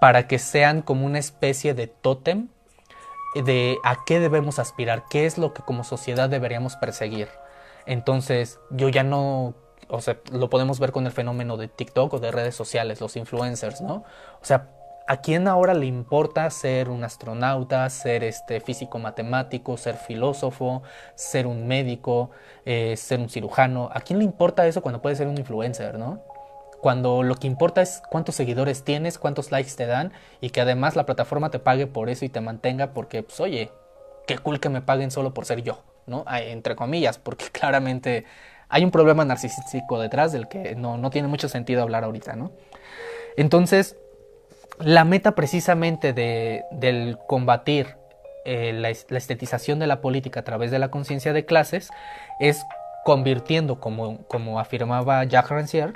Para 0.03 0.27
que 0.27 0.37
sean 0.37 0.81
como 0.81 1.05
una 1.05 1.17
especie 1.17 1.73
de 1.73 1.87
tótem 1.87 2.49
de 3.35 3.77
a 3.85 4.03
qué 4.05 4.19
debemos 4.19 4.59
aspirar, 4.59 5.05
qué 5.09 5.25
es 5.25 5.37
lo 5.37 5.53
que 5.53 5.61
como 5.61 5.85
sociedad 5.85 6.27
deberíamos 6.27 6.75
perseguir. 6.75 7.29
Entonces, 7.85 8.59
yo 8.69 8.89
ya 8.89 9.03
no, 9.03 9.53
o 9.87 10.01
sea, 10.01 10.17
lo 10.33 10.49
podemos 10.49 10.81
ver 10.81 10.91
con 10.91 11.05
el 11.05 11.13
fenómeno 11.13 11.55
de 11.55 11.69
TikTok 11.69 12.15
o 12.15 12.19
de 12.19 12.33
redes 12.33 12.53
sociales, 12.53 12.99
los 12.99 13.15
influencers, 13.15 13.79
¿no? 13.79 14.03
O 14.41 14.45
sea, 14.45 14.71
¿a 15.07 15.21
quién 15.21 15.47
ahora 15.47 15.73
le 15.73 15.85
importa 15.85 16.49
ser 16.49 16.89
un 16.89 17.05
astronauta, 17.05 17.89
ser 17.89 18.25
este 18.25 18.59
físico 18.59 18.99
matemático, 18.99 19.77
ser 19.77 19.95
filósofo, 19.95 20.83
ser 21.15 21.47
un 21.47 21.65
médico, 21.65 22.29
eh, 22.65 22.97
ser 22.97 23.21
un 23.21 23.29
cirujano? 23.29 23.89
¿A 23.93 24.01
quién 24.01 24.19
le 24.19 24.25
importa 24.25 24.67
eso 24.67 24.81
cuando 24.81 25.01
puede 25.01 25.15
ser 25.15 25.27
un 25.27 25.37
influencer, 25.37 25.97
no? 25.97 26.32
Cuando 26.83 27.23
lo 27.23 27.35
que 27.35 27.47
importa 27.47 27.81
es 27.81 28.03
cuántos 28.09 28.35
seguidores 28.35 28.83
tienes, 28.83 29.17
cuántos 29.17 29.53
likes 29.53 29.71
te 29.77 29.85
dan 29.85 30.11
y 30.41 30.49
que 30.49 30.59
además 30.59 30.97
la 30.97 31.05
plataforma 31.05 31.49
te 31.49 31.57
pague 31.57 31.87
por 31.87 32.09
eso 32.09 32.25
y 32.25 32.29
te 32.29 32.41
mantenga 32.41 32.91
porque, 32.91 33.23
pues 33.23 33.39
oye, 33.39 33.71
qué 34.27 34.37
cool 34.37 34.59
que 34.59 34.67
me 34.67 34.81
paguen 34.81 35.09
solo 35.09 35.33
por 35.33 35.45
ser 35.45 35.61
yo, 35.61 35.81
¿no? 36.07 36.25
Entre 36.27 36.75
comillas, 36.75 37.19
porque 37.19 37.45
claramente 37.53 38.25
hay 38.67 38.83
un 38.83 38.91
problema 38.91 39.23
narcisístico 39.23 39.97
detrás 39.97 40.33
del 40.33 40.49
que 40.49 40.75
no, 40.75 40.97
no 40.97 41.09
tiene 41.09 41.29
mucho 41.29 41.47
sentido 41.47 41.83
hablar 41.83 42.03
ahorita, 42.03 42.35
¿no? 42.35 42.51
Entonces, 43.37 43.95
la 44.77 45.05
meta 45.05 45.35
precisamente 45.35 46.11
de, 46.11 46.65
del 46.71 47.17
combatir 47.29 47.95
eh, 48.43 48.73
la, 48.73 48.91
la, 49.07 49.17
estetización 49.17 49.79
de 49.79 49.87
la 49.87 50.01
política 50.01 50.41
a 50.41 50.43
través 50.43 50.69
de 50.69 50.79
la 50.79 50.91
conciencia 50.91 51.31
de 51.31 51.45
clases 51.45 51.91
es 52.41 52.61
convirtiendo, 53.05 53.79
como, 53.79 54.17
como 54.27 54.59
afirmaba 54.59 55.23
Jacques 55.23 55.51
Rancière, 55.51 55.93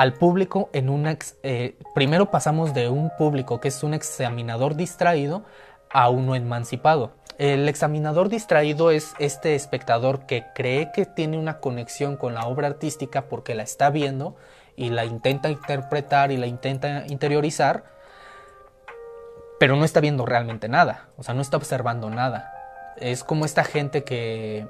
al 0.00 0.14
público 0.14 0.70
en 0.72 0.88
un... 0.88 1.14
Eh, 1.42 1.76
primero 1.94 2.30
pasamos 2.30 2.72
de 2.72 2.88
un 2.88 3.10
público 3.18 3.60
que 3.60 3.68
es 3.68 3.82
un 3.82 3.92
examinador 3.92 4.74
distraído 4.74 5.44
a 5.90 6.08
uno 6.08 6.34
emancipado. 6.34 7.12
El 7.36 7.68
examinador 7.68 8.30
distraído 8.30 8.92
es 8.92 9.12
este 9.18 9.54
espectador 9.54 10.24
que 10.24 10.46
cree 10.54 10.90
que 10.90 11.04
tiene 11.04 11.36
una 11.36 11.58
conexión 11.58 12.16
con 12.16 12.32
la 12.32 12.46
obra 12.46 12.68
artística 12.68 13.28
porque 13.28 13.54
la 13.54 13.62
está 13.62 13.90
viendo 13.90 14.36
y 14.74 14.88
la 14.88 15.04
intenta 15.04 15.50
interpretar 15.50 16.32
y 16.32 16.38
la 16.38 16.46
intenta 16.46 17.04
interiorizar, 17.06 17.84
pero 19.58 19.76
no 19.76 19.84
está 19.84 20.00
viendo 20.00 20.24
realmente 20.24 20.70
nada, 20.70 21.10
o 21.18 21.22
sea, 21.24 21.34
no 21.34 21.42
está 21.42 21.58
observando 21.58 22.08
nada. 22.08 22.50
Es 22.96 23.22
como 23.22 23.44
esta 23.44 23.64
gente 23.64 24.02
que 24.02 24.66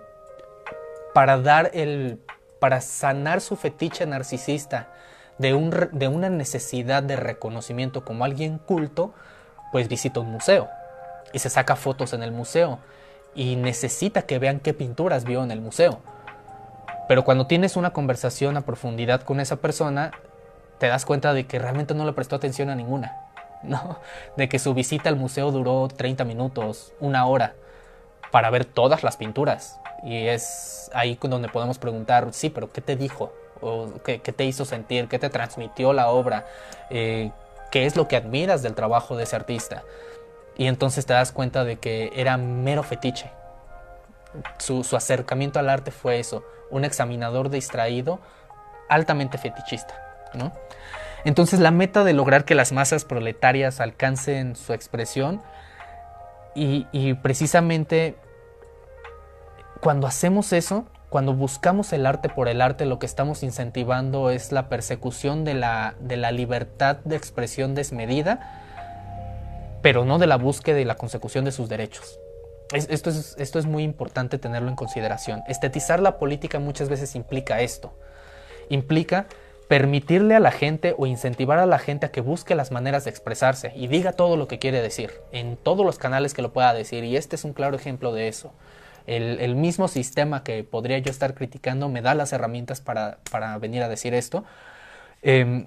para 1.15 1.41
dar 1.41 1.71
el 1.73 2.19
para 2.59 2.81
sanar 2.81 3.41
su 3.41 3.55
fetiche 3.55 4.05
narcisista 4.07 4.89
de, 5.41 5.55
un, 5.55 5.71
de 5.93 6.07
una 6.07 6.29
necesidad 6.29 7.03
de 7.03 7.17
reconocimiento 7.17 8.05
como 8.05 8.27
alguien 8.27 8.59
culto, 8.59 9.15
pues 9.73 9.89
visita 9.89 10.21
un 10.21 10.31
museo 10.31 10.69
y 11.33 11.39
se 11.39 11.49
saca 11.49 11.77
fotos 11.77 12.13
en 12.13 12.23
el 12.23 12.31
museo 12.31 12.79
y 13.35 13.57
necesita 13.57 14.23
que 14.23 14.39
vean 14.39 14.61
qué 14.61 14.75
pinturas 14.75 15.25
vio 15.25 15.43
en 15.43 15.51
el 15.51 15.63
museo. 15.63 16.01
Pero 17.09 17.25
cuando 17.25 17.47
tienes 17.47 17.77
una 17.77 17.95
conversación 17.95 18.59
a 18.59 18.67
profundidad 18.67 19.23
con 19.23 19.41
esa 19.41 19.57
persona, 19.57 20.11
te 20.79 20.89
das 20.89 21.07
cuenta 21.07 21.33
de 21.33 21.47
que 21.47 21.59
realmente 21.59 21.95
no 21.95 22.05
le 22.05 22.13
prestó 22.13 22.37
atención 22.37 22.69
a 22.69 22.75
ninguna. 22.75 23.17
¿no? 23.63 23.99
De 24.37 24.47
que 24.47 24.59
su 24.59 24.75
visita 24.75 25.09
al 25.09 25.17
museo 25.17 25.53
duró 25.53 25.89
30 25.89 26.25
minutos, 26.25 26.93
una 27.01 27.25
hora, 27.27 27.55
para 28.31 28.51
ver 28.51 28.67
todas 28.67 29.03
las 29.03 29.17
pinturas. 29.17 29.81
Y 30.03 30.27
es 30.27 30.91
ahí 30.93 31.19
donde 31.23 31.49
podemos 31.49 31.79
preguntar, 31.79 32.29
sí, 32.33 32.51
pero 32.51 32.71
¿qué 32.71 32.83
te 32.83 32.95
dijo? 32.95 33.33
O 33.61 33.89
qué, 34.05 34.19
te 34.19 34.45
hizo 34.45 34.65
sentir, 34.65 35.09
qué 35.09 35.19
te 35.19 35.31
transmitió 35.31 35.93
la 35.93 36.09
obra, 36.09 36.47
eh, 36.91 37.31
qué 37.71 37.87
es 37.87 37.97
lo 37.97 38.09
que 38.09 38.17
admiras 38.17 38.63
del 38.63 38.75
trabajo 38.75 39.17
de 39.17 39.25
ese 39.25 39.37
artista. 39.37 39.83
Y 40.57 40.67
entonces 40.67 41.07
te 41.07 41.13
das 41.13 41.33
cuenta 41.33 41.65
de 41.65 41.79
que 41.79 42.13
era 42.15 42.37
mero 42.37 42.83
fetiche. 42.83 43.31
Su, 44.59 44.85
acercamiento 44.95 45.59
al 45.59 45.69
arte 45.69 45.91
fue 45.91 46.21
eso, 46.21 46.45
un 46.71 46.85
examinador 46.85 47.51
distraído, 47.51 48.21
altamente 48.89 49.39
fetichista. 49.39 49.95
¿no? 50.35 50.53
Entonces 51.25 51.61
la 51.61 51.71
meta 51.71 52.05
de 52.05 52.13
lograr 52.13 52.45
que 52.45 52.55
las 52.55 52.73
masas 52.73 53.05
proletarias 53.05 53.81
alcancen 53.81 54.57
su 54.57 54.73
expresión 54.73 55.43
y 56.55 57.15
precisamente 57.15 58.17
cuando 59.81 60.07
hacemos 60.07 60.53
eso, 60.53 60.85
cuando 61.11 61.35
buscamos 61.35 61.93
el 61.93 62.07
arte 62.07 62.29
por 62.29 62.49
el 62.49 62.63
arte, 62.63 62.87
lo 62.87 63.01
que 63.01 63.07
estamos 63.07 63.43
incentivando 63.43 64.31
es 64.31 64.53
la 64.53 64.69
persecución 64.69 65.45
de 65.45 65.55
la, 65.55 65.97
de 65.99 66.17
la 66.17 66.31
libertad 66.31 66.99
de 67.05 67.17
expresión 67.17 67.75
desmedida, 67.75 69.81
pero 69.83 70.05
no 70.05 70.21
de 70.21 70.29
la 70.29 70.37
búsqueda 70.37 70.79
y 70.79 70.85
la 70.85 70.95
consecución 70.95 71.45
de 71.45 71.51
sus 71.51 71.69
derechos. 71.69 72.21
esto, 72.73 73.11
es, 73.11 73.35
esto 73.39 73.59
es 73.59 73.67
muy 73.67 73.83
importante 73.83 74.39
tenerlo 74.39 74.69
en 74.69 74.77
consideración. 74.77 75.43
Estetizar 75.49 75.99
la 75.99 76.17
política 76.17 76.61
muchas 76.61 76.89
veces 76.89 77.17
implica 77.17 77.61
esto. 77.61 77.93
Implica 78.69 79.27
permitirle 79.67 80.37
a 80.37 80.41
la 80.41 80.53
gente 80.53 80.95
o 80.97 81.07
incentivar 81.07 81.59
a 81.59 81.67
la 81.67 81.81
gente 81.81 82.07
a 82.07 82.13
que 82.13 82.21
busque 82.21 82.55
las 82.55 82.71
maneras 82.71 83.03
de 83.03 83.11
expresarse 83.11 83.73
y 83.75 83.89
diga 83.89 84.13
todo 84.13 84.37
lo 84.37 84.47
que 84.47 84.61
quiere 84.61 84.81
decir, 84.81 85.11
en 85.33 85.57
todos 85.57 85.85
los 85.85 85.99
canales 85.99 86.35
que 86.35 86.43
lo 86.43 86.53
pueda 86.53 86.73
decir. 86.73 87.03
Y 87.03 87.17
este 87.17 87.35
es 87.35 87.45
un 87.45 87.53
claro 87.53 87.75
ejemplo 87.75 88.13
de 88.13 88.29
eso. 88.29 88.53
El, 89.17 89.57
mismo 89.57 89.89
sistema 89.89 90.45
que 90.45 90.63
podría 90.63 90.99
yo 90.99 91.11
estar 91.11 91.35
criticando 91.35 91.89
me 91.89 92.01
da 92.01 92.15
las 92.15 92.33
herramientas 92.33 92.81
para, 92.81 93.19
venir 93.61 93.83
a 93.83 93.89
decir 93.89 94.15
esto. 94.15 94.45
Em, 95.23 95.67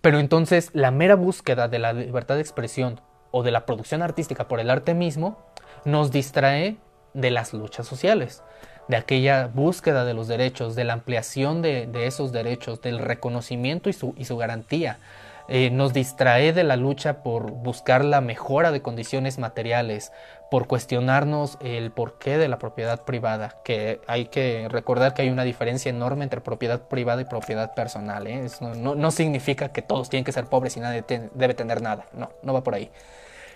pero 0.00 0.18
entonces 0.18 0.70
la 0.72 0.90
mera 0.90 1.14
búsqueda 1.14 1.68
de 1.68 1.78
la 1.78 1.92
libertad 1.92 2.36
de 2.36 2.40
expresión 2.40 3.00
o 3.30 3.42
de 3.42 3.50
la 3.50 3.66
producción 3.66 4.00
artística 4.00 4.48
por 4.48 4.60
el 4.60 4.70
arte 4.70 4.94
mismo 4.94 5.38
nos 5.84 6.10
distrae 6.10 6.78
de 7.12 7.30
las 7.30 7.52
luchas 7.52 7.86
sociales, 7.86 8.42
de 8.88 8.96
aquella 8.96 9.46
búsqueda 9.46 10.04
de 10.04 10.14
los 10.14 10.28
derechos, 10.28 10.74
de 10.74 10.84
la 10.84 10.92
ampliación 10.92 11.62
de, 11.62 11.88
esos 12.06 12.32
derechos, 12.32 12.80
del 12.82 12.98
reconocimiento 12.98 13.88
y 13.88 13.92
su, 13.92 14.36
garantía. 14.36 14.98
Eh, 15.46 15.68
nos 15.70 15.92
distrae 15.92 16.54
de 16.54 16.64
la 16.64 16.76
lucha 16.76 17.22
por 17.22 17.50
buscar 17.50 18.02
la 18.02 18.22
mejora 18.22 18.72
de 18.72 18.80
condiciones 18.80 19.38
materiales, 19.38 20.10
por 20.50 20.66
cuestionarnos 20.66 21.58
el 21.60 21.90
porqué 21.90 22.38
de 22.38 22.48
la 22.48 22.58
propiedad 22.58 23.02
privada, 23.02 23.56
que 23.62 24.00
hay 24.06 24.26
que 24.26 24.68
recordar 24.70 25.12
que 25.12 25.20
hay 25.20 25.28
una 25.28 25.44
diferencia 25.44 25.90
enorme 25.90 26.24
entre 26.24 26.40
propiedad 26.40 26.80
privada 26.80 27.20
y 27.20 27.24
propiedad 27.26 27.74
personal. 27.74 28.26
¿eh? 28.26 28.46
no, 28.60 29.10
significa 29.10 29.70
que 29.70 29.82
todos 29.82 30.08
tienen 30.08 30.24
que 30.24 30.32
ser 30.32 30.46
pobres 30.46 30.78
y 30.78 30.80
nadie 30.80 31.04
debe 31.34 31.52
tener 31.52 31.82
nada, 31.82 32.06
no, 32.14 32.30
no 32.42 32.54
va 32.54 32.62
por 32.62 32.74
ahí. 32.74 32.90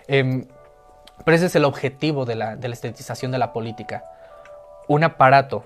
Em, 0.07 0.45
pero 1.25 1.35
ese 1.35 1.47
es 1.47 1.55
el 1.55 1.65
objetivo 1.65 2.25
de 2.25 2.35
la, 2.35 2.55
de 2.55 2.67
la 2.67 2.73
estetización 2.75 3.31
de 3.31 3.39
la 3.39 3.51
política. 3.51 4.03
Un 4.89 5.03
aparato 5.03 5.65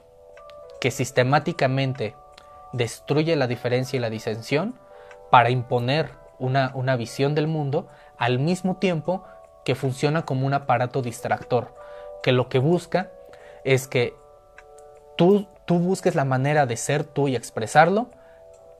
que 0.82 0.91
sistemáticamente 0.91 2.13
destruye 2.74 3.36
la 3.38 3.47
diferencia 3.47 3.97
y 3.97 4.01
la 4.01 4.09
disensión 4.09 4.78
para 5.32 5.49
imponer 5.49 6.11
una, 6.39 6.71
una 6.76 6.97
visión 6.97 7.34
del 7.34 7.47
mundo 7.47 7.88
al 8.17 8.38
mismo 8.38 8.76
tiempo 8.76 9.24
que 9.63 9.76
funciona 9.76 10.26
como 10.26 10.45
un 10.45 10.53
aparato 10.53 11.01
distractor, 11.01 11.74
que 12.21 12.34
lo 12.34 12.49
que 12.49 12.59
busca 12.59 13.11
es 13.63 13.88
que 13.88 14.13
tú, 15.15 15.47
tú 15.63 15.80
busques 15.80 16.15
la 16.15 16.26
manera 16.26 16.65
de 16.65 16.76
ser 16.76 17.05
tú 17.05 17.30
y 17.30 17.38
expresarlo, 17.38 18.09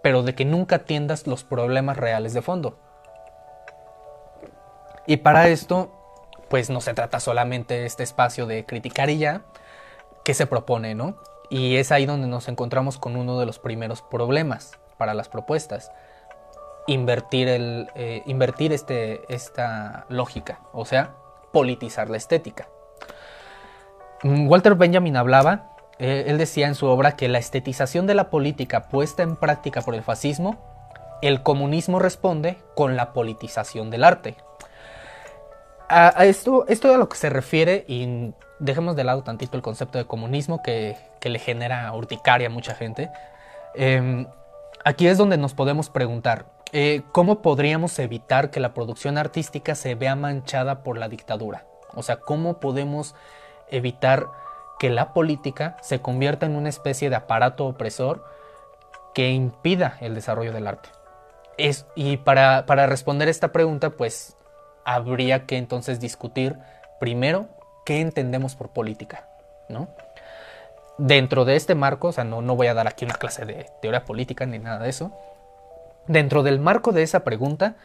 pero 0.02 0.24
de 0.24 0.36
que 0.36 0.44
nunca 0.44 0.76
atiendas 0.76 1.26
los 1.26 1.46
problemas 1.46 1.96
reales 1.96 2.34
de 2.34 2.42
fondo. 2.42 2.78
Y 5.08 5.18
para 5.18 5.48
esto, 5.48 5.90
pues 6.50 6.70
no 6.70 6.82
se 6.82 6.94
trata 6.94 7.22
solamente 7.22 7.86
este 7.86 8.04
espacio 8.04 8.46
de 8.46 8.66
criticar 8.66 9.10
y 9.10 9.20
ya, 9.20 9.44
que 10.24 10.34
se 10.34 10.48
propone, 10.48 10.96
¿no? 10.96 11.16
Y 11.50 11.78
es 11.78 11.92
ahí 11.92 12.06
donde 12.06 12.28
nos 12.28 12.48
encontramos 12.48 12.98
con 12.98 13.16
uno 13.16 13.40
de 13.40 13.46
los 13.46 13.60
primeros 13.60 14.02
problemas 14.02 14.80
para 14.98 15.14
las 15.14 15.30
propuestas. 15.30 15.92
Invertir, 16.88 17.48
el, 17.48 17.90
eh, 17.96 18.24
invertir 18.26 18.74
este, 18.74 19.22
esta 19.34 20.06
lógica, 20.10 20.60
o 20.74 20.86
sea, 20.86 21.16
politizar 21.52 22.10
la 22.10 22.18
estética. 22.18 22.68
Mm, 24.24 24.48
Walter 24.50 24.76
Benjamin 24.76 25.16
hablaba, 25.16 25.76
eh, 26.00 26.26
él 26.28 26.38
decía 26.38 26.68
en 26.68 26.76
su 26.76 26.88
obra 26.88 27.16
que 27.16 27.28
la 27.28 27.38
estetización 27.38 28.08
de 28.08 28.16
la 28.16 28.30
política 28.30 28.90
puesta 28.90 29.24
en 29.24 29.36
práctica 29.36 29.82
por 29.82 29.96
el 29.96 30.04
fascismo, 30.04 30.58
el 31.22 31.44
comunismo 31.44 32.00
responde 32.00 32.58
con 32.76 32.96
la 32.98 33.14
politización 33.14 33.90
del 33.90 34.04
arte. 34.04 34.36
A, 35.88 36.26
esto, 36.26 36.66
esto 36.68 36.94
a 36.94 36.98
lo 36.98 37.08
que 37.08 37.18
se 37.18 37.30
refiere, 37.30 37.86
y 37.88 38.34
dejemos 38.64 38.96
de 38.96 39.04
lado 39.04 39.24
tantito 39.24 39.58
el 39.58 39.64
concepto 39.64 39.98
de 39.98 40.06
comunismo 40.06 40.62
que, 40.62 40.98
le 41.22 41.40
genera 41.40 41.92
urticaria 41.94 42.48
a 42.48 42.50
mucha 42.50 42.76
gente, 42.76 43.10
em, 43.76 44.28
aquí 44.84 45.08
es 45.08 45.18
donde 45.18 45.38
nos 45.38 45.54
podemos 45.54 45.90
preguntar, 45.90 46.46
eh, 46.74 47.04
¿cómo 47.12 47.42
podríamos 47.42 47.98
evitar 48.00 48.50
que 48.50 48.60
la 48.60 48.74
producción 48.74 49.18
artística 49.18 49.76
se 49.76 49.96
vea 49.96 50.16
manchada 50.16 50.84
por 50.84 50.98
la 50.98 51.08
dictadura? 51.08 51.66
O 51.94 52.04
sea, 52.04 52.18
¿cómo 52.18 52.60
podemos 52.60 53.16
evitar 53.70 54.28
que 54.80 54.90
la 54.90 55.14
política 55.14 55.78
se 55.82 56.02
convierta 56.02 56.46
en 56.46 56.56
una 56.56 56.70
especie 56.70 57.10
de 57.10 57.16
aparato 57.16 57.66
opresor 57.66 58.26
que 59.14 59.30
impida 59.30 59.98
el 60.02 60.16
desarrollo 60.16 60.52
del 60.52 60.68
arte. 60.68 60.90
Es, 61.58 61.86
y 61.96 62.18
para, 62.18 62.66
para 62.66 62.88
responder 62.88 63.30
esta 63.30 63.52
pregunta, 63.52 63.92
pues 63.92 64.36
habría 64.84 65.46
que 65.46 65.58
entonces 65.58 66.00
discutir 66.00 66.58
primero 67.00 67.48
qué 67.86 68.02
entendemos 68.02 68.56
por 68.56 68.70
política, 68.70 69.28
¿no? 69.70 69.90
Dentro 70.98 71.46
de 71.46 71.56
este 71.56 71.76
marco, 71.76 72.10
o 72.10 72.12
sea, 72.12 72.24
no, 72.24 72.42
no 72.42 72.56
voy 72.56 72.68
a 72.68 72.74
dar 72.74 72.88
aquí 72.88 73.06
una 73.06 73.16
clase 73.16 73.46
de 73.46 73.66
teoría 73.82 74.06
política 74.06 74.46
ni 74.46 74.60
nada 74.60 74.80
de 74.80 74.90
eso. 74.90 75.12
Dentro 76.08 76.44
del 76.44 76.60
marco 76.60 76.92
de 76.92 77.04
esa 77.04 77.24
pregunta, 77.24 77.76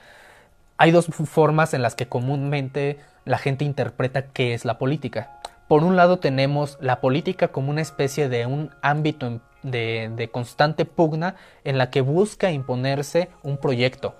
hay 0.76 0.90
dos 0.90 1.06
formas 1.06 1.74
en 1.74 1.82
las 1.82 1.94
que 1.94 2.08
comúnmente 2.08 2.98
la 3.24 3.38
gente 3.38 3.64
interpreta 3.64 4.26
qué 4.26 4.54
es 4.54 4.64
la 4.64 4.78
política. 4.78 5.40
Por 5.68 5.84
un 5.84 5.96
lado 5.96 6.18
tenemos 6.18 6.78
la 6.80 7.00
política 7.00 7.48
como 7.48 7.70
una 7.70 7.82
especie 7.82 8.28
de 8.28 8.46
un 8.46 8.70
ámbito 8.80 9.40
de, 9.62 10.30
constante 10.32 10.84
pugna 10.84 11.36
en 11.64 11.78
la 11.78 11.90
que 11.90 12.00
busca 12.00 12.52
imponerse 12.52 13.28
un 13.42 13.58
proyecto, 13.58 14.14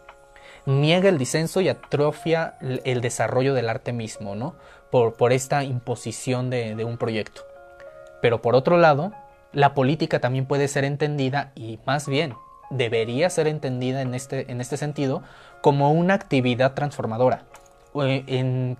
niega 0.67 1.09
el 1.09 1.17
disenso 1.17 1.61
y 1.61 1.69
atrofia 1.69 2.55
el 2.61 3.01
desarrollo 3.01 3.55
del 3.55 3.69
arte 3.69 3.93
mismo, 3.93 4.35
¿no? 4.35 4.57
Por, 4.91 5.33
esta 5.33 5.65
imposición 5.65 6.51
de, 6.51 6.85
un 6.85 6.97
proyecto. 6.97 7.43
Pero 8.23 8.41
por 8.41 8.55
otro 8.55 8.79
lado, 8.79 9.13
la 9.53 9.75
política 9.75 10.21
también 10.21 10.47
puede 10.47 10.67
ser 10.69 10.85
entendida, 10.85 11.53
y 11.55 11.79
más 11.87 12.09
bien 12.09 12.35
debería 12.71 13.31
ser 13.31 13.47
entendida 13.49 14.01
en 14.03 14.15
este, 14.15 14.51
en 14.51 14.61
este 14.61 14.77
sentido, 14.77 15.23
como 15.61 15.93
una 15.93 16.15
actividad 16.15 16.75
transformadora, 16.75 17.43
eh, 18.03 18.77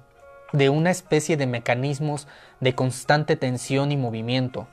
de 0.53 0.71
una 0.71 0.91
especie 0.91 1.37
de 1.37 1.47
mecanismos 1.47 2.27
de 2.61 2.75
constante 2.75 3.37
tensión 3.37 3.93
y 3.93 3.97
movimiento, 3.97 4.67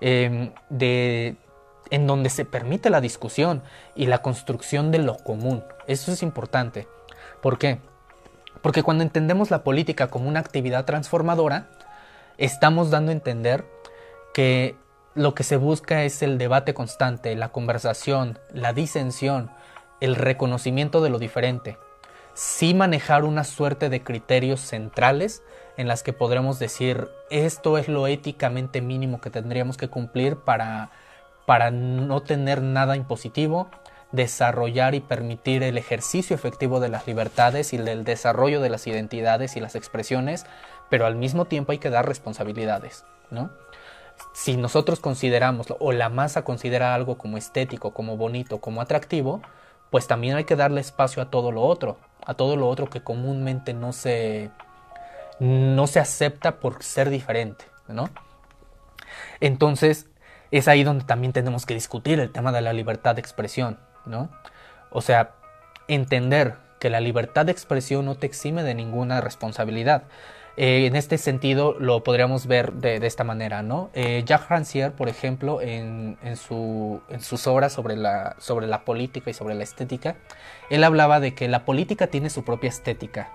em, 0.00 0.52
de, 0.68 1.36
en 1.90 2.06
donde 2.06 2.30
se 2.30 2.44
permite 2.44 2.90
la 2.90 3.00
discusión 3.00 3.62
y 3.94 4.06
la 4.06 4.18
construcción 4.18 4.90
de 4.90 4.98
lo 4.98 5.16
común. 5.16 5.64
Eso 5.86 6.12
es 6.12 6.22
importante. 6.22 6.86
¿Por 7.40 7.58
qué? 7.58 7.78
Porque 8.62 8.82
cuando 8.82 9.02
entendemos 9.02 9.50
la 9.50 9.64
política 9.64 10.08
como 10.08 10.28
una 10.28 10.40
actividad 10.40 10.84
transformadora, 10.84 11.68
estamos 12.38 12.90
dando 12.90 13.10
a 13.10 13.14
entender 13.14 13.64
que 14.32 14.76
lo 15.14 15.34
que 15.34 15.42
se 15.42 15.56
busca 15.56 16.04
es 16.04 16.22
el 16.22 16.38
debate 16.38 16.72
constante, 16.72 17.34
la 17.36 17.50
conversación, 17.50 18.38
la 18.52 18.72
disensión, 18.72 19.50
el 20.00 20.14
reconocimiento 20.14 21.02
de 21.02 21.10
lo 21.10 21.18
diferente, 21.18 21.76
sí 22.34 22.72
manejar 22.72 23.24
una 23.24 23.44
suerte 23.44 23.88
de 23.88 24.02
criterios 24.02 24.60
centrales 24.60 25.42
en 25.76 25.88
las 25.88 26.02
que 26.02 26.12
podremos 26.12 26.58
decir 26.58 27.08
esto 27.30 27.78
es 27.78 27.88
lo 27.88 28.06
éticamente 28.06 28.80
mínimo 28.80 29.20
que 29.20 29.30
tendríamos 29.30 29.76
que 29.76 29.88
cumplir 29.88 30.36
para, 30.36 30.90
para 31.46 31.70
no 31.70 32.22
tener 32.22 32.62
nada 32.62 32.96
impositivo, 32.96 33.70
desarrollar 34.12 34.94
y 34.94 35.00
permitir 35.00 35.62
el 35.62 35.78
ejercicio 35.78 36.36
efectivo 36.36 36.80
de 36.80 36.88
las 36.88 37.06
libertades 37.06 37.72
y 37.72 37.78
del 37.78 38.04
desarrollo 38.04 38.60
de 38.60 38.70
las 38.70 38.86
identidades 38.86 39.56
y 39.56 39.60
las 39.60 39.74
expresiones, 39.74 40.46
pero 40.90 41.06
al 41.06 41.16
mismo 41.16 41.46
tiempo 41.46 41.72
hay 41.72 41.78
que 41.78 41.90
dar 41.90 42.06
responsabilidades, 42.06 43.04
¿no? 43.30 43.50
Si 44.34 44.56
nosotros 44.56 45.00
consideramos 45.00 45.66
o 45.78 45.92
la 45.92 46.10
masa 46.10 46.44
considera 46.44 46.94
algo 46.94 47.16
como 47.16 47.38
estético, 47.38 47.92
como 47.92 48.16
bonito, 48.16 48.60
como 48.60 48.82
atractivo, 48.82 49.40
pues 49.90 50.06
también 50.06 50.36
hay 50.36 50.44
que 50.44 50.56
darle 50.56 50.80
espacio 50.80 51.22
a 51.22 51.30
todo 51.30 51.50
lo 51.50 51.62
otro, 51.62 51.98
a 52.24 52.34
todo 52.34 52.56
lo 52.56 52.68
otro 52.68 52.88
que 52.88 53.02
comúnmente 53.02 53.74
no 53.74 53.92
se, 53.92 54.50
no 55.40 55.86
se 55.86 55.98
acepta 55.98 56.60
por 56.60 56.82
ser 56.82 57.10
diferente, 57.10 57.64
¿no? 57.88 58.10
Entonces, 59.40 60.06
es 60.50 60.68
ahí 60.68 60.84
donde 60.84 61.04
también 61.04 61.32
tenemos 61.32 61.66
que 61.66 61.74
discutir 61.74 62.20
el 62.20 62.30
tema 62.30 62.52
de 62.52 62.60
la 62.60 62.72
libertad 62.72 63.14
de 63.14 63.22
expresión, 63.22 63.78
¿no? 64.06 64.28
O 64.90 65.00
sea, 65.00 65.32
entender 65.88 66.54
que 66.78 66.90
la 66.90 67.00
libertad 67.00 67.46
de 67.46 67.52
expresión 67.52 68.04
no 68.04 68.16
te 68.16 68.26
exime 68.26 68.62
de 68.62 68.74
ninguna 68.74 69.20
responsabilidad. 69.20 70.04
Eh, 70.56 70.86
en 70.86 70.96
este 70.96 71.16
sentido 71.16 71.74
lo 71.78 72.04
podríamos 72.04 72.46
ver 72.46 72.74
de, 72.74 73.06
esta 73.06 73.24
manera, 73.24 73.62
¿no? 73.62 73.90
Eh, 73.94 74.22
Jacques 74.26 74.48
Rancière, 74.48 74.90
por 74.90 75.08
ejemplo, 75.08 75.62
en, 75.62 76.18
su, 76.36 77.00
en, 77.08 77.20
sus 77.20 77.46
obras 77.46 77.72
sobre 77.72 77.96
la, 77.96 78.36
sobre 78.38 78.66
la 78.66 78.84
política 78.84 79.30
y 79.30 79.34
sobre 79.34 79.54
la 79.54 79.62
estética, 79.62 80.16
él 80.68 80.84
hablaba 80.84 81.20
de 81.20 81.34
que 81.34 81.48
la 81.48 81.64
política 81.64 82.08
tiene 82.08 82.28
su 82.28 82.44
propia 82.44 82.68
estética. 82.68 83.30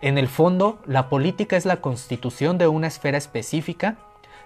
En 0.00 0.16
el 0.16 0.28
fondo, 0.28 0.78
la 0.86 1.08
política 1.08 1.56
es 1.56 1.66
la 1.66 1.78
constitución 1.78 2.56
de 2.56 2.68
una 2.68 2.86
esfera 2.86 3.18
específica 3.18 3.96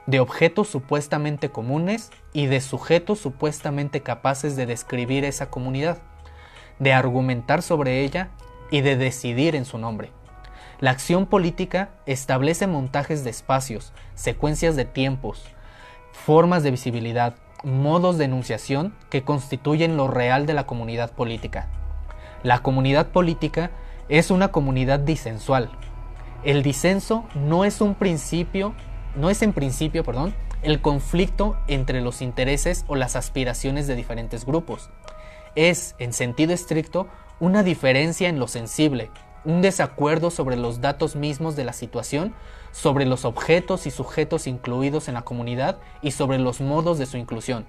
de 0.06 0.20
objetos 0.20 0.68
supuestamente 0.68 1.50
comunes 1.50 2.10
y 2.32 2.46
de 2.46 2.60
sujetos 2.60 3.20
supuestamente 3.20 4.00
capaces 4.00 4.56
de 4.56 4.66
describir 4.66 5.24
esa 5.24 5.50
comunidad, 5.50 5.98
de 6.78 6.92
argumentar 6.92 7.62
sobre 7.62 8.02
ella 8.02 8.30
y 8.70 8.80
de 8.80 8.96
decidir 8.96 9.54
en 9.54 9.64
su 9.64 9.78
nombre. 9.78 10.10
La 10.80 10.90
acción 10.90 11.26
política 11.26 11.90
establece 12.06 12.66
montajes 12.66 13.22
de 13.22 13.30
espacios, 13.30 13.92
secuencias 14.14 14.74
de 14.74 14.84
tiempos, 14.84 15.44
formas 16.10 16.64
de 16.64 16.72
visibilidad, 16.72 17.36
modos 17.62 18.18
de 18.18 18.24
enunciación 18.24 18.94
que 19.08 19.22
constituyen 19.22 19.96
lo 19.96 20.08
real 20.08 20.46
de 20.46 20.54
la 20.54 20.66
comunidad 20.66 21.12
política. 21.12 21.68
La 22.42 22.58
comunidad 22.58 23.08
política 23.08 23.70
es 24.08 24.32
una 24.32 24.48
comunidad 24.48 24.98
disensual. 24.98 25.70
El 26.42 26.64
disenso 26.64 27.24
no 27.36 27.64
es 27.64 27.80
un 27.80 27.94
principio, 27.94 28.74
no 29.16 29.30
es 29.30 29.42
en 29.42 29.52
principio, 29.52 30.04
perdón, 30.04 30.34
el 30.62 30.80
conflicto 30.80 31.56
entre 31.66 32.00
los 32.00 32.22
intereses 32.22 32.84
o 32.86 32.96
las 32.96 33.16
aspiraciones 33.16 33.86
de 33.86 33.96
diferentes 33.96 34.44
grupos. 34.44 34.90
Es, 35.54 35.94
en 35.98 36.12
sentido 36.12 36.52
estricto, 36.52 37.08
una 37.40 37.62
diferencia 37.62 38.28
en 38.28 38.38
lo 38.38 38.48
sensible, 38.48 39.10
un 39.44 39.60
desacuerdo 39.60 40.30
sobre 40.30 40.56
los 40.56 40.80
datos 40.80 41.16
mismos 41.16 41.56
de 41.56 41.64
la 41.64 41.72
situación, 41.72 42.34
sobre 42.70 43.04
los 43.04 43.24
objetos 43.24 43.86
y 43.86 43.90
sujetos 43.90 44.46
incluidos 44.46 45.08
en 45.08 45.14
la 45.14 45.22
comunidad 45.22 45.78
y 46.00 46.12
sobre 46.12 46.38
los 46.38 46.60
modos 46.60 46.98
de 46.98 47.06
su 47.06 47.16
inclusión. 47.16 47.66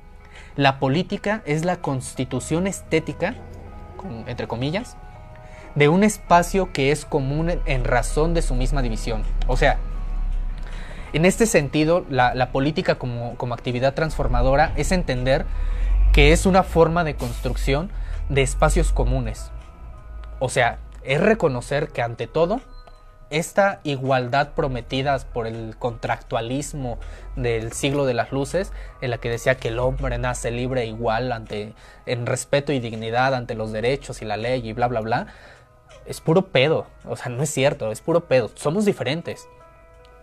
La 0.56 0.80
política 0.80 1.42
es 1.46 1.66
la 1.66 1.78
constitución 1.78 2.68
estética, 2.68 3.36
entre 4.28 4.48
comillas, 4.48 4.96
de 5.76 5.90
un 5.90 6.04
espacio 6.04 6.72
que 6.72 6.92
es 6.92 7.06
común 7.06 7.52
en 7.66 7.84
razón 7.84 8.34
de 8.34 8.44
su 8.44 8.54
misma 8.54 8.82
división. 8.82 9.24
O 9.48 9.58
sea, 9.58 9.80
en 11.14 11.26
este 11.26 11.46
sentido, 11.46 12.06
la, 12.10 12.52
política 12.52 12.96
como, 12.96 13.36
como 13.38 13.54
actividad 13.54 13.94
transformadora 13.94 14.74
es 14.76 14.92
entender 14.92 15.46
que 16.12 16.32
es 16.32 16.46
una 16.46 16.64
forma 16.64 17.04
de 17.04 17.16
construcción 17.16 17.90
de 18.30 18.42
espacios 18.42 18.92
comunes. 18.92 19.52
O 20.40 20.50
sea, 20.50 20.80
es 21.04 21.22
reconocer 21.22 21.90
que 21.90 22.02
ante 22.02 22.28
todo 22.28 22.62
esta 23.30 23.80
igualdad 23.84 24.50
prometida 24.54 25.18
por 25.18 25.48
el 25.48 25.76
contractualismo 25.78 27.00
del 27.36 27.72
siglo 27.72 28.06
de 28.06 28.14
las 28.14 28.32
luces, 28.32 28.72
en 29.02 29.10
la 29.10 29.18
que 29.18 29.30
decía 29.30 29.56
que 29.56 29.70
el 29.70 29.80
hombre 29.80 30.20
nace 30.20 30.52
libre 30.52 30.84
e 30.84 30.86
igual 30.86 31.32
ante, 31.32 31.74
en 32.06 32.28
respeto 32.28 32.72
y 32.72 32.80
dignidad 32.80 33.34
ante 33.34 33.56
los 33.56 33.72
derechos 33.72 34.22
y 34.22 34.26
la 34.26 34.38
ley 34.38 34.68
y 34.68 34.74
bla, 34.74 34.88
bla, 34.88 35.02
bla, 35.02 35.28
es 36.06 36.22
puro 36.22 36.48
pedo. 36.48 36.86
O 37.06 37.16
sea, 37.16 37.30
no 37.30 37.42
es 37.42 37.50
cierto, 37.50 37.92
es 37.92 38.02
puro 38.02 38.26
pedo. 38.26 38.52
Somos 38.54 38.86
diferentes. 38.86 39.48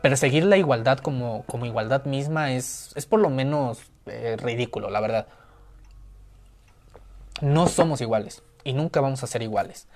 Perseguir 0.03 0.45
la 0.45 0.57
igualdad 0.57 0.99
como, 0.99 1.45
como 1.47 1.67
igualdad 1.67 2.05
misma 2.05 2.53
es, 2.53 2.93
es 2.95 3.07
por 3.07 3.21
lo 3.21 3.29
menos 3.29 3.83
eh, 4.07 4.37
ridículo, 4.39 4.91
la 4.91 5.01
verdad. 5.01 5.27
No 7.41 7.67
somos 7.67 8.01
iguales 8.01 8.43
y 8.65 8.73
nunca 8.73 9.01
vamos 9.01 9.23
a 9.23 9.27
ser 9.27 9.43
iguales. 9.43 9.89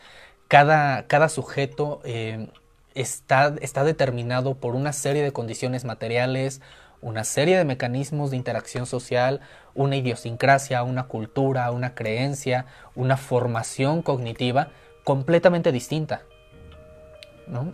Cada, 0.49 1.07
cada 1.07 1.29
sujeto 1.29 2.01
eh, 2.05 2.49
está, 2.95 3.55
está 3.61 3.85
determinado 3.85 4.55
por 4.55 4.75
una 4.75 4.93
serie 4.93 5.23
de 5.23 5.33
condiciones 5.33 5.85
materiales, 5.85 6.61
una 7.01 7.25
serie 7.25 7.59
de 7.59 7.65
mecanismos 7.65 8.31
de 8.31 8.37
interacción 8.37 8.87
social, 8.87 9.41
una 9.75 9.97
idiosincrasia, 9.97 10.83
una 10.83 11.05
cultura, 11.05 11.71
una 11.71 11.95
creencia, 11.95 12.67
una 12.95 13.17
formación 13.17 14.03
cognitiva 14.03 14.69
completamente 15.05 15.71
distinta. 15.71 16.23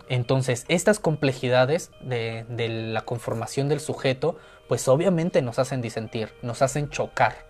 Entonces, 0.09 0.65
estas 0.67 0.99
complejidades 0.99 1.91
de, 2.01 2.45
la 2.91 3.01
conformación 3.01 3.69
del 3.69 3.79
sujeto, 3.79 4.37
pues 4.67 4.87
obviamente 4.87 5.41
nos 5.41 5.59
hacen 5.59 5.81
disentir, 5.81 6.33
nos 6.41 6.61
hacen 6.61 6.89
chocar. 6.89 7.49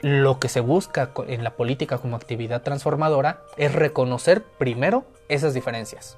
Lo 0.00 0.38
que 0.38 0.48
se 0.48 0.60
busca 0.60 1.10
en 1.26 1.44
la 1.44 1.56
política 1.56 1.98
como 1.98 2.16
actividad 2.16 2.62
transformadora 2.62 3.42
es 3.56 3.74
reconocer 3.74 4.44
primero 4.58 5.04
esas 5.28 5.54
diferencias. 5.54 6.16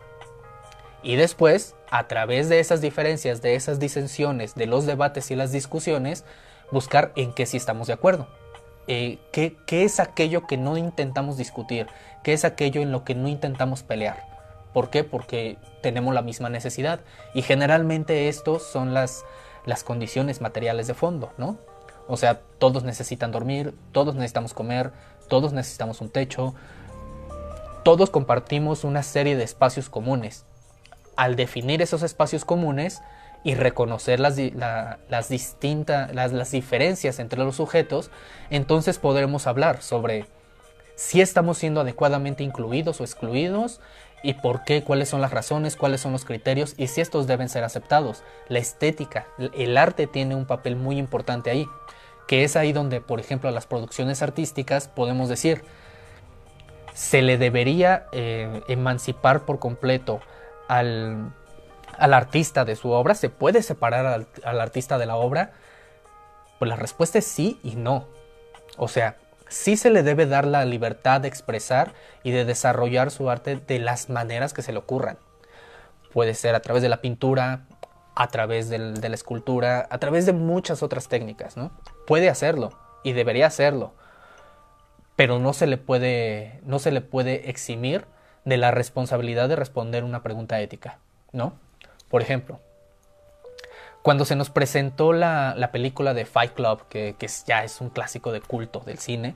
Y 1.02 1.16
después, 1.16 1.74
a 1.90 2.06
través 2.06 2.48
de 2.50 2.60
esas 2.60 2.82
diferencias, 2.82 3.40
de 3.40 3.54
esas 3.54 3.80
disensiones, 3.80 4.54
de 4.54 4.66
los 4.66 4.84
debates 4.84 5.30
y 5.30 5.34
las 5.34 5.50
discusiones, 5.50 6.24
buscar 6.70 7.12
en 7.16 7.32
qué 7.32 7.46
sí 7.46 7.56
estamos 7.56 7.86
de 7.86 7.94
acuerdo. 7.94 8.28
Eh, 8.86 9.18
¿qué, 9.32 9.56
¿Qué 9.66 9.84
es 9.84 9.98
aquello 9.98 10.46
que 10.46 10.58
no 10.58 10.76
intentamos 10.76 11.38
discutir? 11.38 11.86
¿Qué 12.22 12.34
es 12.34 12.44
aquello 12.44 12.82
en 12.82 12.92
lo 12.92 13.02
que 13.04 13.14
no 13.14 13.28
intentamos 13.28 13.82
pelear? 13.82 14.29
¿Por 14.72 14.90
qué? 14.90 15.04
Porque 15.04 15.58
tenemos 15.82 16.14
la 16.14 16.22
misma 16.22 16.48
necesidad. 16.48 17.00
Y 17.34 17.42
generalmente 17.42 18.28
estos 18.28 18.62
son 18.62 18.94
las, 18.94 19.24
las 19.66 19.84
condiciones 19.84 20.40
materiales 20.40 20.86
de 20.86 20.94
fondo, 20.94 21.32
¿no? 21.38 21.58
O 22.08 22.16
sea, 22.16 22.40
todos 22.58 22.84
necesitan 22.84 23.30
dormir, 23.30 23.74
todos 23.92 24.14
necesitamos 24.14 24.54
comer, 24.54 24.92
todos 25.28 25.52
necesitamos 25.52 26.00
un 26.00 26.10
techo, 26.10 26.54
todos 27.84 28.10
compartimos 28.10 28.84
una 28.84 29.02
serie 29.02 29.36
de 29.36 29.44
espacios 29.44 29.88
comunes 29.88 30.44
al 31.20 31.36
definir 31.36 31.82
esos 31.82 32.02
espacios 32.02 32.46
comunes 32.46 33.02
y 33.44 33.54
reconocer 33.54 34.20
las, 34.20 34.38
las 34.38 35.28
distintas, 35.28 36.14
las, 36.14 36.50
diferencias 36.50 37.18
entre 37.18 37.40
los 37.40 37.56
sujetos, 37.56 38.10
entonces 38.48 38.98
podremos 38.98 39.46
hablar 39.46 39.82
sobre 39.82 40.24
si 40.96 41.20
estamos 41.20 41.58
siendo 41.58 41.82
adecuadamente 41.82 42.42
incluidos 42.42 43.02
o 43.02 43.04
excluidos 43.04 43.82
y 44.22 44.34
por 44.34 44.64
qué, 44.64 44.82
cuáles 44.82 45.08
son 45.08 45.20
las 45.20 45.30
razones, 45.30 45.76
cuáles 45.76 46.00
son 46.00 46.12
los 46.12 46.24
criterios 46.24 46.74
y 46.76 46.88
si 46.88 47.00
estos 47.00 47.26
deben 47.26 47.48
ser 47.48 47.64
aceptados. 47.64 48.22
La 48.48 48.58
estética, 48.58 49.26
el 49.38 49.76
arte 49.76 50.06
tiene 50.06 50.34
un 50.34 50.46
papel 50.46 50.76
muy 50.76 50.98
importante 50.98 51.50
ahí, 51.50 51.66
que 52.28 52.44
es 52.44 52.56
ahí 52.56 52.72
donde, 52.72 53.00
por 53.00 53.20
ejemplo, 53.20 53.48
a 53.48 53.52
las 53.52 53.66
producciones 53.66 54.22
artísticas 54.22 54.88
podemos 54.88 55.28
decir, 55.28 55.64
se 56.94 57.22
le 57.22 57.38
debería 57.38 58.06
eh, 58.12 58.62
emancipar 58.68 59.46
por 59.46 59.58
completo 59.58 60.20
al, 60.68 61.32
artista 61.98 62.64
de 62.64 62.76
su 62.76 62.90
obra? 62.90 63.14
¿Se 63.14 63.28
puede 63.28 63.62
separar 63.62 64.26
al, 64.44 64.60
artista 64.60 64.98
de 64.98 65.06
la 65.06 65.16
obra? 65.16 65.52
Pues 66.58 66.68
la 66.68 66.76
respuesta 66.76 67.18
es 67.18 67.26
sí 67.26 67.58
y 67.62 67.76
no. 67.76 68.06
O 68.76 68.88
sea, 68.88 69.16
sí 69.50 69.76
se 69.76 69.90
le 69.90 70.02
debe 70.02 70.24
dar 70.24 70.46
la 70.46 70.64
libertad 70.64 71.20
de 71.20 71.28
expresar 71.28 71.92
y 72.22 72.30
de 72.30 72.46
desarrollar 72.46 73.10
su 73.10 73.28
arte 73.28 73.56
de 73.56 73.78
las 73.78 74.08
maneras 74.08 74.54
que 74.54 74.62
se 74.62 74.72
le 74.72 74.78
ocurran. 74.78 75.18
Puede 76.12 76.34
ser 76.34 76.54
a 76.54 76.60
través 76.60 76.82
de 76.82 76.88
la 76.88 77.02
pintura, 77.02 77.66
a 78.14 78.28
través 78.28 78.68
de 78.68 78.78
la 78.78 79.14
escultura, 79.14 79.86
a 79.90 79.98
través 79.98 80.24
de 80.24 80.32
muchas 80.32 80.82
otras 80.82 81.08
técnicas, 81.08 81.56
¿no? 81.56 81.70
Puede 82.06 82.28
hacerlo 82.28 82.70
y 83.02 83.12
debería 83.12 83.46
hacerlo, 83.46 83.92
pero 85.16 85.38
no 85.38 85.52
se 85.52 85.66
le 85.66 85.76
puede, 85.76 86.60
no 86.64 86.78
se 86.78 86.90
le 86.90 87.00
puede 87.00 87.50
eximir 87.50 88.06
de 88.44 88.56
la 88.56 88.70
responsabilidad 88.70 89.48
de 89.48 89.56
responder 89.56 90.04
una 90.04 90.22
pregunta 90.22 90.60
ética, 90.60 90.98
¿no? 91.32 91.54
Por 92.08 92.22
ejemplo, 92.22 92.60
cuando 94.02 94.24
se 94.24 94.36
nos 94.36 94.50
presentó 94.50 95.12
la, 95.12 95.68
película 95.72 96.14
de 96.14 96.24
Fight 96.24 96.54
Club, 96.54 96.86
que, 96.88 97.14
ya 97.46 97.64
es 97.64 97.80
un 97.80 97.90
clásico 97.90 98.32
de 98.32 98.40
culto 98.40 98.80
del 98.80 98.98
cine, 98.98 99.34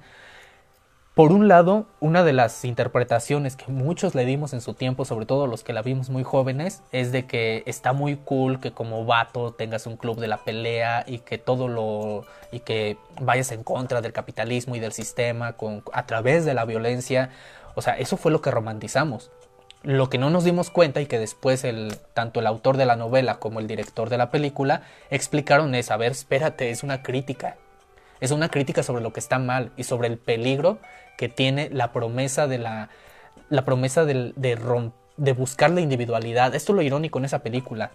por 1.14 1.30
un 1.30 1.46
lado, 1.46 1.86
una 2.00 2.24
de 2.24 2.32
las 2.32 2.64
interpretaciones 2.64 3.54
que 3.54 3.70
muchos 3.70 4.16
le 4.16 4.24
dimos 4.24 4.52
en 4.52 4.60
su 4.60 4.74
tiempo, 4.74 5.04
sobre 5.04 5.26
todo 5.26 5.46
los 5.46 5.62
que 5.62 5.72
la 5.72 5.80
vimos 5.80 6.10
muy 6.10 6.24
jóvenes, 6.24 6.82
es 6.90 7.12
de 7.12 7.24
que 7.24 7.62
está 7.66 7.92
muy 7.92 8.16
cool 8.16 8.58
que 8.58 8.72
como 8.72 9.04
vato 9.04 9.52
tengas 9.52 9.86
un 9.86 9.96
club 9.96 10.18
de 10.18 10.26
la 10.26 10.38
pelea 10.38 11.04
y 11.06 11.18
que 11.18 11.38
todo 11.38 11.68
lo 11.68 12.24
y 12.50 12.60
que 12.60 12.96
vayas 13.20 13.52
en 13.52 13.62
contra 13.62 14.00
del 14.00 14.12
capitalismo 14.12 14.74
y 14.74 14.80
del 14.80 14.92
sistema 14.92 15.52
con, 15.52 15.84
a 15.92 16.04
través 16.04 16.44
de 16.44 16.54
la 16.54 16.64
violencia. 16.64 17.30
O 17.76 17.82
sea, 17.82 17.96
eso 17.96 18.16
fue 18.16 18.32
lo 18.32 18.40
que 18.40 18.50
romantizamos. 18.50 19.30
Lo 19.84 20.08
que 20.08 20.16
no 20.16 20.30
nos 20.30 20.44
dimos 20.44 20.70
cuenta 20.70 21.02
y 21.02 21.06
que 21.06 21.18
después 21.18 21.64
tanto 22.14 22.40
el 22.40 22.46
autor 22.46 22.78
de 22.78 22.86
la 22.86 22.96
novela 22.96 23.38
como 23.38 23.60
el 23.60 23.66
director 23.66 24.08
de 24.08 24.16
la 24.16 24.30
película 24.30 24.82
explicaron 25.10 25.74
es, 25.74 25.90
a 25.90 25.98
ver, 25.98 26.12
espérate, 26.12 26.70
es 26.70 26.82
una 26.82 27.02
crítica. 27.02 27.58
Es 28.20 28.30
una 28.30 28.48
crítica 28.48 28.82
sobre 28.82 29.02
lo 29.02 29.12
que 29.12 29.20
está 29.20 29.38
mal 29.38 29.72
y 29.76 29.84
sobre 29.84 30.08
el 30.08 30.16
peligro 30.16 30.78
que 31.18 31.28
tiene 31.28 31.68
la 31.70 31.92
promesa 31.92 32.46
de 32.46 32.56
la, 32.56 32.88
la 33.50 33.66
promesa 33.66 34.06
de, 34.06 34.32
de, 34.36 34.90
de 35.18 35.32
buscar 35.34 35.70
la 35.70 35.82
individualidad. 35.82 36.54
Esto 36.54 36.72
es 36.72 36.76
lo 36.76 36.82
irónico 36.82 37.18
en 37.18 37.26
esa 37.26 37.40
película. 37.40 37.90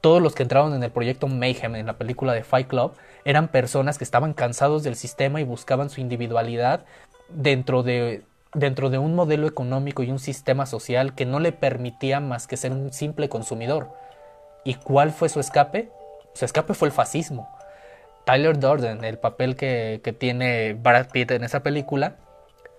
Todos 0.00 0.22
los 0.22 0.34
que 0.34 0.42
entraron 0.42 0.72
en 0.72 0.82
el 0.82 0.90
proyecto 0.90 1.28
Mayhem 1.28 1.74
en 1.76 1.86
la 1.86 1.98
película 1.98 2.32
de 2.32 2.44
Fight 2.44 2.68
Club 2.68 2.94
eran 3.26 3.48
personas 3.48 3.98
que 3.98 4.04
estaban 4.04 4.32
cansados 4.32 4.82
del 4.82 4.96
sistema 4.96 5.38
y 5.42 5.44
buscaban 5.44 5.90
su 5.90 6.00
individualidad 6.00 6.86
dentro 7.28 7.82
de, 7.82 8.22
dentro 8.54 8.88
de 8.88 8.98
un 8.98 9.14
modelo 9.14 9.46
económico 9.46 10.02
y 10.02 10.10
un 10.10 10.18
sistema 10.18 10.66
social 10.66 11.14
que 11.14 11.26
no 11.26 11.40
le 11.40 11.52
permitía 11.52 12.20
más 12.20 12.46
que 12.46 12.56
ser 12.56 12.72
un 12.72 12.92
simple 12.92 13.28
consumidor. 13.28 13.92
¿Y 14.64 14.74
cuál 14.74 15.10
fue 15.10 15.28
su 15.28 15.40
escape? 15.40 15.90
Su 16.34 16.44
escape 16.44 16.74
fue 16.74 16.88
el 16.88 16.92
fascismo. 16.92 17.48
Tyler 18.24 18.58
Durden, 18.58 19.04
el 19.04 19.18
papel 19.18 19.56
que, 19.56 20.00
que 20.02 20.12
tiene 20.12 20.74
Brad 20.74 21.10
Pitt 21.10 21.32
en 21.32 21.44
esa 21.44 21.62
película, 21.62 22.16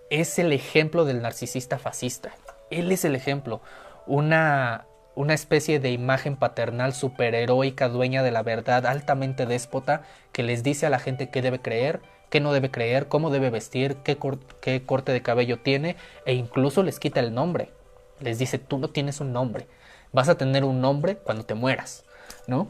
es 0.10 0.40
el 0.40 0.52
ejemplo 0.54 1.06
del 1.06 1.22
narcisista 1.22 1.78
fascista. 1.78 2.32
Él 2.72 2.92
es 2.92 3.06
el 3.06 3.16
ejemplo. 3.16 3.62
Una, 4.08 4.86
una 5.14 5.34
especie 5.34 5.80
de 5.80 5.92
imagen 5.92 6.38
paternal 6.38 6.94
superheroica, 6.94 7.90
dueña 7.90 8.24
de 8.24 8.32
la 8.32 8.42
verdad, 8.42 8.88
altamente 8.88 9.46
déspota, 9.46 10.02
que 10.32 10.44
les 10.44 10.64
dice 10.64 10.86
a 10.86 10.90
la 10.90 11.00
gente 11.00 11.30
qué 11.30 11.42
debe 11.42 11.60
creer 11.60 12.02
qué 12.36 12.42
no 12.42 12.52
debe 12.52 12.70
creer, 12.70 13.08
cómo 13.08 13.30
debe 13.30 13.50
vestir, 13.50 13.96
qué, 14.04 14.18
qué 14.60 14.84
corte 14.86 15.14
de 15.14 15.22
cabello 15.22 15.60
tiene 15.60 15.96
e 16.26 16.34
incluso 16.34 16.84
les 16.84 17.00
quita 17.00 17.22
el 17.22 17.34
nombre. 17.34 17.72
Les 18.20 18.38
dice, 18.38 18.60
tú 18.60 18.78
no 18.78 18.90
tienes 18.90 19.22
un 19.22 19.32
nombre, 19.32 19.70
vas 20.12 20.28
a 20.28 20.38
tener 20.38 20.66
un 20.66 20.82
nombre 20.82 21.16
cuando 21.16 21.46
te 21.46 21.54
mueras, 21.54 22.04
¿no? 22.46 22.68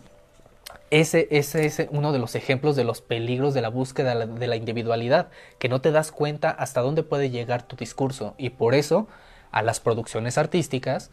Ese, 0.91 1.27
ese 1.31 1.65
es 1.65 1.87
uno 1.89 2.11
de 2.11 2.19
los 2.19 2.35
ejemplos 2.35 2.75
de 2.75 2.83
los 2.83 3.01
peligros 3.01 3.55
de 3.55 3.61
la 3.61 3.69
búsqueda 3.69 4.13
de 4.13 4.47
la 4.47 4.55
individualidad, 4.55 5.29
que 5.57 5.67
no 5.67 5.81
te 5.81 5.89
das 5.89 6.11
cuenta 6.11 6.51
hasta 6.51 6.81
dónde 6.81 7.01
puede 7.01 7.31
llegar 7.31 7.63
tu 7.63 7.75
discurso. 7.75 8.35
Y 8.37 8.51
por 8.51 8.75
eso, 8.75 9.07
a 9.49 9.63
las 9.63 9.79
producciones 9.79 10.37
artísticas, 10.37 11.09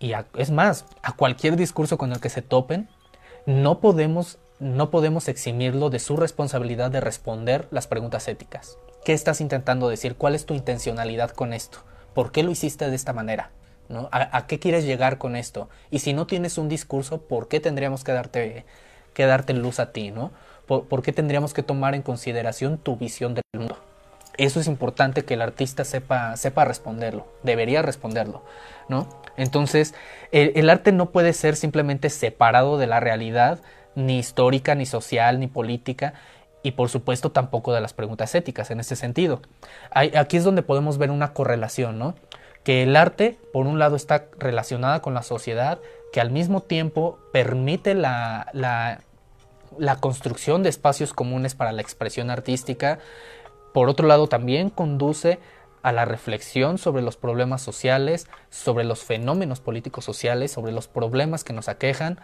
y 0.00 0.14
es 0.34 0.50
más, 0.50 0.84
a 1.04 1.12
cualquier 1.12 1.54
discurso 1.54 1.96
con 1.96 2.10
el 2.10 2.20
que 2.20 2.28
se 2.28 2.42
topen, 2.42 2.88
no 3.46 3.78
podemos 3.78 4.38
no 4.60 4.90
podemos 4.90 5.28
eximirlo 5.28 5.90
de 5.90 5.98
su 5.98 6.16
responsabilidad 6.16 6.90
de 6.90 7.00
responder 7.00 7.68
las 7.70 7.86
preguntas 7.86 8.26
éticas. 8.28 8.78
¿Qué 9.04 9.12
estás 9.12 9.40
intentando 9.40 9.88
decir? 9.88 10.16
¿Cuál 10.16 10.34
es 10.34 10.46
tu 10.46 10.54
intencionalidad 10.54 11.30
con 11.30 11.52
esto? 11.52 11.78
¿Por 12.14 12.32
qué 12.32 12.42
lo 12.42 12.50
hiciste 12.50 12.90
de 12.90 12.96
esta 12.96 13.12
manera? 13.12 13.50
¿A, 14.10 14.46
qué 14.46 14.58
quieres 14.58 14.84
llegar 14.84 15.16
con 15.18 15.36
esto? 15.36 15.68
Y 15.90 16.00
si 16.00 16.12
no 16.12 16.26
tienes 16.26 16.58
un 16.58 16.68
discurso, 16.68 17.22
¿por 17.22 17.48
qué 17.48 17.60
tendríamos 17.60 18.04
que 18.04 18.12
darte, 18.12 18.66
que 19.14 19.24
darte 19.24 19.54
luz 19.54 19.80
a 19.80 19.92
ti? 19.92 20.10
¿no? 20.10 20.32
¿Por, 20.66 21.02
qué 21.02 21.12
tendríamos 21.12 21.54
que 21.54 21.62
tomar 21.62 21.94
en 21.94 22.02
consideración 22.02 22.76
tu 22.76 22.96
visión 22.96 23.34
del 23.34 23.44
mundo? 23.56 23.78
Eso 24.36 24.60
es 24.60 24.66
importante 24.66 25.24
que 25.24 25.34
el 25.34 25.42
artista 25.42 25.84
sepa, 25.84 26.36
sepa 26.36 26.64
responderlo, 26.64 27.26
debería 27.42 27.82
responderlo, 27.82 28.44
¿no? 28.88 29.08
Entonces, 29.36 29.94
el 30.30 30.70
arte 30.70 30.92
no 30.92 31.10
puede 31.10 31.32
ser 31.32 31.56
simplemente 31.56 32.08
separado 32.08 32.78
de 32.78 32.86
la 32.86 33.00
realidad 33.00 33.58
ni 33.98 34.18
histórica, 34.18 34.74
ni 34.74 34.86
social, 34.86 35.40
ni 35.40 35.46
política, 35.46 36.14
y 36.62 36.72
por 36.72 36.88
supuesto 36.88 37.30
tampoco 37.30 37.72
de 37.72 37.80
las 37.80 37.92
preguntas 37.92 38.34
éticas 38.34 38.70
en 38.70 38.80
ese 38.80 38.96
sentido. 38.96 39.40
aquí 39.90 40.36
es 40.36 40.44
donde 40.44 40.62
podemos 40.62 40.98
ver 40.98 41.10
una 41.10 41.32
correlación, 41.32 41.98
¿no? 41.98 42.14
que 42.64 42.82
el 42.82 42.96
arte, 42.96 43.38
por 43.52 43.66
un 43.66 43.78
lado, 43.78 43.96
está 43.96 44.26
relacionada 44.38 45.00
con 45.00 45.14
la 45.14 45.22
sociedad, 45.22 45.80
que 46.12 46.20
al 46.20 46.30
mismo 46.30 46.62
tiempo 46.62 47.18
permite 47.32 47.94
la, 47.94 48.50
la 48.52 49.96
construcción 49.96 50.62
de 50.62 50.68
espacios 50.68 51.14
comunes 51.14 51.54
para 51.54 51.72
la 51.72 51.80
expresión 51.80 52.30
artística, 52.30 52.98
por 53.72 53.88
otro 53.88 54.06
lado, 54.06 54.26
también 54.26 54.70
conduce 54.70 55.38
a 55.82 55.92
la 55.92 56.04
reflexión 56.04 56.78
sobre 56.78 57.02
los 57.02 57.16
problemas 57.16 57.62
sociales, 57.62 58.26
sobre 58.50 58.84
los 58.84 59.04
fenómenos 59.04 59.60
políticos 59.60 60.04
sociales, 60.04 60.50
sobre 60.50 60.72
los 60.72 60.88
problemas 60.88 61.44
que 61.44 61.52
nos 61.52 61.68
aquejan. 61.68 62.18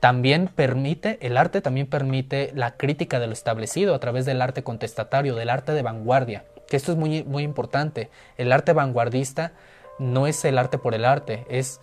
También 0.00 0.48
permite, 0.48 1.18
el 1.20 1.36
arte 1.36 1.60
también 1.60 1.86
permite 1.86 2.52
la 2.54 2.76
crítica 2.76 3.18
de 3.18 3.26
lo 3.26 3.32
establecido 3.32 3.94
a 3.94 4.00
través 4.00 4.26
del 4.26 4.42
arte 4.42 4.62
contestatario, 4.62 5.34
del 5.34 5.50
arte 5.50 5.72
de 5.72 5.82
vanguardia, 5.82 6.44
que 6.68 6.76
esto 6.76 6.92
es 6.92 6.98
muy, 6.98 7.24
muy 7.24 7.42
importante. 7.42 8.10
El 8.36 8.52
arte 8.52 8.72
vanguardista 8.72 9.52
no 9.98 10.26
es 10.26 10.44
el 10.44 10.58
arte 10.58 10.78
por 10.78 10.94
el 10.94 11.04
arte, 11.04 11.46
es 11.48 11.80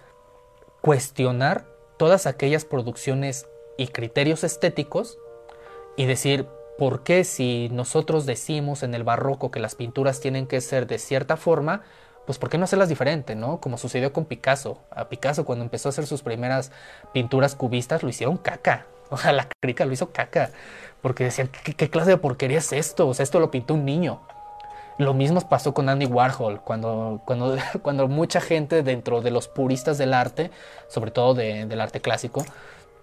cuestionar 0.81 1.65
todas 1.97 2.27
aquellas 2.27 2.65
producciones 2.65 3.47
y 3.77 3.87
criterios 3.87 4.43
estéticos 4.43 5.17
y 5.97 6.05
decir, 6.05 6.47
¿Por 6.77 7.03
qué 7.03 7.23
si 7.23 7.69
nosotros 7.71 8.25
decimos 8.25 8.81
en 8.81 8.95
el 8.95 9.03
barroco 9.03 9.51
que 9.51 9.59
las 9.59 9.75
pinturas 9.75 10.19
tienen 10.19 10.47
que 10.47 10.59
ser 10.59 10.87
de 10.87 10.97
cierta 10.97 11.37
forma, 11.37 11.83
pues 12.25 12.37
¿por 12.37 12.49
qué 12.49 12.57
no 12.57 12.63
hacerlas 12.63 12.89
diferente, 12.89 13.35
no? 13.35 13.59
Como 13.59 13.77
sucedió 13.77 14.13
con 14.13 14.25
Picasso. 14.25 14.79
A 14.91 15.09
Picasso 15.09 15.45
cuando 15.45 15.63
empezó 15.65 15.89
a 15.89 15.91
hacer 15.91 16.07
sus 16.07 16.21
primeras 16.21 16.71
pinturas 17.13 17.55
cubistas 17.55 18.03
lo 18.03 18.09
hicieron 18.09 18.37
caca. 18.37 18.87
O 19.09 19.17
sea, 19.17 19.31
la 19.31 19.47
crítica 19.59 19.85
lo 19.85 19.93
hizo 19.93 20.11
caca. 20.11 20.49
Porque 21.01 21.25
decían, 21.25 21.49
¿qué, 21.63 21.89
clase 21.89 22.09
de 22.09 22.17
porquería 22.17 22.57
es 22.57 22.73
esto? 22.73 23.07
O 23.07 23.13
sea, 23.13 23.23
esto 23.23 23.39
lo 23.39 23.51
pintó 23.51 23.75
un 23.75 23.85
niño. 23.85 24.21
Lo 24.97 25.13
mismo 25.13 25.39
pasó 25.47 25.73
con 25.73 25.87
Andy 25.87 26.05
Warhol, 26.05 26.61
cuando, 26.61 27.21
cuando, 27.25 27.55
cuando 27.83 28.07
mucha 28.07 28.41
gente 28.41 28.81
dentro 28.81 29.21
de 29.21 29.29
los 29.29 29.47
puristas 29.47 29.99
del 29.99 30.15
arte, 30.15 30.49
sobre 30.87 31.11
todo 31.11 31.35
del 31.35 31.79
arte 31.79 31.99
clásico, 31.99 32.43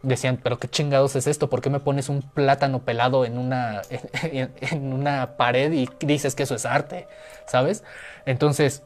decían, 0.02 0.40
pero 0.42 0.58
qué 0.58 0.66
chingados 0.66 1.14
es 1.14 1.26
esto, 1.26 1.50
¿por 1.50 1.60
qué 1.60 1.70
me 1.70 1.78
pones 1.78 2.08
un 2.08 2.22
plátano 2.22 2.80
pelado 2.80 3.24
en 3.24 3.38
una, 3.38 3.82
en, 4.22 4.92
una 4.92 5.36
pared 5.36 5.70
y 5.72 5.88
dices 6.00 6.34
que 6.34 6.44
eso 6.44 6.54
es 6.56 6.66
arte? 6.66 7.06
¿Sabes? 7.46 7.84
Entonces, 8.24 8.82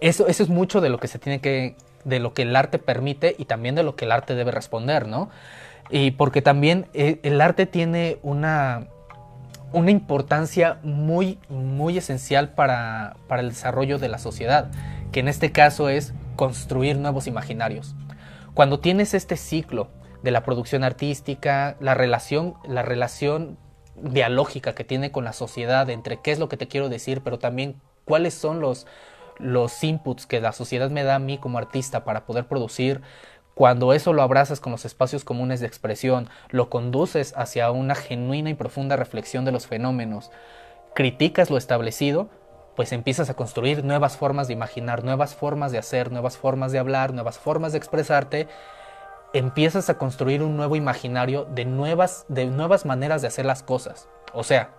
eso, 0.00 0.26
eso 0.26 0.42
es 0.42 0.48
mucho 0.48 0.80
de 0.80 0.88
lo 0.88 0.98
que 0.98 1.08
se 1.08 1.18
tiene 1.18 1.40
que, 1.40 1.76
de 2.04 2.20
lo 2.20 2.34
que 2.34 2.42
el 2.42 2.54
arte 2.54 2.78
permite 2.78 3.34
y 3.38 3.46
también 3.46 3.74
de 3.74 3.82
lo 3.82 3.96
que 3.96 4.04
el 4.04 4.12
arte 4.12 4.34
debe 4.34 4.50
responder, 4.52 5.06
¿no? 5.08 5.30
Y 5.90 6.12
porque 6.12 6.42
también 6.42 6.86
eh, 6.94 7.20
el 7.22 7.40
arte 7.40 7.66
tiene 7.66 8.18
una, 8.22 8.88
una 9.72 9.90
importancia 9.90 10.78
muy, 10.82 11.38
muy 11.48 11.98
esencial 11.98 12.50
para, 12.50 13.16
para 13.28 13.42
el 13.42 13.50
desarrollo 13.50 13.98
de 13.98 14.08
la 14.08 14.18
sociedad, 14.18 14.70
que 15.12 15.20
en 15.20 15.28
este 15.28 15.52
caso 15.52 15.88
es 15.88 16.12
construir 16.34 16.98
nuevos 16.98 17.26
imaginarios. 17.26 17.94
Cuando 18.54 18.80
tienes 18.80 19.14
este 19.14 19.36
ciclo 19.36 19.88
de 20.22 20.30
la 20.30 20.42
producción 20.42 20.82
artística, 20.82 21.76
la 21.80 21.94
relación, 21.94 22.54
la 22.66 22.82
relación 22.82 23.58
dialógica 23.96 24.74
que 24.74 24.84
tiene 24.84 25.10
con 25.10 25.24
la 25.24 25.32
sociedad 25.32 25.88
entre 25.90 26.20
qué 26.20 26.32
es 26.32 26.38
lo 26.38 26.48
que 26.48 26.56
te 26.56 26.68
quiero 26.68 26.88
decir, 26.88 27.22
pero 27.22 27.38
también 27.38 27.80
cuáles 28.04 28.34
son 28.34 28.60
los, 28.60 28.86
los 29.38 29.82
inputs 29.84 30.26
que 30.26 30.40
la 30.40 30.52
sociedad 30.52 30.90
me 30.90 31.04
da 31.04 31.16
a 31.16 31.20
mí 31.20 31.38
como 31.38 31.58
artista 31.58 32.04
para 32.04 32.26
poder 32.26 32.46
producir. 32.46 33.02
Cuando 33.54 33.92
eso 33.92 34.12
lo 34.12 34.22
abrazas 34.22 34.60
con 34.60 34.72
los 34.72 34.84
espacios 34.84 35.24
comunes 35.24 35.60
de 35.60 35.66
expresión, 35.66 36.28
lo 36.50 36.68
conduces 36.68 37.32
hacia 37.36 37.70
una 37.70 37.94
genuina 37.94 38.50
y 38.50 38.54
profunda 38.54 38.96
reflexión 38.96 39.44
de 39.44 39.52
los 39.52 39.66
fenómenos, 39.66 40.30
criticas 40.94 41.50
lo 41.50 41.56
establecido, 41.56 42.28
pues 42.74 42.92
empiezas 42.92 43.30
a 43.30 43.34
construir 43.34 43.82
nuevas 43.82 44.18
formas 44.18 44.48
de 44.48 44.52
imaginar, 44.52 45.04
nuevas 45.04 45.34
formas 45.34 45.72
de 45.72 45.78
hacer, 45.78 46.12
nuevas 46.12 46.36
formas 46.36 46.72
de 46.72 46.78
hablar, 46.78 47.14
nuevas 47.14 47.38
formas 47.38 47.72
de 47.72 47.78
expresarte 47.78 48.48
empiezas 49.32 49.90
a 49.90 49.98
construir 49.98 50.42
un 50.42 50.56
nuevo 50.56 50.76
imaginario 50.76 51.44
de 51.44 51.64
nuevas, 51.64 52.24
de 52.28 52.46
nuevas 52.46 52.86
maneras 52.86 53.22
de 53.22 53.28
hacer 53.28 53.44
las 53.44 53.62
cosas. 53.62 54.08
O 54.32 54.44
sea, 54.44 54.70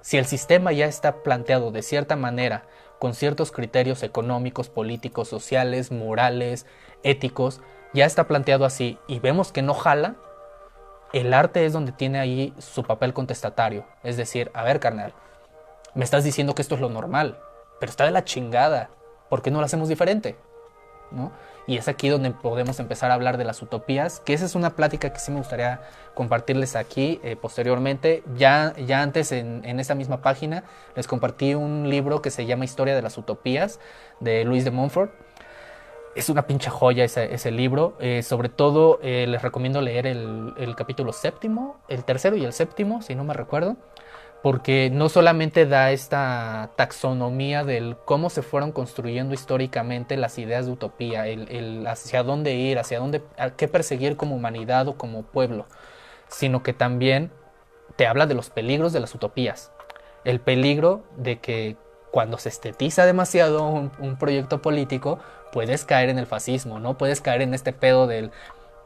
si 0.00 0.16
el 0.16 0.26
sistema 0.26 0.72
ya 0.72 0.86
está 0.86 1.22
planteado 1.22 1.70
de 1.70 1.82
cierta 1.82 2.16
manera, 2.16 2.64
con 3.00 3.14
ciertos 3.14 3.50
criterios 3.50 4.02
económicos, 4.02 4.68
políticos, 4.68 5.26
sociales, 5.26 5.90
morales, 5.90 6.66
éticos, 7.02 7.62
ya 7.94 8.04
está 8.04 8.28
planteado 8.28 8.66
así 8.66 8.98
y 9.08 9.18
vemos 9.20 9.52
que 9.52 9.62
no 9.62 9.72
jala, 9.72 10.16
el 11.14 11.32
arte 11.32 11.64
es 11.64 11.72
donde 11.72 11.92
tiene 11.92 12.20
ahí 12.20 12.54
su 12.58 12.84
papel 12.84 13.14
contestatario. 13.14 13.86
Es 14.04 14.18
decir, 14.18 14.50
a 14.52 14.62
ver, 14.64 14.80
carnal, 14.80 15.14
me 15.94 16.04
estás 16.04 16.24
diciendo 16.24 16.54
que 16.54 16.60
esto 16.60 16.74
es 16.74 16.80
lo 16.82 16.90
normal, 16.90 17.40
pero 17.80 17.88
está 17.88 18.04
de 18.04 18.10
la 18.10 18.24
chingada. 18.24 18.90
¿Por 19.30 19.40
qué 19.40 19.50
no 19.50 19.60
lo 19.60 19.64
hacemos 19.64 19.88
diferente? 19.88 20.36
¿No? 21.10 21.32
Y 21.70 21.76
es 21.76 21.86
aquí 21.86 22.08
donde 22.08 22.32
podemos 22.32 22.80
empezar 22.80 23.12
a 23.12 23.14
hablar 23.14 23.38
de 23.38 23.44
las 23.44 23.62
utopías, 23.62 24.18
que 24.18 24.32
esa 24.34 24.44
es 24.44 24.56
una 24.56 24.70
plática 24.74 25.12
que 25.12 25.20
sí 25.20 25.30
me 25.30 25.38
gustaría 25.38 25.82
compartirles 26.14 26.74
aquí 26.74 27.20
eh, 27.22 27.36
posteriormente. 27.36 28.24
Ya, 28.34 28.74
ya 28.76 29.02
antes 29.02 29.30
en, 29.30 29.64
en 29.64 29.78
esta 29.78 29.94
misma 29.94 30.20
página 30.20 30.64
les 30.96 31.06
compartí 31.06 31.54
un 31.54 31.88
libro 31.88 32.22
que 32.22 32.32
se 32.32 32.44
llama 32.44 32.64
Historia 32.64 32.96
de 32.96 33.02
las 33.02 33.16
Utopías 33.16 33.78
de 34.18 34.44
Luis 34.44 34.64
de 34.64 34.72
Montfort. 34.72 35.12
Es 36.16 36.28
una 36.28 36.48
pinche 36.48 36.70
joya 36.70 37.04
ese, 37.04 37.32
ese 37.32 37.52
libro. 37.52 37.96
Eh, 38.00 38.24
sobre 38.24 38.48
todo 38.48 38.98
eh, 39.00 39.26
les 39.28 39.40
recomiendo 39.40 39.80
leer 39.80 40.08
el, 40.08 40.54
el 40.58 40.74
capítulo 40.74 41.12
séptimo, 41.12 41.76
el 41.86 42.02
tercero 42.02 42.34
y 42.34 42.44
el 42.44 42.52
séptimo, 42.52 43.00
si 43.00 43.14
no 43.14 43.22
me 43.22 43.32
recuerdo 43.32 43.76
porque 44.42 44.90
no 44.90 45.08
solamente 45.08 45.66
da 45.66 45.90
esta 45.90 46.70
taxonomía 46.76 47.64
del 47.64 47.96
cómo 48.04 48.30
se 48.30 48.42
fueron 48.42 48.72
construyendo 48.72 49.34
históricamente 49.34 50.16
las 50.16 50.38
ideas 50.38 50.66
de 50.66 50.72
utopía, 50.72 51.26
el, 51.26 51.86
hacia 51.86 52.22
dónde 52.22 52.54
ir, 52.54 52.78
hacia 52.78 53.00
dónde, 53.00 53.22
qué 53.56 53.68
perseguir 53.68 54.16
como 54.16 54.36
humanidad 54.36 54.88
o 54.88 54.96
como 54.96 55.24
pueblo, 55.24 55.66
sino 56.28 56.62
que 56.62 56.72
también 56.72 57.30
te 57.96 58.06
habla 58.06 58.26
de 58.26 58.34
los 58.34 58.48
peligros 58.48 58.92
de 58.92 59.00
las 59.00 59.14
utopías. 59.14 59.72
El 60.24 60.40
peligro 60.40 61.02
de 61.16 61.38
que 61.38 61.76
cuando 62.10 62.38
se 62.38 62.48
estetiza 62.48 63.04
demasiado 63.04 63.68
un, 63.68 63.92
un 63.98 64.16
proyecto 64.16 64.62
político, 64.62 65.18
puedes 65.52 65.84
caer 65.84 66.08
en 66.08 66.18
el 66.18 66.26
fascismo, 66.26 66.80
¿no? 66.80 66.96
Puedes 66.96 67.20
caer 67.20 67.42
en 67.42 67.52
este 67.54 67.72
pedo 67.72 68.06
del 68.06 68.30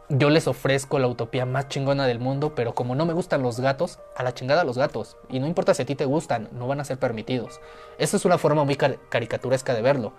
yo 0.09 0.29
les 0.29 0.47
ofrezco 0.47 0.99
la 0.99 1.07
utopía 1.07 1.47
más 1.47 1.69
chingona 1.69 2.07
del 2.07 2.19
mundo, 2.19 2.55
pero 2.55 2.75
como 2.75 2.95
no 2.95 3.07
me 3.07 3.15
gustan 3.15 3.43
los 3.43 3.61
gatos, 3.61 3.99
a 4.17 4.23
la 4.23 4.35
chingada 4.35 4.65
los 4.65 4.77
gatos. 4.77 5.17
Y 5.29 5.41
no 5.41 5.47
importa 5.47 5.73
si 5.75 5.83
a 5.83 5.87
ti 5.87 5.95
te 5.95 6.05
gustan, 6.05 6.49
no 6.53 6.67
van 6.67 6.81
a 6.81 6.85
ser 6.85 6.99
permitidos. 6.99 7.61
Esa 7.99 8.17
es 8.17 8.25
una 8.25 8.39
forma 8.39 8.65
muy 8.65 8.77
caricaturesca 8.77 9.75
de 9.75 9.83
verlo. 9.83 10.13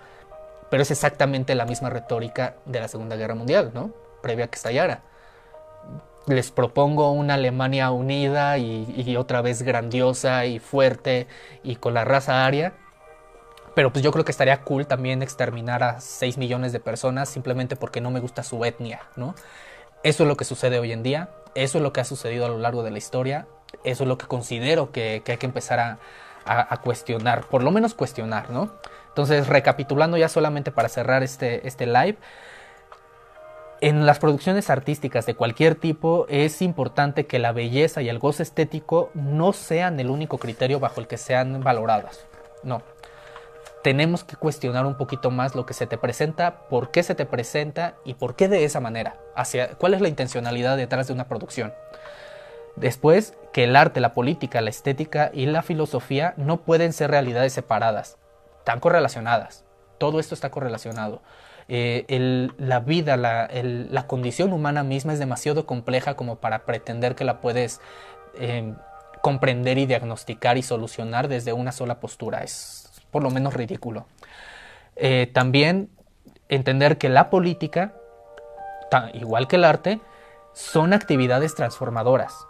Pero 0.72 0.82
es 0.82 0.90
exactamente 0.90 1.54
la 1.54 1.66
misma 1.66 1.90
retórica 1.90 2.56
de 2.66 2.80
la 2.80 2.88
Segunda 2.88 3.16
Guerra 3.16 3.36
Mundial, 3.36 3.72
¿no? 3.74 3.92
Previa 4.24 4.46
a 4.46 4.48
que 4.48 4.56
estallara. 4.56 5.04
Les 6.26 6.50
propongo 6.50 7.12
una 7.12 7.36
Alemania 7.36 7.92
unida 7.92 8.58
y, 8.58 8.92
y 8.98 9.16
otra 9.16 9.42
vez 9.42 9.62
grandiosa 9.62 10.48
y 10.48 10.58
fuerte 10.58 11.28
y 11.62 11.76
con 11.76 11.94
la 11.94 12.04
raza 12.04 12.48
aria. 12.48 12.74
Pero 13.76 13.92
pues 13.92 14.04
yo 14.04 14.12
creo 14.12 14.26
que 14.26 14.32
estaría 14.32 14.64
cool 14.64 14.88
también 14.88 15.22
exterminar 15.22 15.84
a 15.84 16.02
6 16.02 16.40
millones 16.40 16.72
de 16.72 16.80
personas 16.80 17.30
simplemente 17.30 17.76
porque 17.76 18.02
no 18.02 18.10
me 18.10 18.22
gusta 18.22 18.42
su 18.42 18.66
etnia, 18.66 19.02
¿no? 19.16 19.36
Eso 20.06 20.22
es 20.22 20.30
lo 20.30 20.38
que 20.38 20.46
sucede 20.46 20.78
hoy 20.78 20.92
en 20.92 21.02
día, 21.02 21.30
eso 21.56 21.80
es 21.80 21.82
lo 21.82 21.92
que 21.92 22.00
ha 22.00 22.06
sucedido 22.06 22.46
a 22.46 22.50
lo 22.50 22.60
largo 22.60 22.84
de 22.84 22.92
la 22.92 23.00
historia, 23.00 23.48
eso 23.84 24.04
es 24.04 24.08
lo 24.08 24.20
que 24.20 24.28
considero 24.28 24.92
que, 24.92 25.24
hay 25.26 25.38
que 25.38 25.46
empezar 25.48 25.80
a, 26.46 26.78
cuestionar, 26.84 27.48
por 27.48 27.64
lo 27.64 27.72
menos 27.72 27.96
cuestionar, 27.96 28.52
¿no? 28.52 28.70
Entonces, 29.08 29.48
recapitulando 29.48 30.16
ya 30.16 30.30
solamente 30.30 30.72
para 30.72 30.90
cerrar 30.90 31.24
este, 31.24 31.68
este 31.68 31.88
live, 31.88 32.18
en 33.82 34.06
las 34.06 34.20
producciones 34.20 34.70
artísticas 34.70 35.26
de 35.26 35.34
cualquier 35.34 35.74
tipo 35.74 36.28
es 36.30 36.62
importante 36.62 37.26
que 37.26 37.40
la 37.40 37.52
belleza 37.52 38.04
y 38.04 38.10
el 38.10 38.20
goce 38.20 38.44
estético 38.44 39.10
no 39.16 39.54
sean 39.54 40.00
el 40.00 40.12
único 40.12 40.38
criterio 40.38 40.80
bajo 40.80 41.02
el 41.02 41.08
que 41.08 41.18
sean 41.18 41.64
valoradas. 41.64 42.28
No, 42.62 42.84
tenemos 43.86 44.24
que 44.24 44.36
cuestionar 44.36 44.88
un 44.88 44.96
poquito 44.96 45.30
más 45.30 45.54
lo 45.54 45.68
que 45.68 45.76
se 45.76 45.86
te 45.86 46.00
presenta, 46.00 46.68
por 46.70 46.90
qué 46.90 47.04
se 47.04 47.14
te 47.14 47.28
presenta 47.28 47.94
y 48.04 48.16
por 48.16 48.36
qué 48.36 48.48
de 48.48 48.64
esa 48.64 48.80
manera, 48.80 49.18
hacia 49.36 49.76
cuál 49.76 49.94
es 49.94 50.02
la 50.02 50.08
intencionalidad 50.08 50.76
detrás 50.76 51.06
de 51.06 51.14
una 51.14 51.28
producción. 51.28 51.72
Después, 52.76 53.38
que 53.54 53.66
el 53.66 53.76
arte, 53.76 54.00
la 54.00 54.16
política, 54.16 54.60
la 54.62 54.72
estética 54.72 55.30
y 55.36 55.46
la 55.46 55.62
filosofía 55.62 56.34
no 56.36 56.62
pueden 56.62 56.94
ser 56.94 57.12
realidades 57.12 57.54
separadas, 57.54 58.18
están 58.58 58.80
correlacionadas. 58.80 59.66
Todo 60.00 60.20
esto 60.20 60.34
está 60.34 60.50
correlacionado. 60.50 61.22
Eh, 61.68 62.50
la 62.58 62.80
vida, 62.80 63.18
la, 63.18 64.08
condición 64.08 64.52
humana 64.52 64.84
misma 64.84 65.14
es 65.14 65.20
demasiado 65.20 65.68
compleja 65.68 66.16
como 66.16 66.38
para 66.38 66.66
pretender 66.66 67.14
que 67.14 67.24
la 67.24 67.40
puedes 67.40 67.82
eh, 68.40 68.74
comprender 69.22 69.78
y 69.78 69.86
diagnosticar 69.86 70.58
y 70.58 70.64
solucionar 70.64 71.28
desde 71.28 71.54
una 71.54 71.72
sola 71.72 72.00
postura. 72.00 72.40
Es, 72.40 72.85
por 73.16 73.24
lo 73.24 73.32
menos 73.32 73.54
ridículo. 73.54 74.08
Eh, 74.98 75.32
también 75.34 75.90
entender 76.50 76.98
que 76.98 77.08
la 77.08 77.30
política, 77.30 77.94
igual 79.14 79.48
que 79.48 79.56
el 79.56 79.64
arte, 79.64 80.02
son 80.52 80.92
actividades 80.92 81.56
transformadoras. 81.56 82.46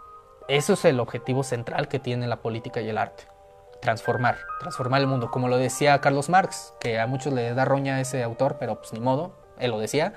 Eso 0.48 0.72
es 0.72 0.84
el 0.84 0.98
objetivo 0.98 1.44
central 1.44 1.86
que 1.86 2.00
tiene 2.00 2.26
la 2.26 2.38
política 2.38 2.80
y 2.80 2.88
el 2.88 2.98
arte. 2.98 3.28
transformar, 3.80 4.38
transformar 4.58 5.02
el 5.02 5.06
mundo, 5.06 5.30
como 5.30 5.46
lo 5.46 5.56
decía 5.56 6.00
Carlos 6.00 6.28
Marx, 6.28 6.74
que 6.80 6.98
a 6.98 7.06
muchos 7.06 7.32
le 7.32 7.54
da 7.54 7.64
roña 7.64 7.94
a 7.94 8.00
ese 8.00 8.24
autor, 8.24 8.56
pero 8.58 8.80
pues 8.80 8.92
ni 8.92 8.98
modo, 8.98 9.36
él 9.60 9.70
lo 9.70 9.78
decía. 9.78 10.14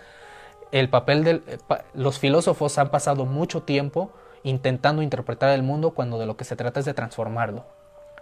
El 0.72 0.90
papel 0.90 1.24
de 1.24 1.32
eh, 1.46 1.60
los 1.94 2.18
filósofos 2.18 2.80
han 2.80 2.90
pasado 2.90 3.28
mucho 3.28 3.62
tiempo 3.62 4.12
intentando 4.42 5.04
interpretar 5.04 5.52
el 5.52 5.62
mundo 5.62 5.92
cuando 5.92 6.18
de 6.18 6.26
lo 6.26 6.38
que 6.38 6.44
se 6.44 6.56
trata 6.56 6.80
es 6.80 6.88
de 6.88 6.96
transformarlo, 6.96 7.68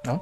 ¿no? 0.04 0.22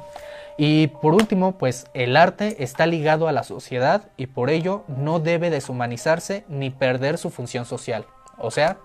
Y 0.57 0.87
por 0.87 1.13
último, 1.13 1.57
pues 1.57 1.87
el 1.93 2.15
arte 2.15 2.63
está 2.63 2.85
ligado 2.85 3.27
a 3.27 3.33
la 3.33 3.43
sociedad 3.43 4.09
y 4.15 4.27
por 4.27 4.49
ello 4.49 4.83
no 4.87 5.19
debe 5.19 5.49
deshumanizarse 5.49 6.45
ni 6.47 6.69
perder 6.69 7.17
su 7.17 7.29
función 7.29 7.65
social. 7.65 8.05
O 8.37 8.51
sea, 8.51 8.77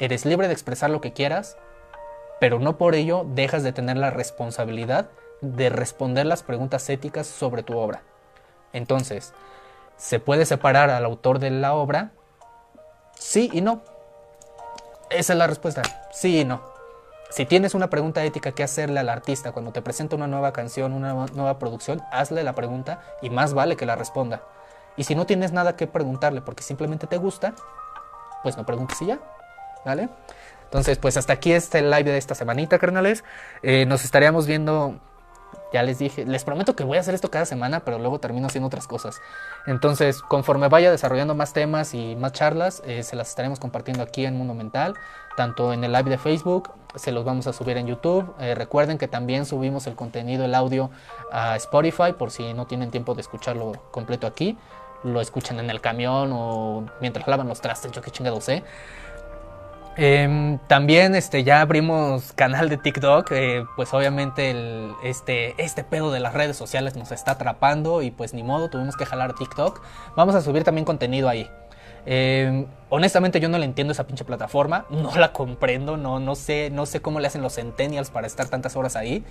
eres 0.00 0.24
libre 0.24 0.48
de 0.48 0.52
expresar 0.52 0.90
lo 0.90 1.00
que 1.00 1.12
quieras, 1.12 1.56
pero 2.40 2.58
no 2.58 2.76
por 2.76 2.94
ello 2.94 3.24
dejas 3.34 3.62
de 3.62 3.72
tener 3.72 3.96
la 3.96 4.10
responsabilidad 4.10 5.08
de 5.40 5.68
responder 5.68 6.26
las 6.26 6.42
preguntas 6.42 6.88
éticas 6.88 7.26
sobre 7.26 7.62
tu 7.62 7.78
obra. 7.78 8.02
Entonces, 8.72 9.32
¿se 9.96 10.18
puede 10.18 10.44
separar 10.44 10.90
al 10.90 11.04
autor 11.04 11.38
de 11.38 11.50
la 11.50 11.74
obra? 11.74 12.10
Sí 13.14 13.48
y 13.52 13.60
no. 13.60 13.82
Esa 15.10 15.34
es 15.34 15.38
la 15.38 15.46
respuesta. 15.46 15.82
Sí 16.12 16.40
y 16.40 16.44
no. 16.44 16.75
Si 17.30 17.44
tienes 17.44 17.74
una 17.74 17.90
pregunta 17.90 18.24
ética 18.24 18.52
que 18.52 18.62
hacerle 18.62 19.00
al 19.00 19.08
artista 19.08 19.52
cuando 19.52 19.72
te 19.72 19.82
presenta 19.82 20.16
una 20.16 20.26
nueva 20.26 20.52
canción, 20.52 20.92
una 20.92 21.12
nueva 21.12 21.58
producción, 21.58 22.02
hazle 22.12 22.44
la 22.44 22.54
pregunta 22.54 23.00
y 23.20 23.30
más 23.30 23.52
vale 23.52 23.76
que 23.76 23.86
la 23.86 23.96
responda. 23.96 24.42
Y 24.96 25.04
si 25.04 25.14
no 25.14 25.26
tienes 25.26 25.52
nada 25.52 25.76
que 25.76 25.86
preguntarle 25.86 26.40
porque 26.40 26.62
simplemente 26.62 27.06
te 27.06 27.16
gusta, 27.18 27.54
pues 28.42 28.56
no 28.56 28.64
preguntes 28.64 29.00
y 29.02 29.06
ya. 29.06 29.18
¿Vale? 29.84 30.08
Entonces, 30.64 30.98
pues 30.98 31.16
hasta 31.16 31.32
aquí 31.32 31.52
este 31.52 31.80
live 31.82 32.10
de 32.10 32.18
esta 32.18 32.34
semanita, 32.34 32.78
carnales. 32.78 33.22
Eh, 33.62 33.86
nos 33.86 34.04
estaríamos 34.04 34.46
viendo 34.46 34.98
ya 35.72 35.82
les 35.82 35.98
dije, 35.98 36.24
les 36.24 36.44
prometo 36.44 36.76
que 36.76 36.84
voy 36.84 36.98
a 36.98 37.00
hacer 37.00 37.14
esto 37.14 37.30
cada 37.30 37.44
semana, 37.44 37.80
pero 37.80 37.98
luego 37.98 38.18
termino 38.18 38.46
haciendo 38.46 38.66
otras 38.66 38.86
cosas. 38.86 39.20
Entonces, 39.66 40.22
conforme 40.22 40.68
vaya 40.68 40.90
desarrollando 40.90 41.34
más 41.34 41.52
temas 41.52 41.94
y 41.94 42.16
más 42.16 42.32
charlas, 42.32 42.82
eh, 42.86 43.02
se 43.02 43.16
las 43.16 43.28
estaremos 43.28 43.58
compartiendo 43.60 44.02
aquí 44.02 44.24
en 44.24 44.36
Mundo 44.36 44.54
Mental, 44.54 44.94
tanto 45.36 45.72
en 45.72 45.84
el 45.84 45.92
live 45.92 46.10
de 46.10 46.18
Facebook, 46.18 46.72
se 46.96 47.12
los 47.12 47.24
vamos 47.24 47.46
a 47.46 47.52
subir 47.52 47.76
en 47.76 47.86
YouTube. 47.86 48.34
Eh, 48.40 48.54
recuerden 48.54 48.98
que 48.98 49.06
también 49.06 49.44
subimos 49.44 49.86
el 49.86 49.94
contenido, 49.94 50.44
el 50.44 50.54
audio 50.54 50.90
a 51.30 51.56
Spotify, 51.56 52.12
por 52.18 52.30
si 52.30 52.54
no 52.54 52.66
tienen 52.66 52.90
tiempo 52.90 53.14
de 53.14 53.20
escucharlo 53.20 53.72
completo 53.90 54.26
aquí. 54.26 54.56
Lo 55.04 55.20
escuchan 55.20 55.60
en 55.60 55.70
el 55.70 55.80
camión 55.80 56.30
o 56.32 56.86
mientras 57.00 57.28
lavan 57.28 57.48
los 57.48 57.60
trastes, 57.60 57.92
yo 57.92 58.00
qué 58.00 58.10
chingado 58.10 58.40
sé. 58.40 58.64
Em, 59.98 60.58
también 60.68 61.14
este, 61.14 61.42
ya 61.42 61.62
abrimos 61.62 62.32
canal 62.34 62.68
de 62.68 62.76
TikTok, 62.76 63.32
eh, 63.32 63.64
pues 63.76 63.94
obviamente 63.94 64.54
este, 65.02 65.54
este 65.56 65.84
pedo 65.84 66.12
de 66.12 66.20
las 66.20 66.34
redes 66.34 66.56
sociales 66.56 66.96
nos 66.96 67.12
está 67.12 67.32
atrapando 67.32 68.02
y 68.02 68.10
pues 68.10 68.34
ni 68.34 68.42
modo, 68.42 68.68
tuvimos 68.68 68.94
que 68.96 69.06
jalar 69.06 69.34
TikTok. 69.34 69.80
Vamos 70.14 70.34
a 70.34 70.42
subir 70.42 70.64
también 70.64 70.84
contenido 70.84 71.30
ahí. 71.30 71.48
Em, 72.04 72.66
honestamente 72.90 73.40
yo 73.40 73.48
no 73.48 73.58
le 73.58 73.64
entiendo 73.64 73.92
esa 73.92 74.06
pinche 74.06 74.24
plataforma, 74.24 74.84
no 74.90 75.16
la 75.16 75.32
comprendo, 75.32 75.96
no, 75.96 76.20
no, 76.20 76.34
sé, 76.34 76.70
no 76.70 76.86
sé 76.86 77.00
cómo 77.00 77.18
le 77.18 77.26
hacen 77.26 77.42
los 77.42 77.54
centennials 77.54 78.10
para 78.10 78.26
estar 78.26 78.48
tantas 78.48 78.76
horas 78.76 78.96
ahí. 78.96 79.24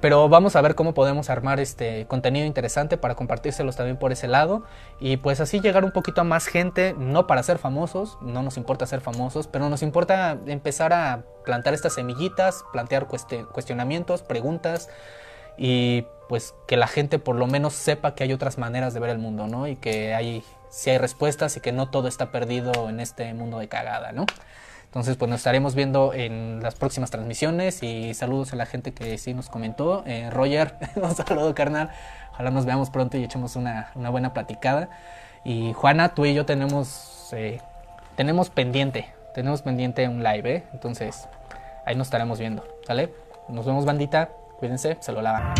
Pero 0.00 0.28
vamos 0.28 0.56
a 0.56 0.60
ver 0.60 0.74
cómo 0.74 0.94
podemos 0.94 1.30
armar 1.30 1.60
este 1.60 2.06
contenido 2.06 2.46
interesante 2.46 2.96
para 2.96 3.14
compartírselos 3.14 3.76
también 3.76 3.96
por 3.96 4.12
ese 4.12 4.28
lado 4.28 4.62
y 5.00 5.16
pues 5.16 5.40
así 5.40 5.60
llegar 5.60 5.84
un 5.84 5.90
poquito 5.90 6.20
a 6.20 6.24
más 6.24 6.46
gente, 6.46 6.94
no 6.96 7.26
para 7.26 7.42
ser 7.42 7.58
famosos, 7.58 8.16
no 8.20 8.42
nos 8.42 8.56
importa 8.56 8.86
ser 8.86 9.00
famosos, 9.00 9.46
pero 9.48 9.68
nos 9.68 9.82
importa 9.82 10.38
empezar 10.46 10.92
a 10.92 11.24
plantar 11.44 11.74
estas 11.74 11.94
semillitas, 11.94 12.64
plantear 12.72 13.08
cuestionamientos, 13.08 14.22
preguntas 14.22 14.88
y 15.56 16.06
pues 16.28 16.54
que 16.68 16.76
la 16.76 16.86
gente 16.86 17.18
por 17.18 17.36
lo 17.36 17.46
menos 17.46 17.74
sepa 17.74 18.14
que 18.14 18.22
hay 18.22 18.32
otras 18.32 18.56
maneras 18.56 18.94
de 18.94 19.00
ver 19.00 19.10
el 19.10 19.18
mundo, 19.18 19.48
¿no? 19.48 19.66
Y 19.66 19.76
que 19.76 20.14
hay 20.14 20.44
si 20.70 20.88
hay 20.90 20.98
respuestas 20.98 21.56
y 21.56 21.60
que 21.60 21.72
no 21.72 21.90
todo 21.90 22.08
está 22.08 22.30
perdido 22.30 22.88
en 22.88 23.00
este 23.00 23.34
mundo 23.34 23.58
de 23.58 23.68
cagada, 23.68 24.12
¿no? 24.12 24.24
Entonces, 24.90 25.16
pues 25.16 25.28
nos 25.28 25.38
estaremos 25.38 25.76
viendo 25.76 26.12
en 26.14 26.64
las 26.64 26.74
próximas 26.74 27.12
transmisiones 27.12 27.80
y 27.84 28.12
saludos 28.12 28.52
a 28.52 28.56
la 28.56 28.66
gente 28.66 28.90
que 28.90 29.18
sí 29.18 29.34
nos 29.34 29.48
comentó. 29.48 30.02
Eh, 30.04 30.28
Roger, 30.30 30.74
un 30.96 31.14
saludo 31.14 31.54
carnal. 31.54 31.90
Ojalá 32.32 32.50
nos 32.50 32.64
veamos 32.64 32.90
pronto 32.90 33.16
y 33.16 33.22
echemos 33.22 33.54
una, 33.54 33.92
buena 33.94 34.34
platicada. 34.34 34.88
Y 35.44 35.74
Juana, 35.74 36.08
tú 36.16 36.26
y 36.26 36.34
yo 36.34 36.44
tenemos, 36.44 37.28
eh, 37.34 37.60
tenemos 38.16 38.50
pendiente, 38.50 39.06
tenemos 39.32 39.62
pendiente 39.62 40.08
un 40.08 40.24
live, 40.24 40.56
¿eh? 40.56 40.64
Entonces, 40.72 41.28
ahí 41.86 41.94
nos 41.94 42.08
estaremos 42.08 42.40
viendo, 42.40 42.64
¿sale? 42.84 43.14
Nos 43.48 43.64
vemos 43.64 43.84
bandita, 43.84 44.30
cuídense, 44.58 44.96
se 44.98 45.12
lo 45.12 45.22
lavan. 45.22 45.54